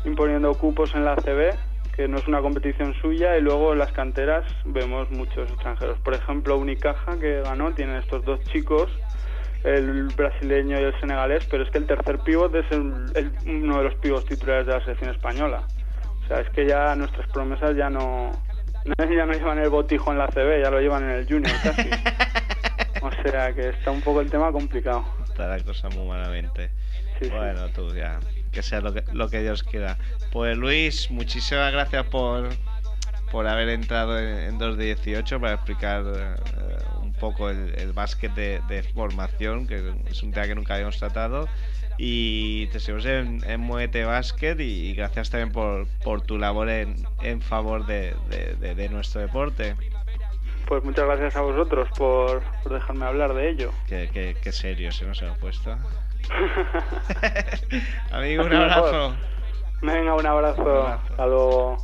imponiendo 0.06 0.54
cupos 0.56 0.94
en 0.96 1.06
la 1.06 1.16
CB, 1.16 1.56
que 1.96 2.08
no 2.08 2.18
es 2.18 2.28
una 2.28 2.42
competición 2.42 2.94
suya, 3.02 3.38
y 3.38 3.42
luego 3.42 3.74
en 3.74 3.80
las 3.80 3.92
canteras 3.92 4.46
vemos 4.66 5.10
muchos 5.12 5.50
extranjeros. 5.50 6.00
Por 6.00 6.14
ejemplo, 6.14 6.58
Unicaja, 6.58 7.20
que 7.20 7.42
ganó, 7.42 7.74
tienen 7.74 7.98
estos 7.98 8.24
dos 8.26 8.42
chicos, 8.44 8.90
el 9.64 10.08
brasileño 10.16 10.80
y 10.80 10.84
el 10.84 11.00
senegalés, 11.00 11.46
pero 11.50 11.64
es 11.64 11.70
que 11.70 11.80
el 11.80 11.86
tercer 11.86 12.20
pívot 12.20 12.54
es 12.56 12.72
el, 12.72 12.94
el, 13.16 13.32
uno 13.46 13.80
de 13.80 13.84
los 13.86 13.96
pívos 13.96 14.26
titulares 14.26 14.66
de 14.68 14.74
la 14.74 14.82
selección 14.82 15.12
española. 15.12 15.64
O 16.24 16.28
sea, 16.28 16.40
es 16.40 16.50
que 16.52 16.66
ya 16.66 16.96
nuestras 16.96 17.28
promesas 17.32 17.76
ya 17.76 17.90
no, 17.90 18.32
ya 18.98 19.26
no 19.26 19.34
llevan 19.34 19.60
el 19.60 19.70
botijo 19.70 20.12
en 20.12 20.20
la 20.20 20.28
CB, 20.28 20.64
ya 20.64 20.72
lo 20.72 20.80
llevan 20.80 21.04
en 21.04 21.10
el 21.12 21.28
Junior 21.28 21.56
casi. 21.64 21.90
O 23.02 23.12
sea 23.24 23.54
que 23.54 23.70
está 23.70 23.92
un 23.92 24.02
poco 24.02 24.20
el 24.20 24.30
tema 24.30 24.52
complicado. 24.52 25.06
Está 25.24 25.48
la 25.48 25.60
cosa 25.60 25.90
muy 25.90 26.06
malamente. 26.06 26.70
Sí, 27.20 27.30
bueno, 27.30 27.68
sí. 27.68 27.74
tú 27.74 27.96
ya, 27.96 28.20
que 28.52 28.64
sea 28.64 28.82
lo 28.82 28.94
que, 28.94 29.04
lo 29.14 29.30
que 29.30 29.42
Dios 29.42 29.64
quiera. 29.64 29.98
Pues 30.32 30.58
Luis, 30.58 31.10
muchísimas 31.12 31.72
gracias 31.72 32.06
por, 32.08 32.50
por 33.32 33.48
haber 33.48 33.70
entrado 33.70 34.20
en, 34.20 34.40
en 34.40 34.58
2 34.58 34.78
de 34.78 34.86
18 34.86 35.40
para 35.40 35.54
explicar 35.54 36.04
eh, 36.06 36.36
un 37.02 37.14
poco 37.14 37.50
el, 37.50 37.74
el 37.78 37.94
básquet 37.94 38.34
de, 38.34 38.62
de, 38.68 38.84
formación, 38.84 39.68
que 39.68 39.94
es 40.10 40.24
un 40.24 40.32
tema 40.32 40.48
que 40.48 40.56
nunca 40.56 40.76
habíamos 40.76 40.98
tratado. 40.98 41.48
Y 42.02 42.68
te 42.68 42.80
seguimos 42.80 43.06
en, 43.06 43.44
en 43.44 43.60
Muete 43.60 44.06
Básquet 44.06 44.58
y, 44.62 44.64
y, 44.64 44.94
gracias 44.94 45.30
también 45.30 45.52
por, 45.52 45.86
por 46.02 46.22
tu 46.22 46.38
labor 46.38 46.70
en, 46.70 46.96
en 47.22 47.42
favor 47.42 47.86
de, 47.86 48.16
de, 48.30 48.74
de, 48.74 48.90
nuestro 48.90 49.20
deporte. 49.20 49.76
Pues 50.66 50.82
muchas 50.84 51.06
gracias 51.06 51.36
a 51.36 51.42
vosotros 51.42 51.90
por, 51.98 52.42
por 52.64 52.74
dejarme 52.74 53.06
hablar 53.06 53.34
de 53.34 53.50
ello. 53.50 53.74
Qué, 53.86 54.10
qué, 54.14 54.38
qué 54.42 54.52
serio 54.54 54.94
se 54.94 55.06
nos 55.06 55.22
ha 55.24 55.34
puesto. 55.34 55.78
Amigo, 58.12 58.46
un 58.46 58.54
abrazo. 58.54 59.16
Venga, 59.82 60.14
un 60.16 60.26
abrazo. 60.26 60.62
un 60.62 60.68
abrazo. 60.70 61.04
Hasta 61.12 61.26
luego. 61.26 61.78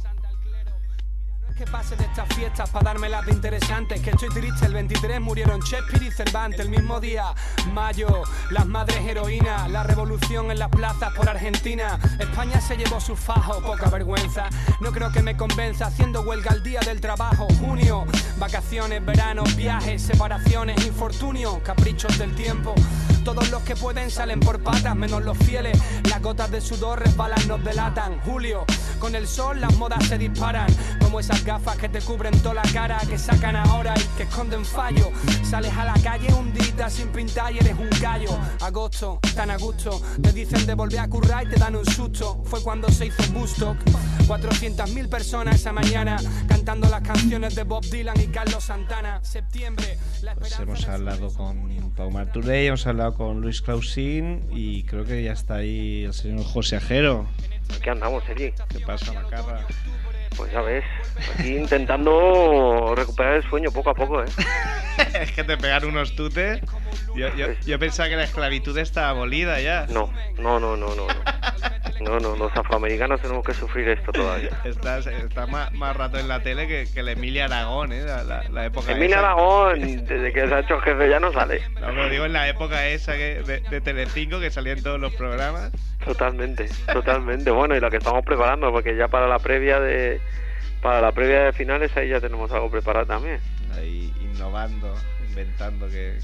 Que 1.56 1.66
pase 1.66 1.96
de 1.96 2.04
estas 2.04 2.28
fiestas 2.36 2.70
para 2.70 2.84
darme 2.84 3.08
las 3.08 3.26
de 3.26 3.32
interesantes. 3.32 4.02
Que 4.02 4.10
estoy 4.10 4.28
triste, 4.28 4.66
el 4.66 4.74
23 4.74 5.22
murieron 5.22 5.62
Shakespeare 5.62 6.04
y 6.04 6.12
Cervantes. 6.12 6.60
El 6.60 6.70
mismo 6.70 7.00
día, 7.00 7.34
mayo, 7.72 8.24
las 8.52 8.66
madres 8.66 9.00
heroínas. 9.08 9.72
La 9.72 9.84
revolución 9.84 10.52
en 10.52 10.60
las 10.60 10.68
plazas 10.68 11.14
por 11.14 11.30
Argentina. 11.30 11.98
España 12.20 12.60
se 12.60 12.76
llevó 12.76 13.00
su 13.00 13.16
fajo, 13.16 13.62
poca 13.62 13.90
vergüenza. 13.90 14.50
No 14.82 14.92
creo 14.92 15.14
que 15.14 15.22
me 15.22 15.38
convenza 15.38 15.86
haciendo 15.86 16.24
huelga 16.24 16.52
al 16.52 16.62
día 16.62 16.82
del 16.82 17.00
trabajo. 17.00 17.48
Junio, 17.62 18.04
vacaciones, 18.38 19.06
verano, 19.06 19.44
viajes, 19.56 20.02
separaciones, 20.02 20.86
infortunios, 20.86 21.60
caprichos 21.60 22.18
del 22.18 22.36
tiempo. 22.36 22.76
Todos 23.24 23.50
los 23.50 23.64
que 23.64 23.76
pueden 23.76 24.12
salen 24.12 24.40
por 24.40 24.62
patas, 24.62 24.96
menos 24.96 25.24
los 25.24 25.38
fieles. 25.38 25.76
Las 26.10 26.22
gotas 26.22 26.52
de 26.52 26.60
sudor 26.60 27.00
resbalan, 27.00 27.48
nos 27.48 27.64
delatan. 27.64 28.20
Julio, 28.20 28.66
con 29.00 29.16
el 29.16 29.28
sol 29.28 29.62
las 29.62 29.76
modas 29.78 30.06
se 30.06 30.18
disparan. 30.18 30.68
Como 31.00 31.20
esas 31.20 31.45
gafas 31.46 31.78
que 31.78 31.88
te 31.88 32.02
cubren 32.02 32.38
toda 32.42 32.56
la 32.56 32.64
cara, 32.74 33.00
que 33.08 33.18
sacan 33.20 33.56
ahora 33.56 33.94
y 33.96 34.18
que 34.18 34.24
esconden 34.24 34.66
fallo. 34.66 35.12
Sales 35.44 35.72
a 35.78 35.86
la 35.86 35.94
calle 36.02 36.34
un 36.34 36.52
día 36.52 36.90
sin 36.90 37.10
pintar 37.10 37.54
y 37.54 37.60
eres 37.60 37.78
un 37.78 37.90
gallo. 38.02 38.32
Agosto, 38.62 39.20
tan 39.36 39.52
a 39.52 39.58
gusto, 39.58 40.02
te 40.22 40.34
dicen 40.34 40.66
de 40.66 40.74
volver 40.74 41.00
a 41.00 41.08
currar 41.08 41.46
y 41.46 41.50
te 41.52 41.58
dan 41.58 41.76
un 41.76 41.86
susto. 41.86 42.42
Fue 42.46 42.62
cuando 42.64 42.90
se 42.90 43.06
hizo 43.08 43.24
Bustock. 43.32 43.78
400.000 44.28 45.08
personas 45.08 45.56
esa 45.56 45.72
mañana 45.72 46.18
cantando 46.48 46.90
las 46.90 47.02
canciones 47.02 47.54
de 47.54 47.64
Bob 47.64 47.86
Dylan 47.86 48.20
y 48.20 48.28
Carlos 48.28 48.64
Santana. 48.64 49.24
Septiembre, 49.24 50.00
la 50.24 50.34
Pues 50.34 50.60
hemos 50.60 50.88
hablado 50.88 51.32
con 51.32 51.92
Pau 51.96 52.10
Marturey, 52.10 52.68
hemos 52.68 52.88
hablado 52.88 53.14
con 53.14 53.42
Luis 53.42 53.62
Clausín 53.62 54.48
y 54.52 54.84
creo 54.84 55.06
que 55.06 55.24
ya 55.24 55.34
está 55.34 55.56
ahí 55.56 56.06
el 56.06 56.14
señor 56.16 56.44
José 56.44 56.78
Ajero. 56.78 57.28
¿Qué 57.84 57.90
andamos 57.92 58.24
allí? 58.28 58.52
¿Qué 58.70 58.80
pasa, 58.80 59.14
Macarra? 59.14 59.68
Pues 60.38 60.52
ya 60.52 60.62
ves, 60.62 60.84
aquí 61.34 61.56
intentando 61.56 62.94
recuperar 62.96 63.36
el 63.36 63.44
sueño 63.50 63.72
poco 63.72 63.92
a 63.92 63.94
poco, 63.94 64.22
¿eh? 64.22 64.28
es 65.22 65.32
que 65.32 65.44
te 65.44 65.58
pegan 65.58 65.86
unos 65.86 66.16
tutes. 66.16 66.62
Yo, 67.16 67.34
yo, 67.36 67.48
yo 67.66 67.80
pensaba 67.80 68.10
que 68.10 68.18
la 68.18 68.26
esclavitud 68.26 68.78
estaba 68.78 69.10
abolida 69.10 69.62
ya. 69.62 69.86
No, 69.90 70.12
no, 70.38 70.60
no, 70.60 70.76
no, 70.76 70.96
no. 70.96 71.08
No, 71.08 71.14
no, 72.02 72.20
los 72.36 72.56
afroamericanos 72.56 73.22
tenemos 73.22 73.44
que 73.46 73.54
sufrir 73.54 73.88
esto 73.90 74.12
todavía. 74.12 74.50
Estás, 74.64 75.08
está 75.08 75.48
más, 75.48 75.72
más 75.74 75.96
rato 75.96 76.18
en 76.20 76.28
la 76.28 76.42
tele 76.42 76.68
que, 76.68 76.88
que 76.94 77.00
el 77.00 77.10
Emilia 77.10 77.46
Aragón, 77.46 77.92
¿eh? 77.94 78.04
La, 78.04 78.24
la- 78.24 78.44
la 78.50 78.66
época 78.66 78.92
Emilia 78.92 79.18
esa. 79.18 79.26
Aragón, 79.32 79.80
desde 80.06 80.34
que 80.34 80.48
se 80.48 80.54
ha 80.54 80.60
hecho 80.60 80.80
jefe 80.82 81.10
ya 81.10 81.20
no 81.20 81.32
sale. 81.32 81.62
No, 81.82 81.88
pero 81.88 82.10
digo 82.10 82.26
en 82.26 82.34
la 82.34 82.48
época 82.48 82.88
esa 82.88 83.14
que, 83.14 83.42
de, 83.46 83.60
de 83.62 83.82
Telecinco 83.82 84.40
que 84.40 84.52
salía 84.52 84.74
en 84.74 84.84
todos 84.84 85.00
los 85.00 85.14
programas. 85.16 85.72
Totalmente, 86.04 86.68
totalmente. 86.92 87.50
Bueno, 87.52 87.76
y 87.76 87.80
lo 87.80 87.90
que 87.90 87.98
estamos 87.98 88.24
preparando, 88.26 88.72
porque 88.72 88.96
ya 88.96 89.08
para 89.08 89.28
la 89.28 89.40
previa 89.40 89.80
de 89.80 90.20
para 90.82 91.02
la 91.02 91.12
previa 91.12 91.46
de 91.46 91.54
finales 91.54 91.96
ahí 91.98 92.10
ya 92.10 92.20
tenemos 92.22 92.52
algo 92.52 92.70
preparado 92.70 93.08
también. 93.08 93.40
Ahí 93.76 94.14
innovando, 94.22 94.94
inventando 95.28 95.88
que... 95.88 96.20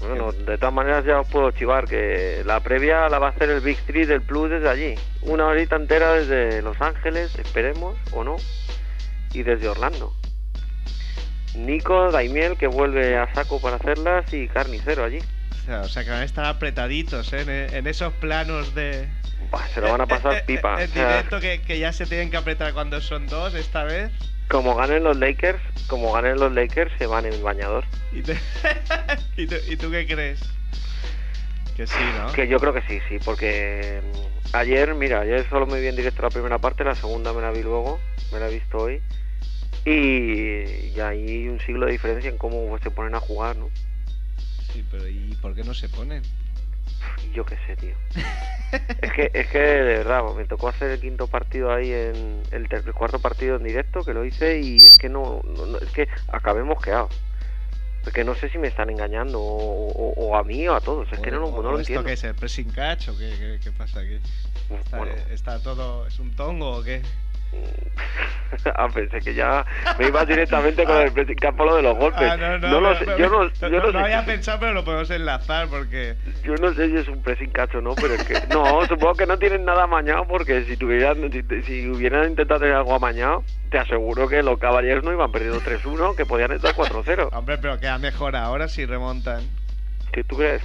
Bueno, 0.00 0.32
de 0.32 0.58
todas 0.58 0.74
maneras 0.74 1.04
ya 1.04 1.20
os 1.20 1.28
puedo 1.28 1.50
chivar 1.52 1.86
que 1.86 2.42
la 2.44 2.60
previa 2.60 3.08
la 3.08 3.18
va 3.18 3.28
a 3.28 3.30
hacer 3.30 3.50
el 3.50 3.60
Big 3.60 3.78
Three 3.86 4.04
del 4.06 4.22
Plus 4.22 4.50
desde 4.50 4.68
allí. 4.68 4.94
Una 5.22 5.46
horita 5.46 5.76
entera 5.76 6.12
desde 6.12 6.60
Los 6.62 6.80
Ángeles, 6.80 7.34
esperemos 7.38 7.96
o 8.12 8.22
no, 8.24 8.36
y 9.32 9.42
desde 9.42 9.68
Orlando. 9.68 10.12
Nico, 11.54 12.10
Daimiel, 12.10 12.56
que 12.56 12.66
vuelve 12.66 13.16
a 13.18 13.32
saco 13.34 13.60
para 13.60 13.76
hacerlas, 13.76 14.32
y 14.32 14.48
Carnicero 14.48 15.04
allí. 15.04 15.18
o, 15.18 15.64
sea, 15.66 15.80
o 15.82 15.88
sea, 15.88 16.04
que 16.04 16.10
van 16.10 16.20
a 16.22 16.24
estar 16.24 16.44
apretaditos, 16.46 17.32
¿eh? 17.32 17.42
En, 17.42 17.74
en 17.74 17.86
esos 17.86 18.12
planos 18.14 18.74
de... 18.74 19.08
Buah, 19.50 19.68
se 19.68 19.80
lo 19.82 19.90
van 19.90 20.00
a 20.00 20.06
pasar 20.06 20.34
en- 20.34 20.46
pipa. 20.46 20.82
En, 20.82 20.90
O 20.90 20.92
sea, 20.94 21.08
directo 21.08 21.40
que, 21.40 21.60
que 21.60 21.78
ya 21.78 21.92
se 21.92 22.06
tienen 22.06 22.30
que 22.30 22.38
apretar 22.38 22.72
cuando 22.72 23.00
son 23.02 23.26
dos 23.26 23.54
esta 23.54 23.84
vez. 23.84 24.10
Como 24.52 24.74
ganen 24.76 25.02
los 25.02 25.16
Lakers, 25.16 25.60
como 25.88 26.12
ganen 26.12 26.38
los 26.38 26.52
Lakers, 26.52 26.92
se 26.98 27.06
van 27.06 27.24
en 27.24 27.32
el 27.32 27.42
bañador. 27.42 27.86
¿Y, 28.12 28.20
te- 28.20 28.38
¿Y, 29.36 29.46
tú, 29.46 29.56
y 29.66 29.76
tú 29.76 29.90
qué 29.90 30.06
crees? 30.06 30.40
Que 31.74 31.86
sí, 31.86 31.98
¿no? 32.14 32.30
Que 32.32 32.46
yo 32.46 32.58
creo 32.60 32.74
que 32.74 32.82
sí, 32.82 33.00
sí, 33.08 33.16
porque 33.24 34.02
mm, 34.04 34.56
ayer, 34.56 34.94
mira, 34.94 35.20
ayer 35.22 35.48
solo 35.48 35.66
me 35.66 35.80
vi 35.80 35.86
en 35.86 35.96
directo 35.96 36.20
la 36.20 36.28
primera 36.28 36.58
parte, 36.58 36.84
la 36.84 36.94
segunda 36.94 37.32
me 37.32 37.40
la 37.40 37.50
vi 37.50 37.62
luego, 37.62 37.98
me 38.30 38.38
la 38.40 38.50
he 38.50 38.52
visto 38.52 38.76
hoy. 38.76 39.00
Y, 39.86 40.90
y 40.94 41.00
hay 41.00 41.48
un 41.48 41.58
siglo 41.60 41.86
de 41.86 41.92
diferencia 41.92 42.28
en 42.30 42.36
cómo 42.36 42.78
se 42.78 42.90
ponen 42.90 43.14
a 43.14 43.20
jugar, 43.20 43.56
¿no? 43.56 43.70
Sí, 44.70 44.84
pero 44.90 45.08
¿y 45.08 45.34
por 45.40 45.54
qué 45.54 45.64
no 45.64 45.72
se 45.72 45.88
ponen? 45.88 46.22
Yo 47.34 47.44
qué 47.44 47.56
sé, 47.66 47.76
tío. 47.76 47.94
es 49.02 49.12
que, 49.12 49.30
es 49.32 49.46
que 49.48 49.58
de 49.58 49.82
verdad, 49.98 50.22
me 50.34 50.44
tocó 50.44 50.68
hacer 50.68 50.90
el 50.90 51.00
quinto 51.00 51.26
partido 51.26 51.72
ahí 51.72 51.92
en 51.92 52.42
el 52.50 52.68
cuarto 52.94 53.18
partido 53.18 53.56
en 53.56 53.64
directo 53.64 54.04
que 54.04 54.14
lo 54.14 54.24
hice 54.24 54.60
y 54.60 54.86
es 54.86 54.96
que 54.98 55.08
no, 55.08 55.40
no- 55.44 55.66
no- 55.66 55.78
es 55.78 55.90
que 55.90 56.08
acabé 56.28 56.62
mosqueado. 56.62 57.08
Porque 58.04 58.24
no 58.24 58.34
sé 58.34 58.48
si 58.48 58.58
me 58.58 58.68
están 58.68 58.90
engañando 58.90 59.40
o, 59.40 59.88
o- 59.92 60.14
o 60.28 60.36
a 60.36 60.42
mí 60.42 60.66
o 60.68 60.74
a 60.74 60.80
todos, 60.80 61.10
es 61.12 61.20
que 61.20 61.30
no, 61.30 61.38
lo- 61.40 61.46
¿O- 61.48 61.62
no 61.62 61.68
o 61.68 61.72
lo 61.72 61.78
¿Esto 61.80 61.92
entiendo. 61.92 62.04
qué 62.04 62.12
es? 62.14 62.24
¿El 62.24 62.34
pressing 62.34 62.70
catch 62.70 63.08
o 63.08 63.16
qué, 63.18 63.30
qué, 63.38 63.58
qué 63.62 63.70
pasa 63.72 64.00
aquí? 64.00 64.18
Está, 64.70 64.96
Bueno. 64.98 65.12
está 65.30 65.62
todo... 65.62 66.06
¿Es 66.06 66.18
un 66.18 66.34
tongo 66.34 66.78
o 66.78 66.82
qué? 66.82 67.02
ah, 68.76 68.88
pensé 68.88 69.20
que 69.20 69.34
ya 69.34 69.64
me 69.98 70.06
iba 70.08 70.24
directamente 70.24 70.84
con 70.84 70.96
el 71.02 71.12
pressing 71.12 71.36
catch 71.36 71.54
por 71.54 71.66
lo 71.66 71.76
de 71.76 71.82
los 71.82 71.96
golpes. 71.98 72.22
Ah, 72.30 72.36
no, 72.36 72.58
no, 72.58 72.80
lo 72.80 72.92
no, 72.92 72.98
sé, 72.98 73.04
no, 73.06 73.18
yo 73.18 73.28
no, 73.28 73.44
no, 73.44 73.50
yo 73.60 73.68
no- 73.68 73.78
no 73.78 73.86
no 73.86 73.92
sé 73.92 73.98
había 73.98 74.24
pensado, 74.24 74.60
pero 74.60 74.72
lo 74.72 74.84
podemos 74.84 75.10
enlazar 75.10 75.68
porque... 75.68 76.14
Yo 76.44 76.54
no 76.56 76.72
sé 76.74 76.88
si 76.88 76.96
es 76.96 77.08
un 77.08 77.22
pressing 77.22 77.50
catch 77.50 77.74
o 77.74 77.80
no, 77.82 77.94
pero 77.94 78.14
es 78.14 78.24
que... 78.24 78.40
No, 78.48 78.86
supongo 78.86 79.14
que 79.14 79.26
no 79.26 79.38
tienen 79.38 79.64
nada 79.66 79.84
amañado 79.84 80.26
porque 80.26 80.64
si 80.64 80.76
tuvieran 80.76 81.30
si, 81.30 81.42
si 81.64 81.88
hubieran 81.88 82.30
intentado 82.30 82.60
tener 82.60 82.74
algo 82.74 82.94
amañado, 82.94 83.44
te 83.70 83.78
aseguro 83.78 84.28
que 84.28 84.42
los 84.42 84.58
caballeros 84.58 85.04
no 85.04 85.12
iban 85.12 85.30
perdiendo 85.30 85.60
3-1, 85.60 86.14
que 86.16 86.24
podían 86.26 86.52
estar 86.52 86.74
4-0. 86.74 87.28
Hombre, 87.32 87.58
pero 87.58 87.78
queda 87.92 87.98
mejor 87.98 88.36
ahora 88.36 88.68
si 88.68 88.86
remontan. 88.86 89.42
¿Qué 90.12 90.24
tú 90.24 90.36
crees? 90.36 90.62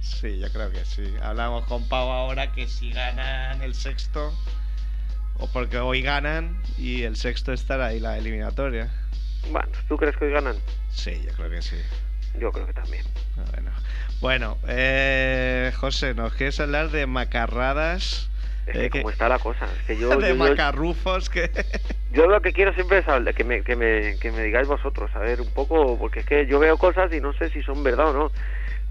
Sí, 0.00 0.38
yo 0.38 0.50
creo 0.50 0.70
que 0.70 0.82
sí. 0.86 1.12
Hablamos 1.22 1.66
con 1.66 1.86
Pau 1.88 2.08
ahora 2.10 2.52
que 2.52 2.66
si 2.66 2.90
ganan 2.90 3.60
el 3.60 3.74
sexto, 3.74 4.32
o 5.36 5.46
porque 5.52 5.78
hoy 5.78 6.00
ganan 6.00 6.58
y 6.78 7.02
el 7.02 7.16
sexto 7.16 7.52
estará 7.52 7.86
ahí 7.86 8.00
la 8.00 8.16
eliminatoria. 8.16 8.90
Bueno, 9.50 9.68
¿tú 9.88 9.98
crees 9.98 10.16
que 10.16 10.24
hoy 10.24 10.32
ganan? 10.32 10.56
Sí, 10.90 11.20
yo 11.22 11.32
creo 11.34 11.50
que 11.50 11.60
sí. 11.60 11.76
Yo 12.38 12.50
creo 12.50 12.66
que 12.66 12.72
también. 12.72 13.04
Bueno, 13.52 13.70
bueno 14.20 14.58
eh, 14.66 15.72
José, 15.76 16.14
¿nos 16.14 16.32
quieres 16.32 16.60
hablar 16.60 16.90
de 16.90 17.06
macarradas? 17.06 18.29
Es 18.72 18.78
que 18.78 18.90
que- 18.90 18.98
como 19.00 19.10
está 19.10 19.28
la 19.28 19.38
cosa. 19.38 19.66
Es 19.66 19.86
que 19.86 19.96
yo, 19.96 20.08
de 20.18 20.28
yo, 20.28 20.34
yo, 20.34 20.34
macarrufos 20.34 21.28
que... 21.30 21.50
yo 22.12 22.26
lo 22.26 22.40
que 22.40 22.52
quiero 22.52 22.72
siempre 22.74 22.98
es 22.98 23.34
que 23.34 23.44
me, 23.44 23.62
que, 23.62 23.76
me, 23.76 24.16
que 24.18 24.30
me 24.32 24.42
digáis 24.44 24.66
vosotros, 24.68 25.10
a 25.14 25.20
ver, 25.20 25.40
un 25.40 25.50
poco, 25.52 25.98
porque 25.98 26.20
es 26.20 26.26
que 26.26 26.46
yo 26.46 26.58
veo 26.58 26.76
cosas 26.78 27.12
y 27.12 27.20
no 27.20 27.32
sé 27.34 27.50
si 27.50 27.62
son 27.62 27.82
verdad 27.82 28.10
o 28.10 28.12
no. 28.12 28.32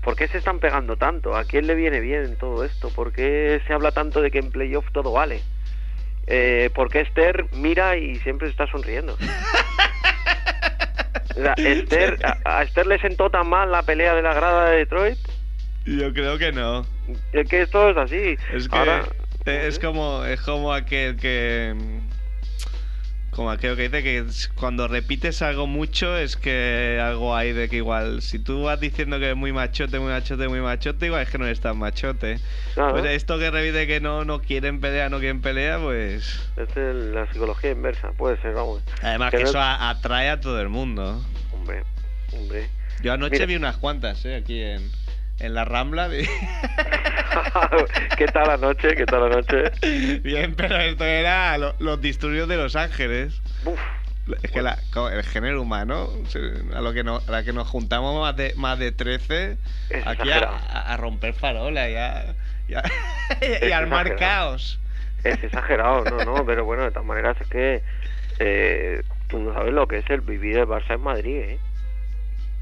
¿Por 0.03 0.15
qué 0.15 0.27
se 0.29 0.37
están 0.37 0.59
pegando 0.59 0.95
tanto? 0.95 1.35
¿A 1.35 1.43
quién 1.43 1.67
le 1.67 1.75
viene 1.75 1.99
bien 1.99 2.37
todo 2.37 2.63
esto? 2.63 2.89
¿Por 2.89 3.11
qué 3.11 3.61
se 3.67 3.73
habla 3.73 3.91
tanto 3.91 4.21
de 4.21 4.31
que 4.31 4.39
en 4.39 4.49
playoff 4.51 4.85
todo 4.93 5.11
vale? 5.11 5.41
Eh, 6.27 6.69
¿Por 6.73 6.89
qué 6.89 7.01
Esther 7.01 7.45
mira 7.53 7.97
y 7.97 8.17
siempre 8.19 8.47
está 8.49 8.65
sonriendo? 8.67 9.17
O 11.35 11.41
sea, 11.41 11.53
Esther, 11.53 12.17
a, 12.25 12.57
a 12.59 12.63
Esther 12.63 12.85
le 12.87 12.99
sentó 12.99 13.29
tan 13.29 13.47
mal 13.47 13.71
la 13.71 13.83
pelea 13.83 14.13
de 14.13 14.21
la 14.21 14.33
grada 14.33 14.71
de 14.71 14.77
Detroit. 14.79 15.17
Yo 15.85 16.11
creo 16.11 16.37
que 16.37 16.51
no. 16.51 16.85
Es 17.31 17.47
que 17.47 17.61
esto 17.61 17.89
es 17.89 17.97
así. 17.97 18.37
Es 18.53 18.67
que 18.67 18.77
Ahora, 18.77 19.05
es 19.45 19.79
como 19.79 20.23
es 20.25 20.41
como 20.41 20.73
aquel 20.73 21.15
que 21.15 21.73
como 23.31 23.51
aquello 23.51 23.75
que 23.77 23.83
dice 23.83 24.03
que 24.03 24.25
cuando 24.55 24.87
repites 24.89 25.41
algo 25.41 25.65
mucho 25.65 26.17
es 26.17 26.35
que 26.35 26.99
algo 27.01 27.35
hay 27.35 27.53
de 27.53 27.69
que 27.69 27.77
igual 27.77 28.21
si 28.21 28.37
tú 28.39 28.63
vas 28.63 28.79
diciendo 28.81 29.17
que 29.17 29.29
es 29.29 29.35
muy 29.35 29.53
machote, 29.53 29.97
muy 29.99 30.09
machote, 30.11 30.47
muy 30.49 30.59
machote, 30.59 31.05
igual 31.05 31.21
es 31.21 31.29
que 31.29 31.37
no 31.37 31.45
eres 31.45 31.61
tan 31.61 31.77
machote. 31.77 32.39
Pues 32.75 33.05
esto 33.05 33.39
que 33.39 33.49
repite 33.49 33.87
que 33.87 34.01
no 34.01 34.25
no 34.25 34.41
quieren 34.41 34.81
pelea, 34.81 35.07
no 35.09 35.19
quieren 35.19 35.41
pelea, 35.41 35.79
pues 35.79 36.41
Es 36.57 36.75
el- 36.75 37.13
la 37.13 37.31
psicología 37.31 37.71
inversa, 37.71 38.11
puede 38.11 38.41
ser, 38.41 38.55
vamos. 38.55 38.83
además 39.01 39.31
Que 39.31 39.37
que 39.37 39.43
no- 39.43 39.49
eso 39.51 39.59
a- 39.59 39.89
atrae 39.89 40.29
a 40.29 40.41
todo 40.41 40.59
el 40.61 40.67
mundo. 40.69 41.23
Hombre, 41.53 41.83
hombre. 42.33 42.67
Yo 43.01 43.13
anoche 43.13 43.35
Mira. 43.35 43.45
vi 43.45 43.55
unas 43.55 43.77
cuantas, 43.77 44.25
eh, 44.25 44.35
aquí 44.35 44.61
en 44.61 44.91
en 45.39 45.53
la 45.53 45.65
Rambla. 45.65 46.09
¿Qué 48.17 48.25
tal 48.27 48.47
la 48.47 48.57
noche? 48.57 48.95
¿Qué 48.95 49.05
tal 49.05 49.29
la 49.29 49.35
noche? 49.37 50.19
Bien, 50.23 50.55
pero 50.55 50.77
esto 50.77 51.05
era 51.05 51.57
lo- 51.57 51.75
los 51.79 52.01
disturbios 52.01 52.47
de 52.47 52.57
Los 52.57 52.75
Ángeles. 52.75 53.39
Uf, 53.65 53.79
Es 54.43 54.51
que 54.51 54.61
la- 54.61 54.77
el 55.11 55.23
género 55.23 55.61
humano, 55.61 56.09
a 56.75 56.81
lo 56.81 56.93
que 56.93 57.03
no, 57.03 57.21
a 57.27 57.31
la 57.31 57.43
que 57.43 57.53
nos 57.53 57.67
juntamos 57.67 58.19
más 58.21 58.35
de, 58.35 58.53
más 58.55 58.77
de 58.79 58.91
13, 58.91 59.57
Es 59.89 60.05
aquí 60.07 60.29
a, 60.31 60.95
romper 60.97 61.33
farola 61.33 61.89
y 61.89 61.95
a, 61.95 62.35
y 62.67 62.73
a- 62.75 62.83
y 63.67 63.71
a 63.71 63.77
armar 63.77 64.15
caos. 64.17 64.79
es 65.23 65.43
exagerado, 65.43 66.03
no, 66.05 66.23
no, 66.25 66.45
pero 66.45 66.65
bueno, 66.65 66.83
de 66.83 66.91
todas 66.91 67.05
maneras 67.07 67.37
es 67.41 67.47
que 67.47 67.81
eh, 68.39 69.01
tú 69.27 69.39
no 69.39 69.53
sabes 69.53 69.73
lo 69.73 69.87
que 69.87 69.97
es 69.97 70.09
el 70.09 70.21
vivir 70.21 70.57
el 70.57 70.65
Barça 70.65 70.95
en 70.95 71.01
Madrid, 71.01 71.35
¿eh? 71.37 71.59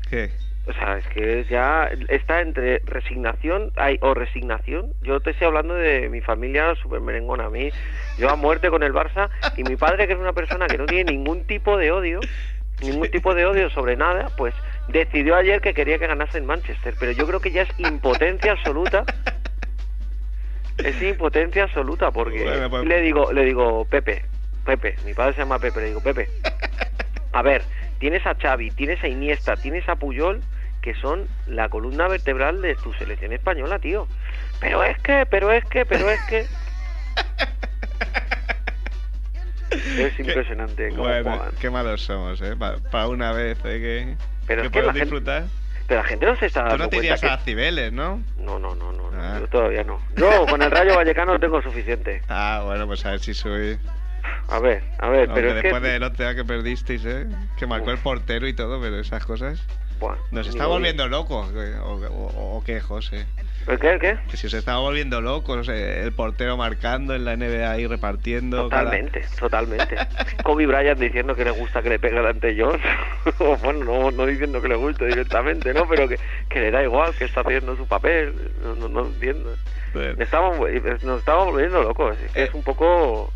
¿Qué? 0.10 0.32
O 0.68 0.74
sea, 0.74 0.98
es 0.98 1.08
que 1.08 1.46
ya 1.50 1.90
está 2.10 2.42
entre 2.42 2.80
resignación 2.80 3.72
hay, 3.78 3.98
o 4.02 4.14
resignación. 4.14 4.92
Yo 5.02 5.22
te 5.22 5.32
estoy 5.32 5.48
hablando 5.48 5.74
de 5.74 6.10
mi 6.10 6.20
familia 6.20 6.76
super 6.76 7.00
merengona. 7.00 7.46
A 7.46 7.50
mí, 7.50 7.70
yo 8.18 8.30
a 8.30 8.36
muerte 8.36 8.70
con 8.70 8.84
el 8.84 8.94
Barça 8.94 9.30
y 9.56 9.64
mi 9.64 9.78
padre, 9.78 10.08
que 10.08 10.14
es 10.14 10.20
una 10.20 10.34
persona 10.34 10.68
que 10.68 10.78
no 10.78 10.86
tiene 10.86 11.12
ningún 11.14 11.46
tipo 11.48 11.78
de 11.78 11.92
odio, 11.94 12.20
ningún 12.82 13.10
tipo 13.10 13.34
de 13.34 13.46
odio 13.46 13.70
sobre 13.70 13.96
nada, 13.96 14.28
pues 14.36 14.54
decidió 14.90 15.38
ayer 15.38 15.62
que 15.62 15.74
quería 15.74 16.00
que 16.00 16.08
ganase 16.08 16.38
en 16.38 16.46
Manchester. 16.46 16.96
Pero 17.00 17.14
yo 17.14 17.26
creo 17.26 17.40
que 17.40 17.52
ya 17.52 17.62
es 17.62 17.80
impotencia 17.80 18.52
absoluta. 18.52 19.06
Es 20.80 21.02
impotencia 21.02 21.64
absoluta 21.64 22.12
porque 22.12 22.44
Bueno, 22.44 22.70
pues- 22.70 22.86
le 22.86 23.02
digo, 23.02 23.32
le 23.32 23.46
digo, 23.46 23.86
Pepe, 23.86 24.26
Pepe, 24.66 24.96
mi 25.06 25.14
padre 25.14 25.34
se 25.34 25.40
llama 25.40 25.60
Pepe, 25.60 25.80
le 25.80 25.88
digo, 25.88 26.02
Pepe, 26.02 26.28
a 27.32 27.42
ver, 27.42 27.64
tienes 28.00 28.26
a 28.28 28.36
Xavi, 28.36 28.72
tienes 28.72 29.02
a 29.04 29.08
Iniesta, 29.08 29.56
tienes 29.56 29.88
a 29.90 29.96
Puyol, 29.96 30.42
que 30.82 30.94
son 30.96 31.28
la 31.48 31.70
columna 31.70 32.08
vertebral 32.08 32.62
de 32.62 32.76
tu 32.76 32.94
selección 32.94 33.34
española, 33.34 33.80
tío. 33.80 34.08
Pero 34.60 34.84
es 34.84 34.98
que, 35.00 35.26
pero 35.30 35.52
es 35.52 35.64
que, 35.66 35.86
pero 35.86 36.10
es 36.10 36.20
que... 36.30 36.46
Es 39.98 40.18
impresionante. 40.20 40.90
cómo 40.92 41.04
Bueno, 41.04 41.42
qué 41.60 41.70
malos 41.70 42.02
somos, 42.02 42.42
¿eh? 42.42 42.56
Para 42.56 43.08
una 43.08 43.34
vez, 43.34 43.58
¿eh? 43.66 43.80
Que, 43.80 44.16
Pero 44.48 44.62
que 44.62 44.68
es 44.68 44.72
que 44.72 44.80
podemos 44.80 44.86
la 44.88 44.94
gente- 44.94 45.00
disfrutar. 45.06 45.44
Pero 45.88 46.02
la 46.02 46.08
gente 46.08 46.26
no 46.26 46.36
se 46.38 46.46
está 46.46 46.64
Tú 46.64 46.70
dando 46.70 46.84
no 46.86 46.90
te 46.90 46.98
irías 46.98 47.20
que... 47.22 47.28
a 47.28 47.38
Cibeles, 47.38 47.92
¿no? 47.94 48.22
No, 48.40 48.60
no, 48.60 48.76
no, 48.76 48.92
no, 48.94 49.12
no, 49.12 49.22
Ah. 49.22 49.38
yo 49.40 49.48
todavía 49.48 49.84
no. 49.84 50.02
Yo 50.16 50.46
con 50.46 50.62
el 50.62 50.70
Rayo 50.72 50.96
Vallecano 50.96 51.40
tengo 51.40 51.62
suficiente. 51.62 52.22
Ah, 52.30 52.62
bueno, 52.66 52.88
pues 52.88 53.06
a 53.06 53.12
ver 53.12 53.20
si 53.20 53.34
soy... 53.34 53.78
A 54.50 54.60
ver, 54.60 54.84
a 55.00 55.10
ver, 55.10 55.28
Aunque 55.28 55.34
pero 55.34 55.48
es 55.50 55.56
después 55.64 55.82
que... 55.82 55.88
del 55.90 56.14
día 56.14 56.36
que 56.36 56.46
perdisteis, 56.46 57.06
¿eh? 57.06 57.28
Que 57.58 57.68
marcó 57.68 57.92
el 57.92 57.98
portero 57.98 58.48
y 58.48 58.54
todo, 58.54 58.80
pero 58.82 58.98
esas 59.00 59.26
cosas... 59.26 59.62
Buah, 60.00 60.16
Nos 60.32 60.48
está 60.48 60.68
volviendo 60.68 61.08
locos, 61.08 61.50
¿o, 61.82 61.92
o- 61.94 62.58
o 62.58 62.64
qué, 62.64 62.80
José? 62.80 63.26
¿El 63.68 63.80
qué, 63.80 63.90
el 63.94 64.00
qué? 64.00 64.18
Que 64.30 64.38
si 64.38 64.46
os 64.48 64.54
está 64.54 64.78
volviendo 64.78 65.20
locos, 65.22 65.68
eh, 65.70 66.04
el 66.04 66.14
portero 66.14 66.56
marcando 66.56 67.16
en 67.16 67.26
la 67.26 67.36
NBA 67.36 67.70
ahí 67.72 67.88
repartiendo... 67.88 68.70
cada- 68.70 68.84
Totalmente, 68.84 69.26
totalmente. 69.40 69.96
Kobe 70.44 70.68
Bryant 70.68 71.00
diciendo 71.00 71.36
que 71.36 71.44
le 71.44 71.52
gusta 71.52 71.82
que 71.82 71.90
le 71.90 72.00
pegue 72.00 72.16
delante 72.16 72.56
John. 72.58 72.80
o 73.40 73.58
bueno, 73.58 73.84
no, 73.86 74.12
no 74.12 74.26
diciendo 74.28 74.62
que 74.62 74.68
le 74.70 74.76
guste 74.76 75.08
directamente, 75.08 75.74
¿no? 75.74 75.88
Pero 75.90 76.08
que, 76.08 76.20
que 76.48 76.60
le 76.62 76.72
da 76.72 76.84
igual, 76.84 77.14
que 77.16 77.26
está 77.26 77.42
haciendo 77.42 77.76
su 77.76 77.88
papel. 77.88 78.34
No, 78.64 78.76
no, 78.76 78.88
no 78.88 79.08
entiendo. 79.08 79.56
Bueno, 79.94 80.16
Estamos, 80.20 80.58
nos 81.04 81.20
estamos 81.20 81.48
volviendo 81.48 81.82
locos. 81.82 82.16
Es, 82.24 82.32
que 82.32 82.44
es 82.44 82.54
un 82.54 82.64
poco... 82.64 83.34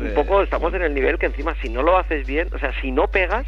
Un 0.00 0.14
poco, 0.14 0.42
estamos 0.42 0.72
en 0.74 0.82
el 0.82 0.94
nivel 0.94 1.18
que 1.18 1.26
encima 1.26 1.54
si 1.60 1.68
no 1.68 1.82
lo 1.82 1.98
haces 1.98 2.26
bien, 2.26 2.48
o 2.54 2.58
sea, 2.58 2.72
si 2.80 2.90
no 2.90 3.06
pegas, 3.08 3.46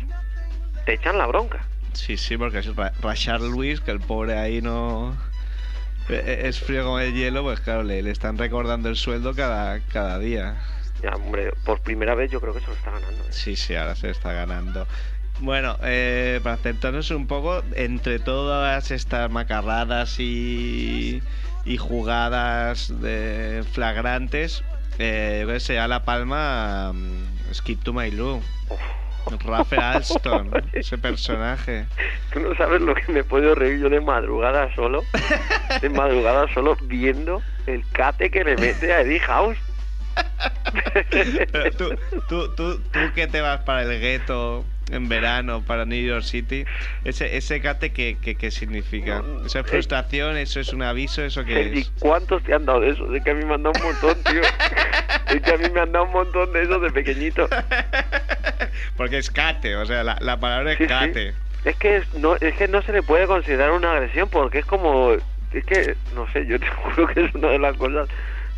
te 0.85 0.95
echan 0.95 1.17
la 1.19 1.27
bronca. 1.27 1.61
Sí, 1.95 2.17
sí, 2.17 2.37
porque 2.37 2.59
es 2.59 2.77
Ra- 2.77 2.93
Rashard 3.01 3.43
Luis, 3.43 3.81
que 3.81 3.91
el 3.91 4.01
pobre 4.01 4.39
ahí 4.39 4.61
no... 4.61 5.17
e- 6.09 6.43
Es 6.49 6.61
frío 6.61 6.85
como 6.85 6.99
el 6.99 7.15
hielo, 7.15 7.43
pues 7.43 7.61
claro, 7.61 7.83
le, 7.83 8.03
le 8.03 8.11
están 8.11 8.37
recordando 8.39 8.89
el 8.89 8.97
sueldo 8.97 9.35
cada, 9.35 9.81
cada 9.93 10.19
día. 10.19 10.57
Ya, 11.03 11.11
hombre, 11.17 11.53
por 11.65 11.81
primera 11.81 12.15
vez 12.15 12.31
yo 12.31 12.41
creo 12.41 12.55
que 12.55 12.61
se 12.61 12.67
lo 12.69 12.75
está 12.75 12.91
ganando. 12.91 13.23
¿eh? 13.23 13.27
Sí, 13.31 13.57
sí, 13.57 13.75
ahora 13.75 13.95
se 13.95 14.11
está 14.11 14.33
ganando. 14.33 14.87
Bueno, 15.41 15.77
eh, 15.83 16.41
para 16.43 16.57
centrarnos 16.59 17.11
un 17.11 17.27
poco, 17.27 17.63
entre 17.75 18.19
todas 18.19 18.91
estas 18.91 19.31
macarradas 19.31 20.21
y, 20.21 21.23
y 21.65 21.77
jugadas 21.79 23.01
de 23.01 23.65
flagrantes, 23.73 24.63
eh, 24.99 25.45
yo 25.47 25.61
se 25.61 25.75
da 25.75 25.89
la 25.89 26.05
palma 26.05 26.93
mm, 26.93 27.53
Skip 27.53 27.83
to 27.83 27.93
My 27.93 28.11
Lou. 28.11 28.43
Rafael 29.45 29.83
Alston, 29.83 30.51
ese 30.73 30.99
personaje. 30.99 31.87
Tú 32.33 32.41
no 32.41 32.55
sabes 32.57 32.81
lo 32.81 32.95
que 32.95 33.13
me 33.13 33.21
he 33.21 33.25
podido 33.25 33.55
reír 33.55 33.79
yo 33.79 33.89
de 33.89 34.01
madrugada 34.01 34.75
solo, 34.75 35.05
de 35.81 35.89
madrugada 35.89 36.53
solo 36.53 36.77
viendo 36.83 37.43
el 37.67 37.85
cate 37.93 38.31
que 38.31 38.45
le 38.45 38.57
mete 38.57 38.93
a 38.93 39.03
Eddie 39.03 39.21
House. 39.21 39.59
Pero 41.53 41.71
tú, 41.73 41.91
tú, 42.29 42.55
tú, 42.55 42.81
tú 42.81 43.01
que 43.15 43.27
te 43.27 43.41
vas 43.41 43.61
para 43.61 43.83
el 43.83 44.01
gueto 44.01 44.65
en 44.91 45.09
verano, 45.09 45.65
para 45.65 45.85
New 45.87 46.05
York 46.05 46.25
City, 46.25 46.67
ese, 47.05 47.37
ese 47.37 47.61
cate, 47.61 47.93
¿qué, 47.93 48.19
qué, 48.21 48.37
qué 48.37 48.51
significa? 48.51 49.27
¿Eso 49.43 49.61
es 49.61 49.67
eh, 49.67 49.67
frustración? 49.67 50.37
¿Eso 50.37 50.61
es 50.61 50.73
un 50.73 50.83
aviso? 50.83 51.23
¿Eso 51.25 51.45
qué 51.45 51.73
¿Y 51.73 51.85
es? 51.85 51.93
cuántos 51.99 52.43
te 52.43 52.55
han 52.55 52.65
dado 52.65 52.81
de 52.81 52.91
eso? 52.91 53.07
De 53.07 53.23
que 53.23 53.31
a 53.31 53.35
mí 53.35 53.45
me 53.45 53.55
han 53.55 53.63
dado 53.63 53.75
un 53.77 53.83
montón, 53.83 54.25
tío. 54.25 54.43
Es 55.29 55.41
que 55.43 55.53
a 55.53 55.59
mí 55.59 55.69
me 55.71 55.81
han 55.81 55.93
dado 55.93 56.07
un 56.07 56.13
montón 56.13 56.53
de 56.53 56.63
eso 56.65 56.79
de 56.81 56.91
pequeñito. 56.91 57.49
Porque 58.97 59.19
es 59.19 59.31
cate, 59.31 59.77
o 59.77 59.85
sea, 59.87 60.03
la, 60.05 60.17
la 60.21 60.39
palabra 60.41 60.73
es 60.73 60.79
Sí, 60.79 60.87
sí. 60.99 61.15
cate. 61.15 61.37
Es 61.65 61.77
que 61.77 61.97
es- 61.99 62.15
no, 62.15 62.37
es 62.37 62.57
que 62.57 62.69
no 62.69 62.83
se 62.83 62.93
le 62.93 63.03
puede 63.03 63.27
considerar 63.27 63.71
una 63.73 63.93
agresión 63.93 64.29
porque 64.31 64.59
es 64.61 64.67
como... 64.67 65.13
Es 65.53 65.65
que, 65.67 65.99
no 66.13 66.27
sé, 66.33 66.47
yo 66.47 66.59
te 66.59 66.67
juro 66.71 67.07
que 67.09 67.25
es 67.27 67.35
una 67.35 67.51
de 67.51 67.59
las 67.59 67.77
cosas 67.77 68.09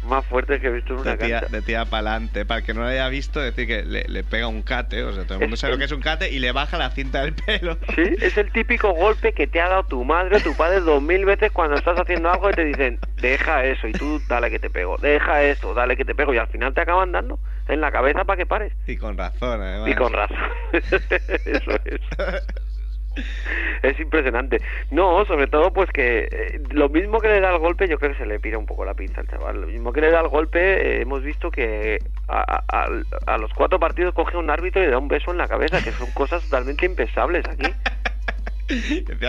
más 0.04 0.24
fuertes 0.26 0.60
que 0.60 0.68
he 0.68 0.70
visto 0.70 0.94
en 0.94 1.00
una 1.00 1.16
De 1.16 1.24
tía, 1.26 1.40
cancha. 1.40 1.56
de 1.56 1.62
tía 1.62 1.84
para 1.86 2.10
adelante. 2.10 2.44
Para 2.44 2.60
el 2.60 2.66
que 2.66 2.74
no 2.74 2.80
lo 2.82 2.86
haya 2.88 3.08
visto, 3.08 3.40
decir 3.40 3.66
que 3.66 3.82
le, 3.84 4.04
le 4.08 4.24
pega 4.24 4.46
un 4.48 4.62
cate, 4.62 5.02
o 5.02 5.12
sea, 5.12 5.24
todo 5.24 5.34
el 5.34 5.40
mundo 5.40 5.54
Es 5.54 5.60
sabe 5.60 5.72
lo 5.72 5.74
el- 5.74 5.78
que 5.80 5.84
es 5.86 5.92
un 5.92 6.00
cate 6.00 6.30
y 6.30 6.38
le 6.38 6.52
baja 6.52 6.78
la 6.78 6.90
cinta 6.90 7.22
del 7.22 7.34
pelo. 7.34 7.78
Sí, 7.94 8.02
es 8.20 8.36
el 8.38 8.50
típico 8.52 8.92
golpe 8.92 9.32
que 9.32 9.46
te 9.46 9.60
ha 9.60 9.68
dado 9.68 9.84
tu 9.84 10.04
madre 10.04 10.36
o 10.36 10.40
tu 10.40 10.54
padre 10.56 10.80
dos 10.80 11.02
mil 11.02 11.24
veces 11.24 11.50
cuando 11.52 11.76
estás 11.76 11.98
haciendo 11.98 12.30
algo 12.30 12.50
y 12.50 12.52
te 12.54 12.64
dicen, 12.64 12.98
deja 13.20 13.64
eso, 13.64 13.88
y 13.88 13.92
tú 13.92 14.20
dale 14.28 14.50
que 14.50 14.58
te 14.58 14.70
pego, 14.70 14.96
deja 14.98 15.42
esto, 15.42 15.74
dale 15.74 15.96
que 15.96 16.04
te 16.04 16.14
pego, 16.14 16.32
y 16.34 16.38
al 16.38 16.48
final 16.48 16.74
te 16.74 16.80
acaban 16.80 17.12
dando 17.12 17.38
en 17.68 17.80
la 17.80 17.90
cabeza 17.90 18.24
para 18.24 18.36
que 18.36 18.46
pares. 18.46 18.72
Y 18.86 18.96
con 18.96 19.16
razón, 19.16 19.60
además. 19.62 19.88
Y 19.90 19.94
con 19.94 20.12
razón. 20.12 20.36
eso 20.72 21.70
es. 21.84 22.00
Es 23.82 24.00
impresionante. 24.00 24.62
No, 24.90 25.24
sobre 25.26 25.46
todo 25.46 25.70
pues 25.72 25.90
que 25.90 26.26
eh, 26.30 26.60
lo 26.70 26.88
mismo 26.88 27.20
que 27.20 27.28
le 27.28 27.40
da 27.40 27.50
el 27.52 27.58
golpe, 27.58 27.86
yo 27.86 27.98
creo 27.98 28.12
que 28.12 28.18
se 28.18 28.24
le 28.26 28.40
pira 28.40 28.56
un 28.56 28.64
poco 28.64 28.84
la 28.84 28.94
pinza 28.94 29.20
al 29.20 29.28
chaval. 29.28 29.60
Lo 29.60 29.66
mismo 29.66 29.92
que 29.92 30.00
le 30.00 30.10
da 30.10 30.20
el 30.20 30.28
golpe, 30.28 30.58
eh, 30.60 31.02
hemos 31.02 31.22
visto 31.22 31.50
que 31.50 31.98
a, 32.28 32.62
a- 32.66 32.88
a 33.26 33.38
los 33.38 33.52
cuatro 33.52 33.78
partidos 33.78 34.14
coge 34.14 34.38
un 34.38 34.48
árbitro 34.48 34.80
y 34.82 34.86
le 34.86 34.92
da 34.92 34.98
un 34.98 35.08
beso 35.08 35.30
en 35.32 35.36
la 35.38 35.46
cabeza, 35.48 35.82
que 35.84 35.92
son 35.92 36.10
cosas 36.12 36.42
totalmente 36.44 36.86
impensables 36.86 37.44
aquí. 37.46 37.70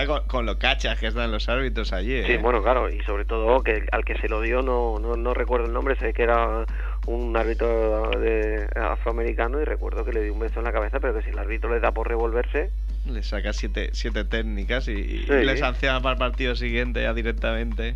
Con, 0.06 0.22
con 0.26 0.46
lo 0.46 0.58
cachas 0.58 0.98
que 0.98 1.08
están 1.08 1.30
los 1.30 1.46
árbitros 1.50 1.92
allí. 1.92 2.24
Sí, 2.24 2.32
¿eh? 2.32 2.38
bueno, 2.38 2.62
claro, 2.62 2.88
y 2.88 3.02
sobre 3.02 3.26
todo 3.26 3.62
que 3.62 3.84
al 3.92 4.02
que 4.02 4.16
se 4.16 4.28
lo 4.30 4.40
dio, 4.40 4.62
no, 4.62 4.98
no, 4.98 5.14
no 5.14 5.34
recuerdo 5.34 5.66
el 5.66 5.74
nombre, 5.74 5.94
sé 5.96 6.14
que 6.14 6.22
era 6.22 6.64
un 7.06 7.36
árbitro 7.36 8.10
de 8.18 8.66
afroamericano 8.74 9.60
y 9.60 9.64
recuerdo 9.64 10.06
que 10.06 10.12
le 10.14 10.22
dio 10.22 10.32
un 10.32 10.40
beso 10.40 10.60
en 10.60 10.64
la 10.64 10.72
cabeza, 10.72 11.00
pero 11.00 11.14
que 11.14 11.22
si 11.22 11.30
el 11.30 11.38
árbitro 11.38 11.68
le 11.70 11.80
da 11.80 11.92
por 11.92 12.08
revolverse, 12.08 12.70
Le 13.06 13.22
saca 13.22 13.52
siete, 13.52 13.90
siete 13.92 14.24
técnicas 14.24 14.88
y, 14.88 14.92
y 14.92 15.24
Sí. 15.26 15.32
le 15.32 15.56
sanciona 15.56 16.00
para 16.00 16.12
el 16.14 16.18
partido 16.18 16.54
siguiente 16.56 17.02
ya 17.02 17.14
directamente. 17.14 17.94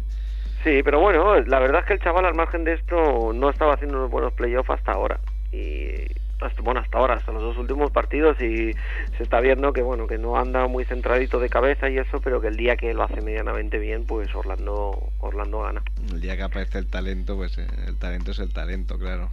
Sí, 0.63 0.83
pero 0.85 1.01
bueno, 1.01 1.41
la 1.41 1.59
verdad 1.59 1.81
es 1.81 1.87
que 1.87 1.93
el 1.95 2.01
chaval 2.01 2.27
al 2.27 2.35
margen 2.35 2.65
de 2.65 2.75
esto 2.75 3.33
no 3.35 3.49
estaba 3.51 3.75
haciendo 3.75 3.97
unos 3.99 4.11
buenos 4.11 4.33
playoffs 4.35 4.71
hasta 4.71 4.93
ahora. 4.93 5.19
Y 5.53 6.05
hasta, 6.41 6.63
bueno, 6.63 6.81
hasta 6.81 6.99
ahora, 6.99 7.15
hasta 7.15 7.33
los 7.33 7.43
dos 7.43 7.57
últimos 7.59 7.91
partidos 7.91 8.41
y 8.41 8.73
se 9.17 9.23
está 9.23 9.41
viendo 9.41 9.73
que 9.73 9.83
bueno, 9.83 10.07
que 10.07 10.17
no 10.19 10.39
anda 10.39 10.67
muy 10.69 10.85
centradito 10.85 11.39
de 11.41 11.49
cabeza 11.49 11.89
y 11.91 11.99
eso, 11.99 12.21
pero 12.21 12.41
que 12.41 12.49
el 12.49 12.57
día 12.57 12.77
que 12.77 12.95
lo 12.95 13.03
hace 13.03 13.21
medianamente 13.21 13.79
bien, 13.79 14.05
pues 14.07 14.35
Orlando 14.35 15.11
Orlando 15.21 15.63
gana. 15.63 15.83
El 16.13 16.21
día 16.21 16.37
que 16.37 16.43
aparece 16.43 16.79
el 16.79 16.87
talento, 16.87 17.37
pues 17.37 17.59
eh, 17.59 17.67
el 17.89 17.97
talento 17.97 18.31
es 18.31 18.39
el 18.39 18.53
talento, 18.53 18.99
claro. 18.99 19.31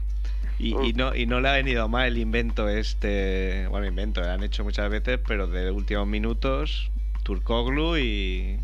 Y, 0.60 0.90
y 0.90 0.94
no 0.94 1.14
y 1.16 1.26
no 1.28 1.40
le 1.40 1.50
ha 1.50 1.54
venido 1.54 1.88
mal 1.88 2.08
el 2.08 2.18
invento 2.18 2.68
este, 2.68 3.68
bueno, 3.70 3.86
invento, 3.86 4.22
lo 4.22 4.30
han 4.32 4.44
hecho 4.44 4.64
muchas 4.64 4.90
veces, 4.90 5.20
pero 5.28 5.48
de 5.48 5.70
últimos 5.72 6.08
minutos, 6.08 6.90
Turkoglu 7.24 7.98
y, 7.98 8.58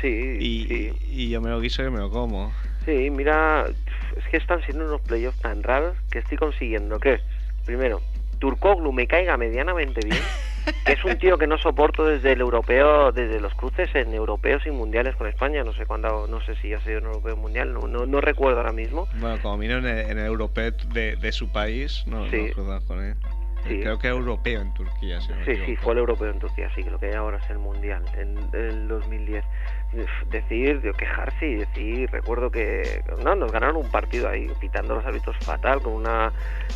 Sí, 0.00 0.36
y, 0.38 0.66
sí. 0.68 0.92
y 1.02 1.30
yo 1.30 1.40
me 1.40 1.50
lo 1.50 1.60
guiso 1.60 1.82
y 1.84 1.90
me 1.90 1.98
lo 1.98 2.10
como. 2.10 2.52
Sí, 2.84 3.10
mira, 3.10 3.66
es 4.16 4.24
que 4.30 4.38
están 4.38 4.62
siendo 4.62 4.84
unos 4.86 5.00
playoffs 5.02 5.38
tan 5.40 5.62
raros 5.62 5.96
que 6.10 6.20
estoy 6.20 6.38
consiguiendo 6.38 6.98
que, 6.98 7.20
primero, 7.64 8.02
Turkoglu 8.38 8.92
me 8.92 9.06
caiga 9.06 9.36
medianamente 9.36 10.00
bien, 10.02 10.22
que 10.84 10.92
es 10.92 11.04
un 11.04 11.18
tío 11.18 11.38
que 11.38 11.46
no 11.46 11.58
soporto 11.58 12.04
desde 12.04 12.32
el 12.32 12.40
europeo, 12.40 13.12
desde 13.12 13.40
los 13.40 13.54
cruces 13.54 13.94
en 13.94 14.12
europeos 14.14 14.66
y 14.66 14.70
mundiales 14.70 15.16
con 15.16 15.26
España, 15.26 15.62
no 15.64 15.72
sé 15.72 15.86
cuándo, 15.86 16.26
no 16.28 16.40
sé 16.42 16.54
si 16.56 16.72
ha 16.72 16.80
sido 16.80 16.98
en 16.98 17.04
europeo 17.06 17.36
mundial, 17.36 17.72
no, 17.72 17.86
no, 17.86 18.06
no 18.06 18.20
recuerdo 18.20 18.58
ahora 18.58 18.72
mismo. 18.72 19.08
Bueno, 19.20 19.40
como 19.42 19.58
vino 19.58 19.78
en 19.78 19.86
el, 19.86 20.10
en 20.10 20.18
el 20.18 20.26
europeo 20.26 20.72
de, 20.92 21.16
de 21.16 21.32
su 21.32 21.50
país, 21.50 22.04
no, 22.06 22.28
Sí. 22.30 22.50
no 22.56 22.80
con 22.86 23.02
él. 23.02 23.14
Sí. 23.68 23.78
Creo 23.80 23.98
que 23.98 24.08
europeo 24.08 24.60
en 24.62 24.72
Turquía, 24.72 25.20
si 25.20 25.28
no 25.32 25.36
me 25.36 25.44
Sí, 25.44 25.52
sí, 25.66 25.76
fue 25.76 25.92
el 25.92 25.98
europeo 25.98 26.30
en 26.30 26.38
Turquía, 26.38 26.70
sí, 26.74 26.82
que 26.82 26.90
lo 26.90 26.98
que 26.98 27.06
hay 27.08 27.14
ahora 27.14 27.38
es 27.38 27.50
el 27.50 27.58
mundial, 27.58 28.02
en 28.16 28.38
el 28.54 28.88
2010. 28.88 29.44
Decir, 30.30 30.80
de 30.82 30.92
quejarse 30.92 31.48
y 31.48 31.56
decir, 31.56 32.08
recuerdo 32.12 32.48
que, 32.48 33.02
no, 33.24 33.34
nos 33.34 33.50
ganaron 33.50 33.76
un 33.76 33.90
partido 33.90 34.28
ahí, 34.28 34.46
pitando 34.60 34.94
los 34.94 35.04
árbitros 35.04 35.36
fatal, 35.38 35.82
con 35.82 35.94
una, 35.94 36.32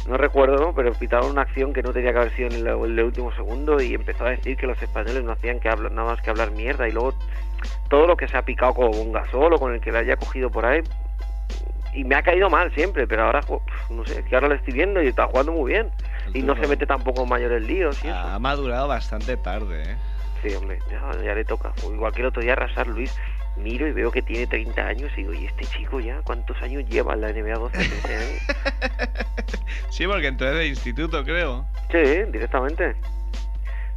no 0.08 0.16
recuerdo, 0.16 0.56
¿no? 0.56 0.74
pero 0.74 0.92
pitaron 0.94 1.30
una 1.30 1.42
acción 1.42 1.72
que 1.72 1.80
no 1.80 1.92
tenía 1.92 2.12
que 2.12 2.18
haber 2.18 2.34
sido 2.34 2.48
en 2.48 2.54
el, 2.54 2.66
en 2.66 2.98
el 2.98 3.04
último 3.04 3.32
segundo 3.34 3.80
y 3.80 3.94
empezó 3.94 4.26
a 4.26 4.30
decir 4.30 4.56
que 4.56 4.66
los 4.66 4.82
españoles 4.82 5.22
no 5.22 5.30
hacían 5.30 5.60
que 5.60 5.68
hablar, 5.68 5.92
nada 5.92 6.10
más 6.10 6.22
que 6.22 6.30
hablar 6.30 6.50
mierda 6.50 6.88
y 6.88 6.92
luego 6.92 7.14
todo 7.88 8.06
lo 8.08 8.16
que 8.16 8.26
se 8.26 8.36
ha 8.36 8.42
picado 8.42 8.74
con 8.74 8.88
un 8.88 9.12
gasol 9.12 9.52
o 9.52 9.58
con 9.58 9.74
el 9.74 9.80
que 9.80 9.92
le 9.92 9.98
haya 9.98 10.16
cogido 10.16 10.50
por 10.50 10.66
ahí. 10.66 10.82
Y 11.92 12.02
me 12.02 12.16
ha 12.16 12.22
caído 12.22 12.50
mal 12.50 12.74
siempre, 12.74 13.06
pero 13.06 13.22
ahora, 13.22 13.40
no 13.90 14.04
sé, 14.04 14.18
es 14.18 14.24
que 14.26 14.34
ahora 14.34 14.48
lo 14.48 14.54
estoy 14.54 14.74
viendo 14.74 15.00
y 15.00 15.06
está 15.06 15.26
jugando 15.28 15.52
muy 15.52 15.72
bien. 15.72 15.90
Y 16.32 16.42
no 16.42 16.56
se 16.56 16.66
mete 16.66 16.86
tampoco 16.86 17.22
en 17.22 17.28
mayores 17.28 17.62
líos 17.62 18.02
y 18.02 18.08
eso. 18.08 18.16
Ha 18.16 18.38
madurado 18.40 18.88
bastante 18.88 19.36
tarde, 19.36 19.92
¿eh? 19.92 19.96
Sí, 20.45 20.55
hombre, 20.55 20.78
ya, 20.90 21.01
ya 21.24 21.34
le 21.34 21.45
toca. 21.45 21.72
O 21.84 21.92
igual 21.92 22.12
que 22.12 22.20
el 22.20 22.26
otro 22.26 22.42
día 22.42 22.55
Rasar 22.55 22.86
Luis, 22.86 23.16
miro 23.57 23.88
y 23.88 23.92
veo 23.92 24.11
que 24.11 24.20
tiene 24.20 24.47
30 24.47 24.86
años 24.86 25.11
y 25.16 25.22
digo, 25.22 25.32
¿y 25.32 25.47
este 25.47 25.64
chico 25.64 26.01
ya 26.01 26.20
cuántos 26.22 26.61
años 26.61 26.84
lleva 26.88 27.14
en 27.14 27.22
la 27.22 27.30
NBA 27.30 27.55
12? 27.55 27.78
13 27.78 28.14
años? 28.14 28.42
sí, 29.90 30.07
porque 30.07 30.26
entonces 30.26 30.59
de 30.59 30.66
instituto, 30.66 31.24
creo. 31.24 31.64
Sí, 31.90 32.30
directamente. 32.30 32.95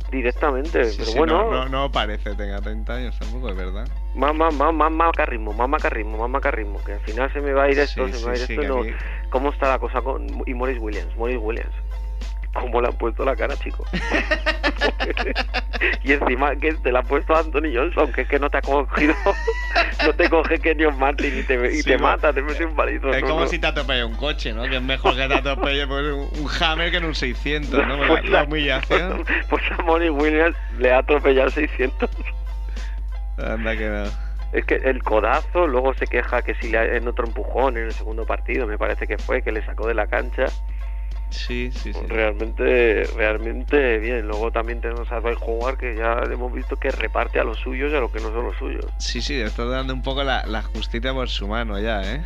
Directamente, 0.09 0.85
Sí, 0.85 0.95
pero 0.99 1.11
sí, 1.11 1.17
bueno, 1.17 1.43
no, 1.43 1.51
no, 1.51 1.69
no 1.69 1.91
parece 1.91 2.33
tenga 2.35 2.61
30 2.61 2.93
años 2.93 3.19
tampoco, 3.19 3.49
es 3.49 3.57
verdad. 3.57 3.85
más, 4.15 4.33
más, 4.33 4.53
más, 4.53 4.73
más 4.73 4.89
macarrismo, 4.89 5.51
más 5.51 5.67
macarrismo, 5.67 6.17
más 6.17 6.29
macarrismo, 6.29 6.81
que 6.81 6.93
al 6.93 7.01
final 7.01 7.33
se 7.33 7.41
me 7.41 7.51
va 7.51 7.63
a 7.63 7.69
ir 7.69 7.77
esto, 7.77 8.07
Sí, 8.07 8.13
se 8.13 8.19
me 8.19 8.25
va 8.27 8.31
a 8.31 8.35
ir 8.37 8.41
esto, 8.43 8.63
no, 8.63 8.83
mí- 8.83 8.91
¿cómo 9.29 9.49
está 9.49 9.67
la 9.67 9.79
cosa 9.79 10.01
con 10.01 10.25
y 10.45 10.53
Morris 10.53 10.77
Williams? 10.79 11.13
Morris 11.17 11.39
Williams, 11.41 11.73
¿cómo 12.53 12.81
le 12.81 12.87
han 12.87 12.97
puesto 12.97 13.23
la 13.25 13.35
cara, 13.35 13.55
chico? 13.57 13.85
y 16.03 16.13
encima 16.13 16.55
que 16.55 16.73
te 16.73 16.91
la 16.91 16.99
ha 16.99 17.03
puesto 17.03 17.35
Anthony 17.35 17.73
Johnson, 17.73 18.11
que 18.11 18.21
es 18.21 18.27
que 18.27 18.39
no 18.39 18.49
te 18.49 18.57
ha 18.57 18.61
cogido, 18.61 19.13
no 20.05 20.13
te 20.13 20.29
coge 20.29 20.59
Kenyon 20.59 20.97
Martin 20.97 21.39
y 21.39 21.43
te, 21.43 21.55
y 21.71 21.77
Sí, 21.77 21.83
te 21.83 21.97
va. 21.97 22.11
mata, 22.15 22.33
te 22.33 22.41
mete 22.41 22.65
un 22.65 22.75
palizo. 22.75 23.11
Es 23.13 23.21
no, 23.21 23.27
como 23.27 23.41
no. 23.41 23.47
si 23.47 23.59
te 23.59 23.67
atropella 23.67 24.05
un 24.05 24.15
coche, 24.15 24.53
¿no? 24.53 24.63
Que 24.63 24.77
es 24.77 24.81
mejor 24.81 25.15
que 25.15 25.27
te 25.27 25.33
atropelle 25.33 25.87
pues, 25.87 26.05
un, 26.13 26.29
un 26.43 26.49
Hammer 26.61 26.91
que 26.91 26.97
en 26.97 27.05
un 27.05 27.15
600, 27.15 27.87
¿no? 27.87 27.97
La, 27.97 28.07
Pues 28.07 28.29
la 28.29 28.43
humillación. 28.43 29.25
Pues 29.49 29.63
a 29.71 29.83
Williams 29.83 30.55
le 30.77 30.91
ha 30.93 30.99
atropellado 30.99 31.49
600. 31.49 32.09
Anda 33.37 33.75
que 33.77 33.87
no. 33.87 34.03
Es 34.53 34.65
que 34.65 34.75
el 34.75 35.03
codazo, 35.03 35.67
luego 35.67 35.93
se 35.95 36.07
queja 36.07 36.41
que 36.41 36.55
si 36.55 36.69
le 36.69 36.77
ha- 36.77 36.95
en 36.95 37.07
otro 37.07 37.25
empujón 37.27 37.77
en 37.77 37.85
el 37.85 37.91
segundo 37.93 38.25
partido, 38.25 38.65
me 38.65 38.77
parece 38.77 39.05
que 39.05 39.17
fue, 39.17 39.41
que 39.41 39.51
le 39.51 39.63
sacó 39.65 39.87
de 39.87 39.93
la 39.93 40.07
cancha. 40.07 40.45
Sí, 41.29 41.71
sí, 41.73 41.93
sí. 41.93 41.99
Realmente, 42.07 43.03
realmente 43.15 43.97
bien. 43.99 44.27
Luego 44.27 44.51
también 44.51 44.79
tenemos 44.81 45.11
a 45.11 45.19
Dwight 45.19 45.39
Howard 45.41 45.77
que 45.77 45.95
ya 45.95 46.19
hemos 46.31 46.53
visto 46.53 46.77
que 46.77 46.89
reparte 46.91 47.39
a 47.39 47.43
los 47.43 47.59
suyos 47.59 47.91
y 47.91 47.95
a 47.95 47.99
los 47.99 48.11
que 48.11 48.19
no 48.19 48.31
son 48.31 48.45
los 48.45 48.55
suyos. 48.57 48.85
Sí, 48.97 49.21
sí, 49.21 49.39
está 49.39 49.65
dando 49.65 49.93
un 49.93 50.01
poco 50.01 50.23
la, 50.23 50.45
la 50.45 50.61
justicia 50.61 51.13
por 51.13 51.27
su 51.29 51.47
mano 51.47 51.77
ya, 51.79 52.01
¿eh? 52.03 52.23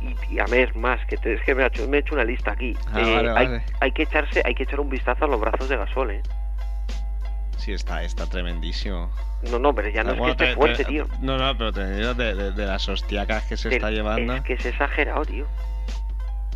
Y, 0.00 0.16
y 0.34 0.38
a 0.40 0.44
es 0.46 0.74
más, 0.74 1.04
que 1.06 1.16
te- 1.16 1.34
es 1.34 1.42
que 1.42 1.54
me 1.54 1.62
he, 1.62 1.66
hecho, 1.66 1.86
me 1.86 1.98
he 1.98 2.00
hecho 2.00 2.14
una 2.16 2.24
lista 2.24 2.50
aquí. 2.52 2.76
Ah, 2.92 3.00
Eh, 3.00 3.14
vale, 3.14 3.28
hay, 3.30 3.46
vale. 3.46 3.62
hay 3.80 3.92
que 3.92 4.02
echarse, 4.02 4.42
hay 4.44 4.54
que 4.56 4.64
echar 4.64 4.80
un 4.80 4.90
vistazo 4.90 5.24
a 5.24 5.28
los 5.28 5.40
brazos 5.40 5.68
de 5.68 5.76
Gasol, 5.76 6.10
¿eh? 6.10 6.22
Sí, 7.58 7.72
está, 7.72 8.02
está 8.02 8.26
tremendísimo. 8.26 9.08
No, 9.48 9.58
no, 9.60 9.72
pero 9.72 9.88
ya 9.88 10.02
no 10.02 10.12
es 10.14 10.20
que 10.20 10.30
esté 10.30 10.46
te- 10.46 10.54
fuerte, 10.54 10.76
te- 10.84 10.90
tío. 10.90 11.06
No, 11.20 11.38
no, 11.38 11.56
pero 11.56 11.72
te 11.72 11.94
digo 11.96 12.14
de, 12.14 12.34
de- 12.34 12.50
de 12.52 12.66
las 12.66 12.88
hostiacas 12.88 13.44
que 13.44 13.56
se 13.56 13.68
está 13.68 13.90
llevando. 13.92 14.34
Es 14.34 14.42
que 14.42 14.54
es 14.54 14.66
exagerado, 14.66 15.24
tío. 15.24 15.46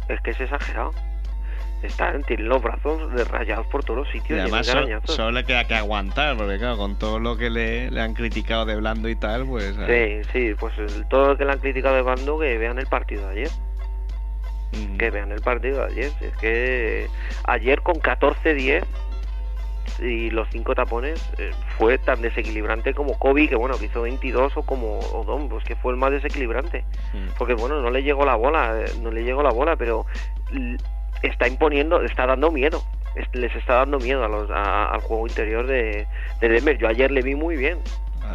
Es 0.09 0.21
que 0.21 0.31
es 0.31 0.41
exagerado. 0.41 0.93
Está, 1.83 2.19
tiene 2.27 2.45
los 2.45 2.63
brazos 2.63 3.01
rayados 3.29 3.67
por 3.67 3.85
todos 3.85 4.01
los 4.01 4.09
Y 4.09 4.19
sitios. 4.19 4.41
además 4.41 4.67
so- 4.67 4.79
arañazos. 4.79 5.15
solo 5.15 5.31
le 5.33 5.45
queda 5.45 5.65
que 5.67 5.75
aguantar, 5.75 6.37
porque 6.37 6.59
claro, 6.59 6.77
con 6.79 6.99
todo 6.99 7.19
lo 7.19 7.37
que 7.37 7.51
le, 7.51 7.91
le 7.91 8.01
han 8.01 8.15
criticado 8.15 8.65
de 8.65 8.77
blando 8.77 9.09
y 9.09 9.15
tal, 9.17 9.45
pues... 9.47 9.77
eh, 9.87 10.23
Sí, 10.33 10.49
sí, 10.51 10.55
pues 10.59 10.73
todo 11.11 11.29
lo 11.29 11.37
que 11.37 11.45
le 11.45 11.53
han 11.53 11.59
criticado 11.59 11.95
de 11.95 12.03
Bando, 12.03 12.39
que 12.39 12.57
vean 12.59 12.79
el 12.79 12.87
partido 12.87 13.29
de 13.29 13.33
ayer. 13.43 13.51
mm, 14.73 14.97
Que 14.97 15.11
vean 15.11 15.31
el 15.33 15.43
partido 15.43 15.85
de 15.87 15.93
ayer. 15.93 16.13
Es 16.23 16.37
que 16.39 17.09
ayer 17.45 17.83
con 17.83 17.97
14-10 17.97 18.83
y 20.01 20.31
los 20.31 20.49
cinco 20.51 20.75
tapones 20.75 21.23
eh, 21.39 21.53
fue 21.79 21.97
tan 21.99 22.21
desequilibrante 22.21 22.93
como 22.95 23.19
Kobe, 23.19 23.49
que 23.49 23.55
bueno, 23.57 23.79
que 23.79 23.85
hizo 23.87 24.03
22 24.03 24.57
o 24.57 24.63
como 24.63 24.99
Odom, 24.99 25.49
pues 25.49 25.63
que 25.65 25.77
fue 25.77 25.93
el 25.93 25.99
más 25.99 26.11
desequilibrante. 26.11 26.85
mm. 27.13 27.35
Porque 27.39 27.55
bueno, 27.55 27.81
no 27.81 27.91
le 27.91 28.03
llegó 28.03 28.25
la 28.25 28.35
bola, 28.35 28.81
eh, 28.81 28.91
no 29.03 29.11
le 29.11 29.23
llegó 29.25 29.43
la 29.43 29.51
bola, 29.51 29.77
pero 29.77 30.05
está 31.23 31.49
imponiendo, 31.49 32.03
está 32.03 32.27
dando 32.27 32.51
miedo. 32.51 32.83
Es- 33.15 33.29
Les 33.35 33.55
está 33.57 33.77
dando 33.77 33.99
miedo 33.99 34.25
a 34.25 34.29
los, 34.29 34.51
a- 34.51 34.91
al 34.93 35.01
juego 35.01 35.27
interior 35.27 35.67
de, 35.67 36.07
de 36.41 36.49
Denver. 36.49 36.77
Yo 36.79 36.89
ayer 36.89 37.11
le 37.11 37.23
vi 37.23 37.35
muy 37.35 37.57
bien. 37.57 37.79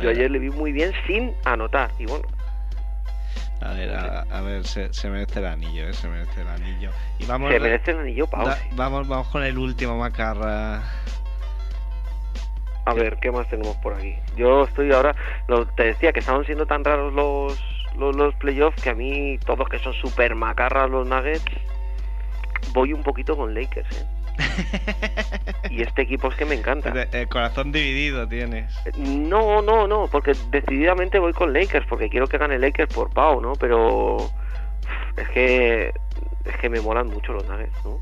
Yo 0.01 0.09
ayer 0.09 0.31
le 0.31 0.39
vi 0.39 0.49
muy 0.49 0.71
bien 0.71 0.91
sin 1.05 1.33
anotar. 1.45 1.91
Y 1.99 2.05
bueno, 2.05 2.25
A 3.61 3.73
ver, 3.73 3.93
a, 3.95 4.21
a 4.31 4.41
ver, 4.41 4.65
se, 4.65 4.91
se 4.93 5.09
merece 5.09 5.39
el 5.39 5.45
anillo, 5.45 5.87
¿eh? 5.87 5.93
Se 5.93 6.07
merece 6.07 6.41
el 6.41 6.47
anillo. 6.47 6.89
Y 7.19 7.25
vamos, 7.25 7.51
se 7.51 7.59
merece 7.59 7.91
el 7.91 7.99
anillo 7.99 8.25
Pau. 8.27 8.45
da- 8.47 8.57
vamos, 8.71 9.07
vamos 9.07 9.27
con 9.27 9.43
el 9.43 9.57
último 9.57 9.97
macarra. 9.97 10.81
A 12.85 12.93
ver, 12.95 13.17
¿qué 13.21 13.31
más 13.31 13.47
tenemos 13.49 13.75
por 13.77 13.93
aquí? 13.93 14.15
Yo 14.35 14.63
estoy 14.63 14.91
ahora, 14.91 15.15
lo, 15.47 15.67
te 15.67 15.83
decía 15.83 16.11
que 16.11 16.19
estaban 16.21 16.43
siendo 16.45 16.65
tan 16.65 16.83
raros 16.83 17.13
los, 17.13 17.61
los, 17.95 18.15
los 18.15 18.33
playoffs 18.35 18.81
que 18.81 18.89
a 18.89 18.95
mí, 18.95 19.37
todos 19.45 19.69
que 19.69 19.77
son 19.77 19.93
super 19.93 20.33
macarras 20.33 20.89
los 20.89 21.05
Nuggets, 21.07 21.43
voy 22.73 22.93
un 22.93 23.03
poquito 23.03 23.35
con 23.35 23.53
Lakers, 23.53 23.87
¿eh? 23.97 24.05
Y 25.69 25.81
este 25.81 26.01
equipo 26.03 26.29
es 26.29 26.35
que 26.35 26.45
me 26.45 26.55
encanta. 26.55 26.91
El, 27.11 27.27
corazón 27.27 27.71
dividido 27.71 28.27
tienes. 28.27 28.73
No, 28.97 29.61
no, 29.61 29.87
no, 29.87 30.07
porque 30.11 30.33
decididamente 30.49 31.19
voy 31.19 31.33
con 31.33 31.53
Lakers, 31.53 31.85
porque 31.87 32.09
quiero 32.09 32.27
que 32.27 32.37
gane 32.37 32.57
Lakers 32.59 32.93
por 32.93 33.11
Pau, 33.13 33.39
¿no? 33.41 33.53
Pero 33.53 34.17
es 35.17 35.29
que 35.29 35.93
es 36.45 36.57
que 36.59 36.69
me 36.69 36.81
molan 36.81 37.07
mucho 37.07 37.33
los 37.33 37.45
Nuggets, 37.47 37.85
¿no? 37.85 37.99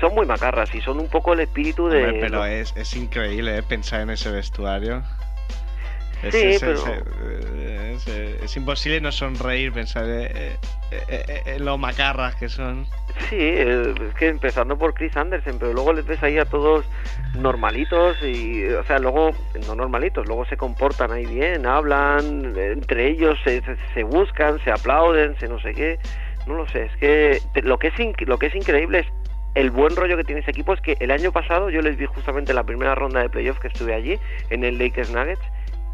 Son 0.00 0.14
muy 0.14 0.26
macarras 0.26 0.74
y 0.74 0.80
son 0.80 0.98
un 0.98 1.08
poco 1.08 1.34
el 1.34 1.40
espíritu 1.40 1.88
de... 1.88 2.04
Hombre, 2.04 2.20
pero 2.20 2.44
es, 2.44 2.74
es 2.76 2.96
increíble 2.96 3.58
¿eh? 3.58 3.62
pensar 3.62 4.00
en 4.00 4.10
ese 4.10 4.30
vestuario. 4.30 5.02
Es, 6.22 6.34
Sí, 6.34 6.42
es- 6.42 6.60
pero- 6.60 6.74
es- 6.74 8.08
eh, 8.08 8.33
es- 8.44 8.56
imposible 8.56 9.00
no 9.00 9.10
sonreír 9.12 9.72
pensar 9.72 10.04
eh, 10.06 10.26
eh, 10.34 10.56
eh, 10.90 11.24
eh, 11.28 11.42
en 11.56 11.64
lo 11.64 11.76
macarras 11.78 12.34
que 12.36 12.48
son. 12.48 12.86
Sí, 13.28 13.36
eh, 13.38 13.94
es 14.08 14.14
que 14.14 14.28
empezando 14.28 14.76
por 14.78 14.94
Chris 14.94 15.16
Anderson, 15.16 15.58
pero 15.58 15.72
luego 15.72 15.92
les 15.92 16.06
ves 16.06 16.22
ahí 16.22 16.38
a 16.38 16.44
todos 16.44 16.84
normalitos 17.34 18.16
y, 18.22 18.64
o 18.68 18.84
sea, 18.84 18.98
luego, 18.98 19.30
no 19.66 19.74
normalitos, 19.74 20.26
luego 20.26 20.44
se 20.46 20.56
comportan 20.56 21.12
ahí 21.12 21.26
bien, 21.26 21.66
hablan, 21.66 22.54
eh, 22.56 22.72
entre 22.72 23.08
ellos 23.08 23.38
se, 23.44 23.62
se, 23.94 24.02
buscan, 24.04 24.58
se 24.64 24.70
aplauden, 24.70 25.36
se 25.38 25.48
no 25.48 25.58
sé 25.60 25.74
qué, 25.74 25.98
no 26.46 26.54
lo 26.54 26.68
sé, 26.68 26.84
es 26.84 26.96
que 26.96 27.40
lo 27.62 27.78
que 27.78 27.88
es, 27.88 27.94
lo 28.26 28.38
que 28.38 28.46
es 28.46 28.54
increíble 28.54 29.00
es 29.00 29.06
el 29.54 29.70
buen 29.70 29.94
rollo 29.94 30.16
que 30.16 30.24
tiene 30.24 30.40
ese 30.40 30.50
equipo, 30.50 30.72
es 30.74 30.80
que 30.80 30.96
el 30.98 31.10
año 31.10 31.30
pasado 31.30 31.70
yo 31.70 31.80
les 31.80 31.96
vi 31.96 32.06
justamente 32.06 32.52
en 32.52 32.56
la 32.56 32.64
primera 32.64 32.94
ronda 32.94 33.20
de 33.20 33.28
playoff 33.28 33.58
que 33.60 33.68
estuve 33.68 33.94
allí, 33.94 34.18
en 34.50 34.64
el 34.64 34.78
Lakers 34.78 35.10
Nuggets, 35.10 35.42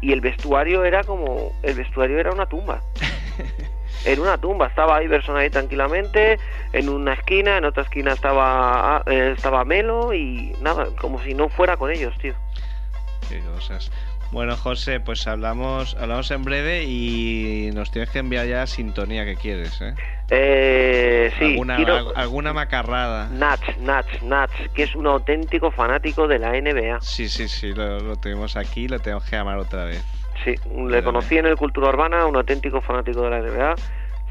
y 0.01 0.11
el 0.11 0.21
vestuario 0.21 0.83
era 0.83 1.03
como, 1.03 1.53
el 1.63 1.75
vestuario 1.75 2.19
era 2.19 2.31
una 2.31 2.47
tumba. 2.47 2.81
Era 4.03 4.19
una 4.19 4.37
tumba, 4.37 4.65
estaba 4.65 5.03
Iverson 5.03 5.37
ahí 5.37 5.51
tranquilamente, 5.51 6.39
en 6.73 6.89
una 6.89 7.13
esquina, 7.13 7.57
en 7.57 7.65
otra 7.65 7.83
esquina 7.83 8.13
estaba 8.13 8.97
ah, 8.97 9.03
eh, 9.05 9.35
estaba 9.37 9.63
Melo 9.63 10.11
y 10.11 10.55
nada, 10.59 10.87
como 10.99 11.21
si 11.21 11.35
no 11.35 11.49
fuera 11.49 11.77
con 11.77 11.91
ellos, 11.91 12.17
tío. 12.17 12.33
Qué 13.29 13.41
cosas. 13.41 13.91
Bueno, 14.31 14.55
José, 14.55 15.01
pues 15.01 15.27
hablamos, 15.27 15.95
hablamos 15.99 16.31
en 16.31 16.43
breve 16.43 16.83
y 16.85 17.69
nos 17.73 17.91
tienes 17.91 18.09
que 18.09 18.19
enviar 18.19 18.47
ya 18.47 18.57
la 18.59 18.67
sintonía 18.67 19.23
que 19.23 19.35
quieres, 19.35 19.79
¿eh? 19.81 19.93
Eh, 20.33 21.29
sí, 21.37 21.45
alguna, 21.45 21.75
quiero- 21.75 21.95
al- 21.97 22.13
alguna 22.15 22.53
macarrada. 22.53 23.27
Nach, 23.29 23.59
Nach, 23.81 24.05
Nach, 24.23 24.49
que 24.73 24.83
es 24.83 24.95
un 24.95 25.05
auténtico 25.07 25.71
fanático 25.71 26.25
de 26.27 26.39
la 26.39 26.55
NBA. 26.55 27.01
Sí, 27.01 27.27
sí, 27.27 27.49
sí, 27.49 27.73
lo, 27.73 27.99
lo 27.99 28.15
tenemos 28.15 28.55
aquí, 28.55 28.87
lo 28.87 28.99
tenemos 28.99 29.25
que 29.25 29.35
llamar 29.35 29.57
otra 29.57 29.83
vez. 29.83 30.03
Sí, 30.45 30.55
le 30.87 31.03
conocí 31.03 31.37
en 31.37 31.45
el 31.47 31.57
Cultura 31.57 31.89
Urbana, 31.89 32.25
un 32.25 32.35
auténtico 32.37 32.81
fanático 32.81 33.21
de 33.23 33.29
la 33.29 33.39
NBA. 33.39 33.75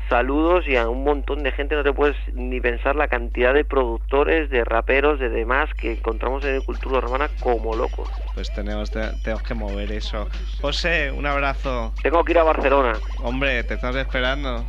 Saludos 0.08 0.64
y 0.66 0.74
a 0.74 0.88
un 0.88 1.04
montón 1.04 1.44
de 1.44 1.52
gente, 1.52 1.76
no 1.76 1.84
te 1.84 1.92
puedes 1.92 2.16
ni 2.32 2.60
pensar 2.60 2.96
la 2.96 3.06
cantidad 3.06 3.54
de 3.54 3.64
productores, 3.64 4.50
de 4.50 4.64
raperos, 4.64 5.20
de 5.20 5.28
demás 5.28 5.68
que 5.76 5.92
encontramos 5.92 6.42
en 6.44 6.54
el 6.56 6.62
Cultura 6.64 6.98
Urbana 6.98 7.28
como 7.40 7.76
locos. 7.76 8.08
Pues 8.34 8.50
tenemos, 8.50 8.90
te- 8.90 9.12
tenemos 9.22 9.42
que 9.44 9.54
mover 9.54 9.92
eso. 9.92 10.28
José, 10.62 11.12
un 11.12 11.26
abrazo. 11.26 11.92
Tengo 12.02 12.24
que 12.24 12.32
ir 12.32 12.38
a 12.38 12.42
Barcelona. 12.42 12.98
Hombre, 13.18 13.62
te 13.64 13.74
estamos 13.74 13.96
esperando. 13.96 14.66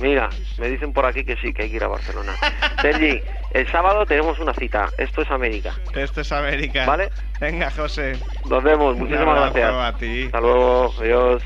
Mira, 0.00 0.28
me 0.58 0.68
dicen 0.68 0.92
por 0.92 1.06
aquí 1.06 1.24
que 1.24 1.36
sí, 1.36 1.52
que 1.52 1.62
hay 1.62 1.70
que 1.70 1.76
ir 1.76 1.84
a 1.84 1.88
Barcelona. 1.88 2.34
Sergi, 2.82 3.20
el 3.52 3.70
sábado 3.70 4.04
tenemos 4.04 4.38
una 4.38 4.52
cita. 4.52 4.90
Esto 4.98 5.22
es 5.22 5.30
América. 5.30 5.74
Esto 5.94 6.20
es 6.20 6.32
América. 6.32 6.84
¿Vale? 6.86 7.10
Venga, 7.40 7.70
José. 7.70 8.18
Nos 8.48 8.62
vemos. 8.62 8.96
Muchísimas 8.96 9.52
gracias. 9.52 9.72
a 9.72 9.96
ti. 9.98 10.24
Hasta 10.26 10.40
luego. 10.40 10.94
Adiós. 11.00 11.42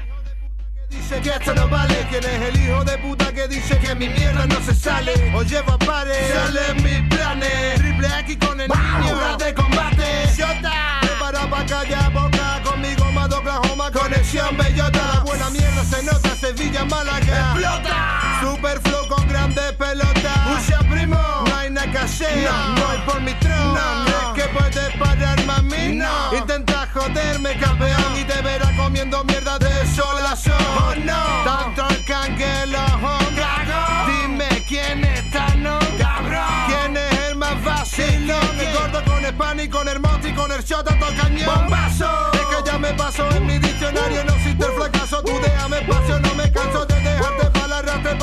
Dice 0.90 1.20
que 1.20 1.30
esto 1.30 1.54
no 1.54 1.68
vale, 1.68 1.94
quién 2.10 2.24
es 2.24 2.42
el 2.42 2.60
hijo 2.60 2.84
de 2.84 2.98
puta 2.98 3.32
que 3.32 3.46
dice 3.46 3.78
que 3.78 3.94
mi 3.94 4.08
mierda 4.08 4.44
no 4.46 4.60
se 4.60 4.74
sale 4.74 5.12
o 5.36 5.42
lleva 5.44 5.78
pares, 5.78 6.16
salen 6.34 6.82
mis 6.82 7.08
planes, 7.14 7.74
triple 7.76 8.08
X 8.20 8.38
con 8.44 8.60
el 8.60 8.68
niño, 8.68 9.36
de 9.36 9.54
combate, 9.54 10.26
Shota, 10.36 10.98
prepara 11.00 11.48
pa' 11.48 11.64
callar 11.64 12.12
boca, 12.12 12.60
conmigo 12.64 13.04
más 13.12 13.32
Oklahoma, 13.32 13.90
conexión 13.92 14.56
bellota, 14.56 15.00
la 15.14 15.20
buena 15.20 15.48
mierda 15.50 15.84
se 15.84 16.02
nota, 16.02 16.28
Sevilla, 16.34 16.84
Málaga, 16.84 17.52
explota, 17.52 18.29
grandes 19.40 19.72
pelotas, 19.72 20.38
Pucha 20.48 20.78
primo, 20.90 21.16
no 21.46 21.56
hay 21.56 21.70
nada 21.70 21.90
que 21.90 21.98
hacer, 21.98 22.50
no, 22.50 22.84
voy 22.84 22.98
por 23.06 23.20
mi 23.22 23.32
tron, 23.34 23.74
no, 23.74 24.34
¿crees 24.34 24.48
que 24.48 24.58
puedes 24.58 24.96
parar 24.96 25.46
mami? 25.46 25.94
No, 25.96 26.34
intenta 26.36 26.86
joderme 26.92 27.58
campeón. 27.58 28.18
Y 28.18 28.24
te 28.24 28.40
verás 28.42 28.70
comiendo 28.76 29.24
mierda 29.24 29.58
de 29.58 29.86
sol 29.86 30.26
a 30.26 30.36
sol, 30.36 30.52
oh 30.58 30.94
no, 31.04 31.44
tanto 31.44 31.88
el 31.88 32.04
canguelo, 32.04 32.78
dime 34.06 34.48
quién 34.68 35.04
está 35.04 35.54
no, 35.56 35.78
cabrón, 35.98 36.66
quién 36.68 36.96
es 36.96 37.28
el 37.28 37.36
más 37.36 37.62
vacilón, 37.64 38.60
el 38.60 38.74
gordo 38.74 39.02
con 39.04 39.24
el 39.24 39.34
pan 39.34 39.58
y 39.58 39.68
con 39.68 39.88
el 39.88 40.00
monte 40.00 40.28
y 40.28 40.34
con 40.34 40.52
el 40.52 40.62
shot 40.62 40.86
a 40.90 40.98
todo 40.98 41.10
cañón, 41.16 41.46
bombazo, 41.46 42.30
es 42.34 42.40
que 42.40 42.70
ya 42.70 42.78
me 42.78 42.92
pasó 42.92 43.30
en 43.30 43.46
mi 43.46 43.58
diccionario, 43.58 44.22
no 44.24 44.34
existe 44.34 44.66
el 44.66 44.72
fracaso, 44.72 45.22
tú 45.22 45.32
déjame 45.42 45.78
espacio, 45.78 46.20
no 46.20 46.34
me 46.34 46.52
canso 46.52 46.84
de 46.84 47.00
dejarte 47.00 47.46
para 47.46 47.68
la 47.68 47.82
rastre, 47.82 48.16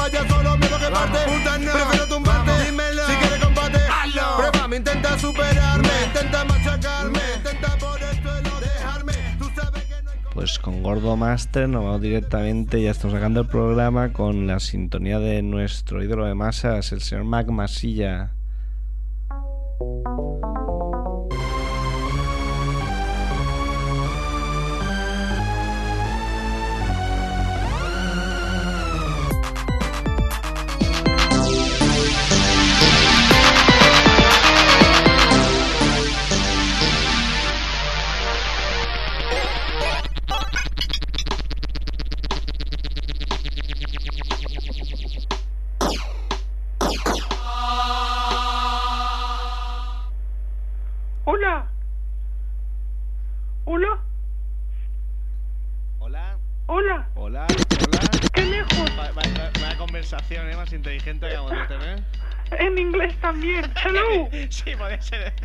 puta 1.12 1.58
no, 1.58 1.72
prefiero 1.72 2.08
tumbarte, 2.08 2.66
dímelo, 2.66 3.02
si 3.08 3.16
quieres 3.16 3.40
combate, 3.40 3.78
hazlo, 3.78 4.38
prueba, 4.38 4.68
me 4.68 4.78
intenta 4.78 5.20
superarme, 5.20 5.90
intenta 6.06 6.46
machacarme, 6.46 7.20
intenta 7.38 7.78
por 7.78 8.02
el 8.02 8.22
suelo 8.22 8.60
dejarme, 8.60 9.14
tú 9.40 9.46
sabes 9.56 9.84
que 9.84 10.04
no 10.04 10.12
hay 10.12 10.18
Pues 10.34 10.60
con 10.60 10.84
Gordo 10.84 11.16
Master 11.16 11.70
nos 11.70 11.84
vamos 11.84 12.02
directamente, 12.02 12.82
ya 12.82 12.92
estamos 12.92 13.14
sacando 13.14 13.42
el 13.42 13.48
programa 13.48 14.14
con 14.14 14.48
la 14.48 14.60
sintonía 14.60 15.20
de 15.20 15.42
nuestro 15.42 16.04
ídolo 16.04 16.26
de 16.26 16.36
masas, 16.36 16.92
el 16.92 17.02
señor 17.02 17.26
Mac 17.26 17.48
Masilla. 17.50 18.34
También. 63.38 63.66
Hello. 63.84 64.30
sí, 64.50 64.76
puede 64.78 65.02
ser. 65.02 65.34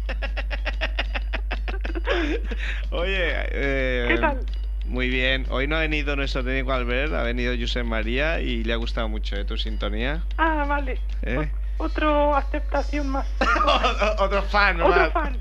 Oye, 2.90 3.32
eh, 3.51 4.07
¿Qué 4.09 4.18
tal? 4.18 4.40
Muy 4.86 5.09
bien. 5.09 5.47
Hoy 5.51 5.66
no 5.66 5.76
ha 5.76 5.80
venido 5.80 6.16
nuestro 6.16 6.45
técnico 6.45 6.72
Albert, 6.72 7.12
ha 7.14 7.22
venido 7.22 7.55
Josep 7.59 7.84
María 7.84 8.40
y 8.40 8.64
le 8.64 8.72
ha 8.72 8.76
gustado 8.76 9.09
mucho 9.09 9.36
¿eh? 9.36 9.45
tu 9.45 9.57
sintonía. 9.57 10.22
Ah, 10.36 10.64
vale. 10.68 10.99
¿Eh? 11.22 11.49
Otro 11.78 12.36
aceptación 12.36 13.09
más. 13.09 13.26
Otro 14.18 14.43
fan, 14.43 14.80
Otro 14.80 15.01
más. 15.01 15.12
fan. 15.12 15.38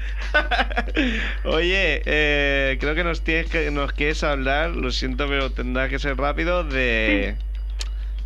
Oye, 1.45 2.01
eh, 2.05 2.77
creo 2.79 2.95
que 2.95 3.03
nos 3.03 3.21
tienes 3.21 3.49
que 3.49 3.69
nos 3.71 3.91
quieres 3.93 4.23
hablar, 4.23 4.71
lo 4.71 4.91
siento, 4.91 5.27
pero 5.27 5.51
tendrá 5.51 5.89
que 5.89 5.99
ser 5.99 6.17
rápido 6.17 6.63
de 6.63 7.35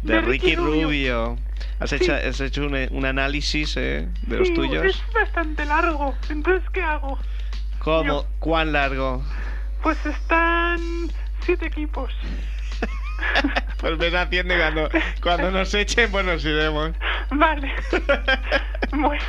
de, 0.04 0.14
De 0.14 0.22
Ricky, 0.22 0.50
Ricky 0.50 0.56
Rubio. 0.56 0.84
Rubio. 0.88 1.38
Has 1.80 1.90
Sí. 1.90 1.96
hecho 1.98 2.14
has 2.14 2.40
hecho 2.40 2.66
un, 2.66 2.76
un 2.92 3.06
análisis 3.06 3.76
eh, 3.78 4.08
de 4.24 4.38
los 4.38 4.48
Sí, 4.48 4.54
tuyos. 4.54 4.84
Es 4.86 5.04
bastante 5.14 5.66
largo. 5.66 6.16
Entonces, 6.30 6.68
¿qué 6.72 6.82
hago? 6.82 7.20
¿Cómo? 7.80 8.04
yo- 8.06 8.28
¿Cuán 8.40 8.72
largo? 8.72 9.24
Pues 9.84 10.04
están 10.06 10.80
siete 11.42 11.68
equipos. 11.68 12.12
Pues 13.80 13.98
ven 13.98 14.16
haciendo 14.16 14.54
y 14.56 14.58
cuando, 14.58 14.90
cuando 15.22 15.52
nos 15.52 15.74
echen, 15.74 16.10
pues 16.12 16.26
nos 16.26 16.44
iremos. 16.44 16.92
Vale. 17.30 17.72
Bueno. 18.92 19.24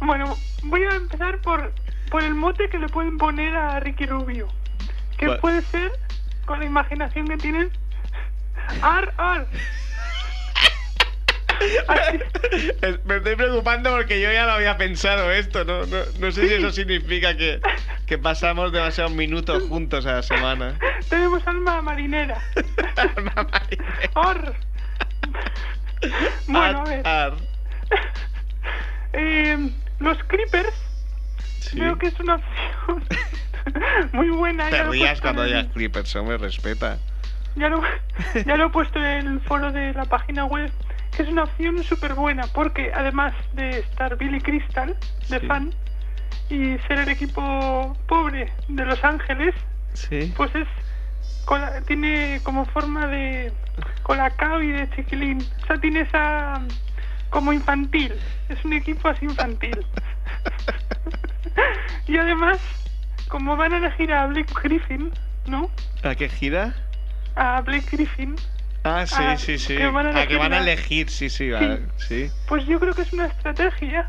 Bueno, 0.00 0.36
voy 0.64 0.82
a 0.84 0.94
empezar 0.94 1.38
por, 1.40 1.72
por 2.10 2.22
el 2.22 2.34
mote 2.34 2.68
que 2.68 2.78
le 2.78 2.88
pueden 2.88 3.18
poner 3.18 3.54
a 3.56 3.80
Ricky 3.80 4.06
Rubio. 4.06 4.48
Que 5.18 5.26
¿Cuál? 5.26 5.38
puede 5.40 5.62
ser, 5.62 5.92
con 6.46 6.60
la 6.60 6.64
imaginación 6.66 7.26
que 7.26 7.36
tienen, 7.36 7.70
Ar 8.82 9.12
Ar. 9.18 9.46
Me 13.04 13.16
estoy 13.16 13.36
preocupando 13.36 13.90
porque 13.90 14.20
yo 14.20 14.30
ya 14.32 14.46
lo 14.46 14.52
había 14.52 14.76
pensado 14.76 15.30
esto. 15.32 15.64
No, 15.64 15.86
no, 15.86 15.96
no 16.18 16.32
sé 16.32 16.48
si 16.48 16.54
eso 16.54 16.70
significa 16.70 17.36
que, 17.36 17.60
que 18.06 18.18
pasamos 18.18 18.72
demasiados 18.72 19.12
minutos 19.12 19.62
juntos 19.68 20.06
a 20.06 20.12
la 20.14 20.22
semana. 20.22 20.78
Tenemos 21.08 21.46
alma 21.46 21.80
marinera. 21.82 22.40
Ar. 24.14 24.54
Bueno, 26.46 26.80
a 26.80 26.84
ver. 26.84 27.06
ar. 27.06 27.32
Eh, 29.12 29.70
los 29.98 30.18
Creepers, 30.24 30.72
Sí. 31.60 31.80
veo 31.80 31.98
que 31.98 32.06
es 32.08 32.20
una 32.20 32.34
opción 32.36 33.04
muy 34.12 34.28
buena. 34.30 34.68
Te 34.70 34.84
rías 34.84 35.20
cuando 35.20 35.42
en- 35.44 35.48
digas 35.48 35.66
Creepers, 35.72 36.14
me 36.16 36.36
respeta. 36.36 36.98
Ya 37.56 37.70
lo, 37.70 37.80
ya 38.44 38.56
lo 38.56 38.66
he 38.66 38.70
puesto 38.70 38.98
en 39.02 39.26
el 39.26 39.40
foro 39.40 39.72
de 39.72 39.94
la 39.94 40.04
página 40.04 40.44
web, 40.44 40.70
es 41.22 41.28
una 41.28 41.44
opción 41.44 41.82
súper 41.84 42.14
buena, 42.14 42.44
porque 42.52 42.90
además 42.94 43.34
de 43.54 43.78
estar 43.80 44.16
Billy 44.16 44.40
Crystal, 44.40 44.96
de 45.28 45.40
Sí. 45.40 45.46
fan, 45.46 45.72
y 46.48 46.78
ser 46.86 46.98
el 47.00 47.08
equipo 47.08 47.96
pobre 48.06 48.52
de 48.68 48.84
Los 48.84 49.02
Ángeles, 49.04 49.54
Sí. 49.94 50.32
pues 50.36 50.54
es 50.54 50.66
tiene 51.86 52.40
como 52.42 52.64
forma 52.66 53.06
de 53.06 53.52
colacao 54.02 54.60
y 54.62 54.72
de 54.72 54.90
chiquilín. 54.90 55.46
O 55.62 55.66
sea, 55.66 55.78
tiene 55.78 56.00
esa 56.00 56.60
como 57.30 57.52
infantil. 57.52 58.12
Es 58.48 58.64
un 58.64 58.72
equipo 58.72 59.08
así 59.08 59.26
infantil. 59.26 59.78
y 62.08 62.16
además, 62.16 62.58
como 63.28 63.56
van 63.56 63.72
a 63.74 63.76
elegir 63.78 64.12
a 64.12 64.26
Blake 64.26 64.52
Griffin, 64.62 65.12
¿no? 65.46 65.70
¿A 66.02 66.14
qué 66.16 66.28
gira? 66.28 66.74
A 67.36 67.60
Blake 67.60 67.86
Griffin, 67.92 68.34
Ah, 68.88 69.04
sí, 69.06 69.14
Ah, 69.18 69.36
sí, 69.36 69.58
sí. 69.58 69.76
que 69.76 69.86
van 69.88 70.06
a 70.16 70.20
Ah, 70.22 70.26
que 70.26 70.36
van 70.36 70.52
a 70.52 70.58
elegir 70.58 71.06
elegir, 71.06 71.10
sí, 71.10 71.28
sí, 71.28 71.50
vale, 71.50 71.80
sí. 71.96 72.30
pues 72.46 72.64
yo 72.66 72.78
creo 72.78 72.94
que 72.94 73.02
es 73.02 73.12
una 73.12 73.26
estrategia. 73.26 74.06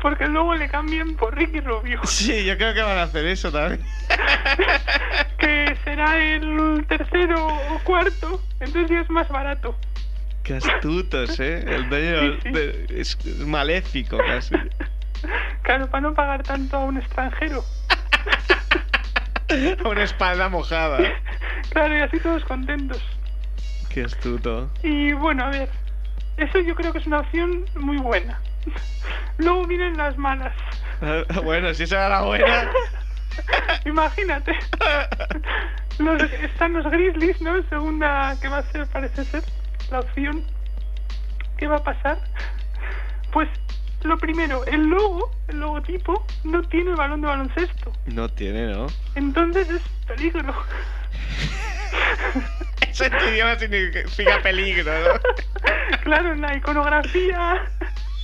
Porque 0.00 0.26
luego 0.28 0.54
le 0.54 0.68
cambian 0.68 1.16
por 1.16 1.36
Ricky 1.36 1.58
Rubio, 1.60 2.00
Sí, 2.04 2.44
yo 2.44 2.56
creo 2.56 2.72
que 2.72 2.82
van 2.82 2.98
a 2.98 3.02
hacer 3.02 3.26
eso 3.26 3.50
también. 3.50 3.84
que 5.38 5.76
será 5.84 6.16
el 6.16 6.84
tercero 6.88 7.46
o 7.46 7.78
cuarto, 7.82 8.40
entonces 8.60 8.90
ya 8.90 9.00
es 9.00 9.10
más 9.10 9.28
barato. 9.28 9.76
Qué 10.44 10.54
astutos, 10.54 11.38
¿eh? 11.40 11.64
El 11.66 11.88
dueño 11.88 12.20
Sí, 12.34 12.38
sí. 12.44 12.50
de- 12.52 12.86
es, 13.00 13.18
es 13.26 13.38
maléfico 13.46 14.18
casi. 14.18 14.54
Claro, 15.62 15.90
para 15.90 16.00
no 16.00 16.14
pagar 16.14 16.44
tanto 16.44 16.76
a 16.76 16.84
un 16.84 16.96
extranjero. 16.96 17.62
Una 19.84 20.04
espalda 20.04 20.48
mojada. 20.48 20.98
Claro, 21.70 21.98
y 21.98 22.00
así 22.00 22.18
todos 22.20 22.44
contentos. 22.44 23.02
Qué 23.98 24.04
astuto. 24.04 24.70
Y 24.84 25.12
bueno, 25.12 25.42
a 25.46 25.48
ver, 25.50 25.68
eso 26.36 26.60
yo 26.60 26.76
creo 26.76 26.92
que 26.92 26.98
es 27.00 27.06
una 27.08 27.18
opción 27.18 27.64
muy 27.74 27.96
buena. 27.96 28.38
Luego 29.38 29.66
vienen 29.66 29.96
las 29.96 30.16
malas. 30.16 30.54
Bueno, 31.42 31.74
si 31.74 31.82
esa 31.82 31.96
era 31.96 32.08
la 32.08 32.22
buena. 32.22 32.70
Imagínate. 33.86 34.52
Los- 35.98 36.22
están 36.22 36.74
los 36.74 36.84
Grizzlies, 36.88 37.40
¿no? 37.40 37.60
Segunda 37.68 38.36
que 38.40 38.46
va 38.48 38.58
a 38.58 38.62
ser, 38.70 38.86
parece 38.86 39.24
ser, 39.24 39.42
la 39.90 39.98
opción. 39.98 40.44
¿Qué 41.56 41.66
va 41.66 41.78
a 41.78 41.82
pasar? 41.82 42.18
Pues 43.32 43.48
lo 44.04 44.16
primero, 44.18 44.64
el 44.66 44.86
logo, 44.90 45.32
el 45.48 45.58
logotipo, 45.58 46.24
no 46.44 46.62
tiene 46.68 46.94
balón 46.94 47.20
de 47.20 47.26
baloncesto. 47.26 47.92
No 48.06 48.28
tiene, 48.28 48.68
¿no? 48.72 48.86
Entonces 49.16 49.68
es 49.70 49.82
peligro. 50.06 50.54
Eso 52.88 53.04
en 53.04 53.18
tu 53.18 53.24
idioma 53.26 53.58
significa 53.58 54.40
peligro, 54.42 54.92
¿no? 54.92 55.20
Claro, 56.02 56.32
en 56.32 56.40
la 56.40 56.56
iconografía 56.56 57.62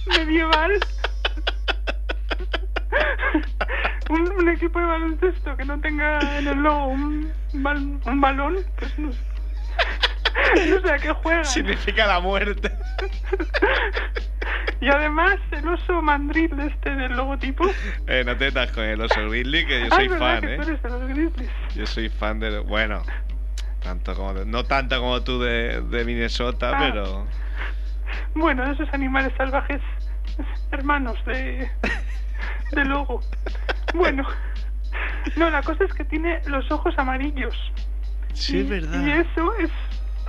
medieval. 0.07 0.73
Un, 4.11 4.33
un 4.33 4.49
equipo 4.49 4.79
de 4.79 4.87
baloncesto 4.87 5.57
que 5.57 5.65
no 5.65 5.81
tenga 5.81 6.39
en 6.39 6.47
el 6.49 6.59
logo 6.59 6.87
un, 6.89 7.33
bal- 7.55 8.01
un 8.05 8.21
balón, 8.21 8.59
pues 8.79 8.99
no 8.99 9.13
sé. 9.13 9.19
No 10.69 10.81
sé 10.81 10.93
a 10.93 10.99
qué 10.99 11.11
juega. 11.13 11.45
Significa 11.45 12.07
la 12.07 12.21
muerte. 12.21 12.71
Y 14.81 14.89
además 14.89 15.37
el 15.53 15.67
oso 15.69 16.03
mandril 16.03 16.53
este 16.61 16.95
del 16.95 17.13
logotipo. 17.17 17.65
Eh, 18.07 18.23
no 18.25 18.37
te 18.37 18.47
metas 18.47 18.71
con 18.73 18.85
el 18.85 19.01
oso 19.01 19.29
Grizzly, 19.31 19.65
que 19.67 19.81
yo 19.81 19.91
soy 19.91 20.09
fan, 20.11 20.45
¿eh? 20.45 20.57
tú 20.57 20.63
eres 20.63 20.83
de 20.83 20.89
los 20.91 21.09
Grizzlies. 21.09 21.51
Yo 21.75 21.87
soy 21.87 22.09
fan 22.11 22.39
de... 22.41 22.59
Bueno, 22.59 23.03
tanto 23.85 24.15
como... 24.15 24.33
no 24.33 24.65
tanto 24.65 24.99
como 24.99 25.23
tú 25.23 25.41
de, 25.41 25.81
de 25.83 26.05
Minnesota, 26.05 26.73
Ah. 26.75 26.79
pero... 26.81 27.27
Bueno, 28.35 28.65
esos 28.71 28.89
animales 28.93 29.33
salvajes, 29.37 29.81
hermanos 30.73 31.17
de, 31.27 31.71
de 32.73 32.85
logo. 32.85 33.21
Bueno, 33.95 34.27
no, 35.37 35.51
la 35.51 35.63
cosa 35.63 35.85
es 35.85 35.93
que 35.95 36.05
tiene 36.05 36.41
los 36.47 36.69
ojos 36.73 36.95
amarillos. 36.99 37.55
Sí, 38.33 38.57
y, 38.57 38.61
es 38.63 38.69
verdad. 38.69 39.05
Y 39.07 39.11
eso 39.11 39.55
es 39.59 39.71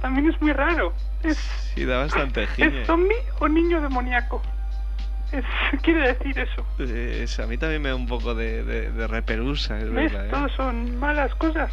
también 0.02 0.30
es 0.30 0.40
muy 0.42 0.52
raro. 0.54 0.94
Es, 1.24 1.38
Sí, 1.74 1.86
da 1.86 1.98
bastante 1.98 2.46
giñe. 2.48 2.82
¿Es 2.82 2.88
zombie 2.88 3.18
o 3.40 3.48
niño 3.48 3.82
demoníaco? 3.82 4.42
Es, 5.32 5.44
quiere 5.82 6.14
decir 6.14 6.38
eso. 6.40 6.66
Es- 6.80 7.40
a 7.40 7.48
mí 7.48 7.58
también 7.58 7.82
me 7.82 7.90
da 7.90 7.96
un 7.96 8.08
poco 8.08 8.36
de, 8.36 8.64
de, 8.64 8.92
de 8.92 9.08
reperusa, 9.08 9.78
es 9.80 9.92
¿Ves? 9.92 10.12
verdad, 10.12 10.28
¿eh? 10.28 10.30
Todos 10.32 10.52
son 10.54 10.98
malas 11.00 11.34
cosas. 11.36 11.72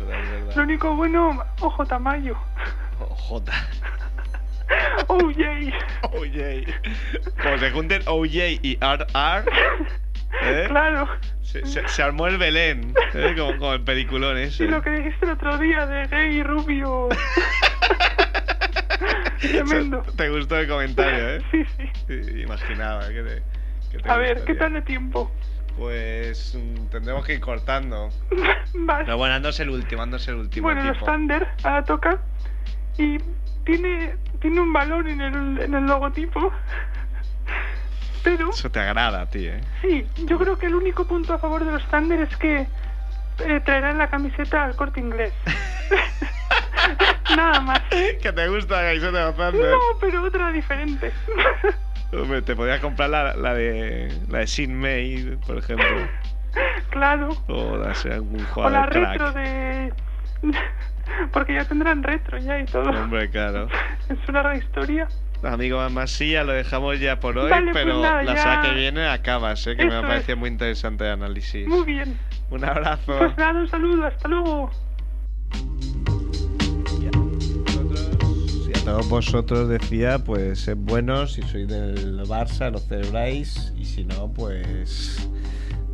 Es 0.00 0.06
verdad, 0.06 0.24
es 0.24 0.30
verdad. 0.46 0.56
Lo 0.56 0.62
único 0.62 0.96
bueno, 0.96 1.44
ojo 1.60 1.84
Jota. 2.98 3.52
Oh, 5.08 5.30
yay. 5.30 5.72
OJ. 6.02 6.64
Como 7.42 7.58
se 7.58 7.70
junten 7.72 8.02
OJ 8.06 8.34
y 8.62 8.78
RR, 8.80 9.44
¿eh? 10.42 10.64
Claro. 10.68 11.08
Se, 11.42 11.66
se- 11.66 11.88
se 11.88 12.02
armó 12.04 12.28
el 12.28 12.38
Belén, 12.38 12.94
¿eh? 13.14 13.34
como, 13.36 13.56
como 13.58 13.72
el 13.74 13.82
peliculón 13.82 14.36
ese. 14.38 14.64
Y 14.64 14.68
lo 14.68 14.80
que 14.80 14.90
dijiste 14.90 15.24
el 15.26 15.32
otro 15.32 15.58
día 15.58 15.86
de 15.86 16.06
gay 16.06 16.36
y 16.36 16.42
rubio. 16.44 17.08
Tremendo. 19.40 20.02
¿Te 20.16 20.28
gustó 20.28 20.58
el 20.58 20.68
comentario, 20.68 21.28
eh? 21.30 21.42
Sí, 21.50 21.64
sí. 21.76 21.90
Sí, 22.22 22.40
Imaginaba 22.42 23.08
que 23.08 23.22
te, 23.22 23.42
que 23.90 23.98
te 23.98 24.08
A 24.10 24.16
ver, 24.16 24.34
¿qué 24.44 24.52
gustaría. 24.52 24.58
tal 24.60 24.72
de 24.74 24.82
tiempo? 24.82 25.32
Pues 25.80 26.58
tendremos 26.90 27.24
que 27.24 27.32
ir 27.32 27.40
cortando. 27.40 28.10
Vas. 28.74 29.04
Pero 29.06 29.16
bueno, 29.16 29.36
ándose 29.36 29.62
el 29.62 29.70
último, 29.70 30.02
ándose 30.02 30.30
el 30.30 30.36
último 30.36 30.66
Bueno, 30.66 30.84
los. 30.84 30.98
Thunder 30.98 31.48
ahora 31.64 31.82
toca. 31.84 32.18
Y 32.98 33.16
tiene, 33.64 34.14
tiene 34.42 34.60
un 34.60 34.74
balón 34.74 35.08
en 35.08 35.22
el, 35.22 35.58
en 35.58 35.74
el 35.74 35.86
logotipo. 35.86 36.52
Pero 38.22 38.50
Eso 38.50 38.70
te 38.70 38.78
agrada 38.78 39.22
a 39.22 39.30
ti, 39.30 39.46
¿eh? 39.46 39.62
sí, 39.80 40.06
yo 40.26 40.38
creo 40.38 40.58
que 40.58 40.66
el 40.66 40.74
único 40.74 41.06
punto 41.06 41.32
a 41.32 41.38
favor 41.38 41.64
de 41.64 41.72
los 41.72 41.82
Thunder 41.88 42.20
es 42.20 42.36
que 42.36 42.66
eh, 43.38 43.60
traerán 43.64 43.96
la 43.96 44.10
camiseta 44.10 44.64
al 44.64 44.76
corte 44.76 45.00
inglés. 45.00 45.32
Nada 47.34 47.60
más. 47.60 47.80
que 47.88 48.32
te 48.32 48.48
gusta 48.48 48.82
la 48.82 48.88
camiseta 48.90 49.18
de 49.18 49.24
los 49.24 49.34
Thunder. 49.34 49.70
No, 49.70 49.98
pero 49.98 50.24
otra 50.24 50.52
diferente. 50.52 51.10
Hombre, 52.12 52.42
te 52.42 52.56
podrías 52.56 52.80
comprar 52.80 53.08
la, 53.10 53.34
la 53.36 53.54
de 53.54 54.12
la 54.28 54.38
de 54.40 54.46
Sin 54.46 54.78
May, 54.78 55.36
por 55.46 55.58
ejemplo. 55.58 55.86
claro. 56.90 57.28
O 57.48 57.76
la 57.76 57.92
de 57.92 58.12
algún 58.14 58.44
O 58.56 58.68
la 58.70 58.86
crack. 58.88 59.10
retro 59.12 59.32
de. 59.32 59.92
Porque 61.32 61.54
ya 61.54 61.64
tendrán 61.64 62.02
retro 62.02 62.38
ya 62.38 62.58
y 62.58 62.64
todo. 62.64 62.90
Hombre, 62.90 63.30
claro. 63.30 63.68
Es 64.08 64.18
una 64.28 64.42
larga 64.42 64.58
historia. 64.58 65.08
Amigo 65.42 65.88
Masilla, 65.88 66.44
lo 66.44 66.52
dejamos 66.52 67.00
ya 67.00 67.18
por 67.18 67.38
hoy, 67.38 67.50
Vale, 67.50 67.72
pues 67.72 67.84
pero 67.84 68.02
nada, 68.02 68.22
la 68.22 68.34
ya- 68.34 68.42
semana 68.42 68.62
que 68.62 68.74
viene 68.74 69.08
acabas, 69.08 69.66
¿eh? 69.66 69.74
que 69.76 69.84
me 69.84 69.88
Eso 69.88 69.96
ha 69.98 70.00
es. 70.00 70.06
parecido 70.06 70.36
muy 70.36 70.50
interesante 70.50 71.04
el 71.04 71.12
análisis. 71.12 71.66
Muy 71.66 71.84
bien. 71.86 72.18
Un 72.50 72.64
abrazo. 72.64 73.16
Pues 73.16 73.36
nada, 73.38 73.58
un 73.60 73.68
saludo. 73.68 74.04
Hasta 74.06 74.28
luego. 74.28 74.70
Todos 78.84 79.08
vosotros 79.08 79.68
decía, 79.68 80.18
pues 80.18 80.60
sed 80.60 80.76
buenos, 80.76 81.34
si 81.34 81.42
sois 81.42 81.68
del 81.68 82.22
Barça 82.22 82.70
lo 82.70 82.78
celebráis 82.78 83.72
y 83.76 83.84
si 83.84 84.04
no, 84.04 84.32
pues 84.32 85.28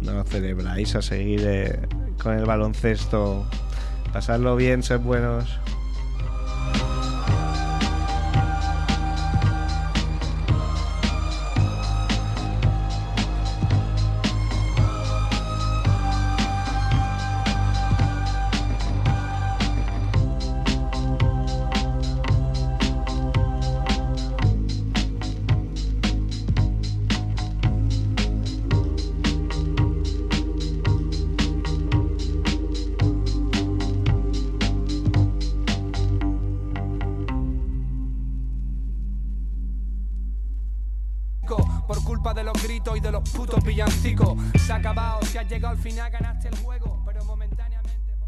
no 0.02 0.12
lo 0.12 0.24
celebráis, 0.24 0.94
a 0.94 1.02
seguir 1.02 1.42
eh, 1.44 1.80
con 2.22 2.38
el 2.38 2.44
baloncesto. 2.44 3.46
Pasadlo 4.12 4.56
bien, 4.56 4.82
sed 4.82 5.00
buenos. 5.00 5.48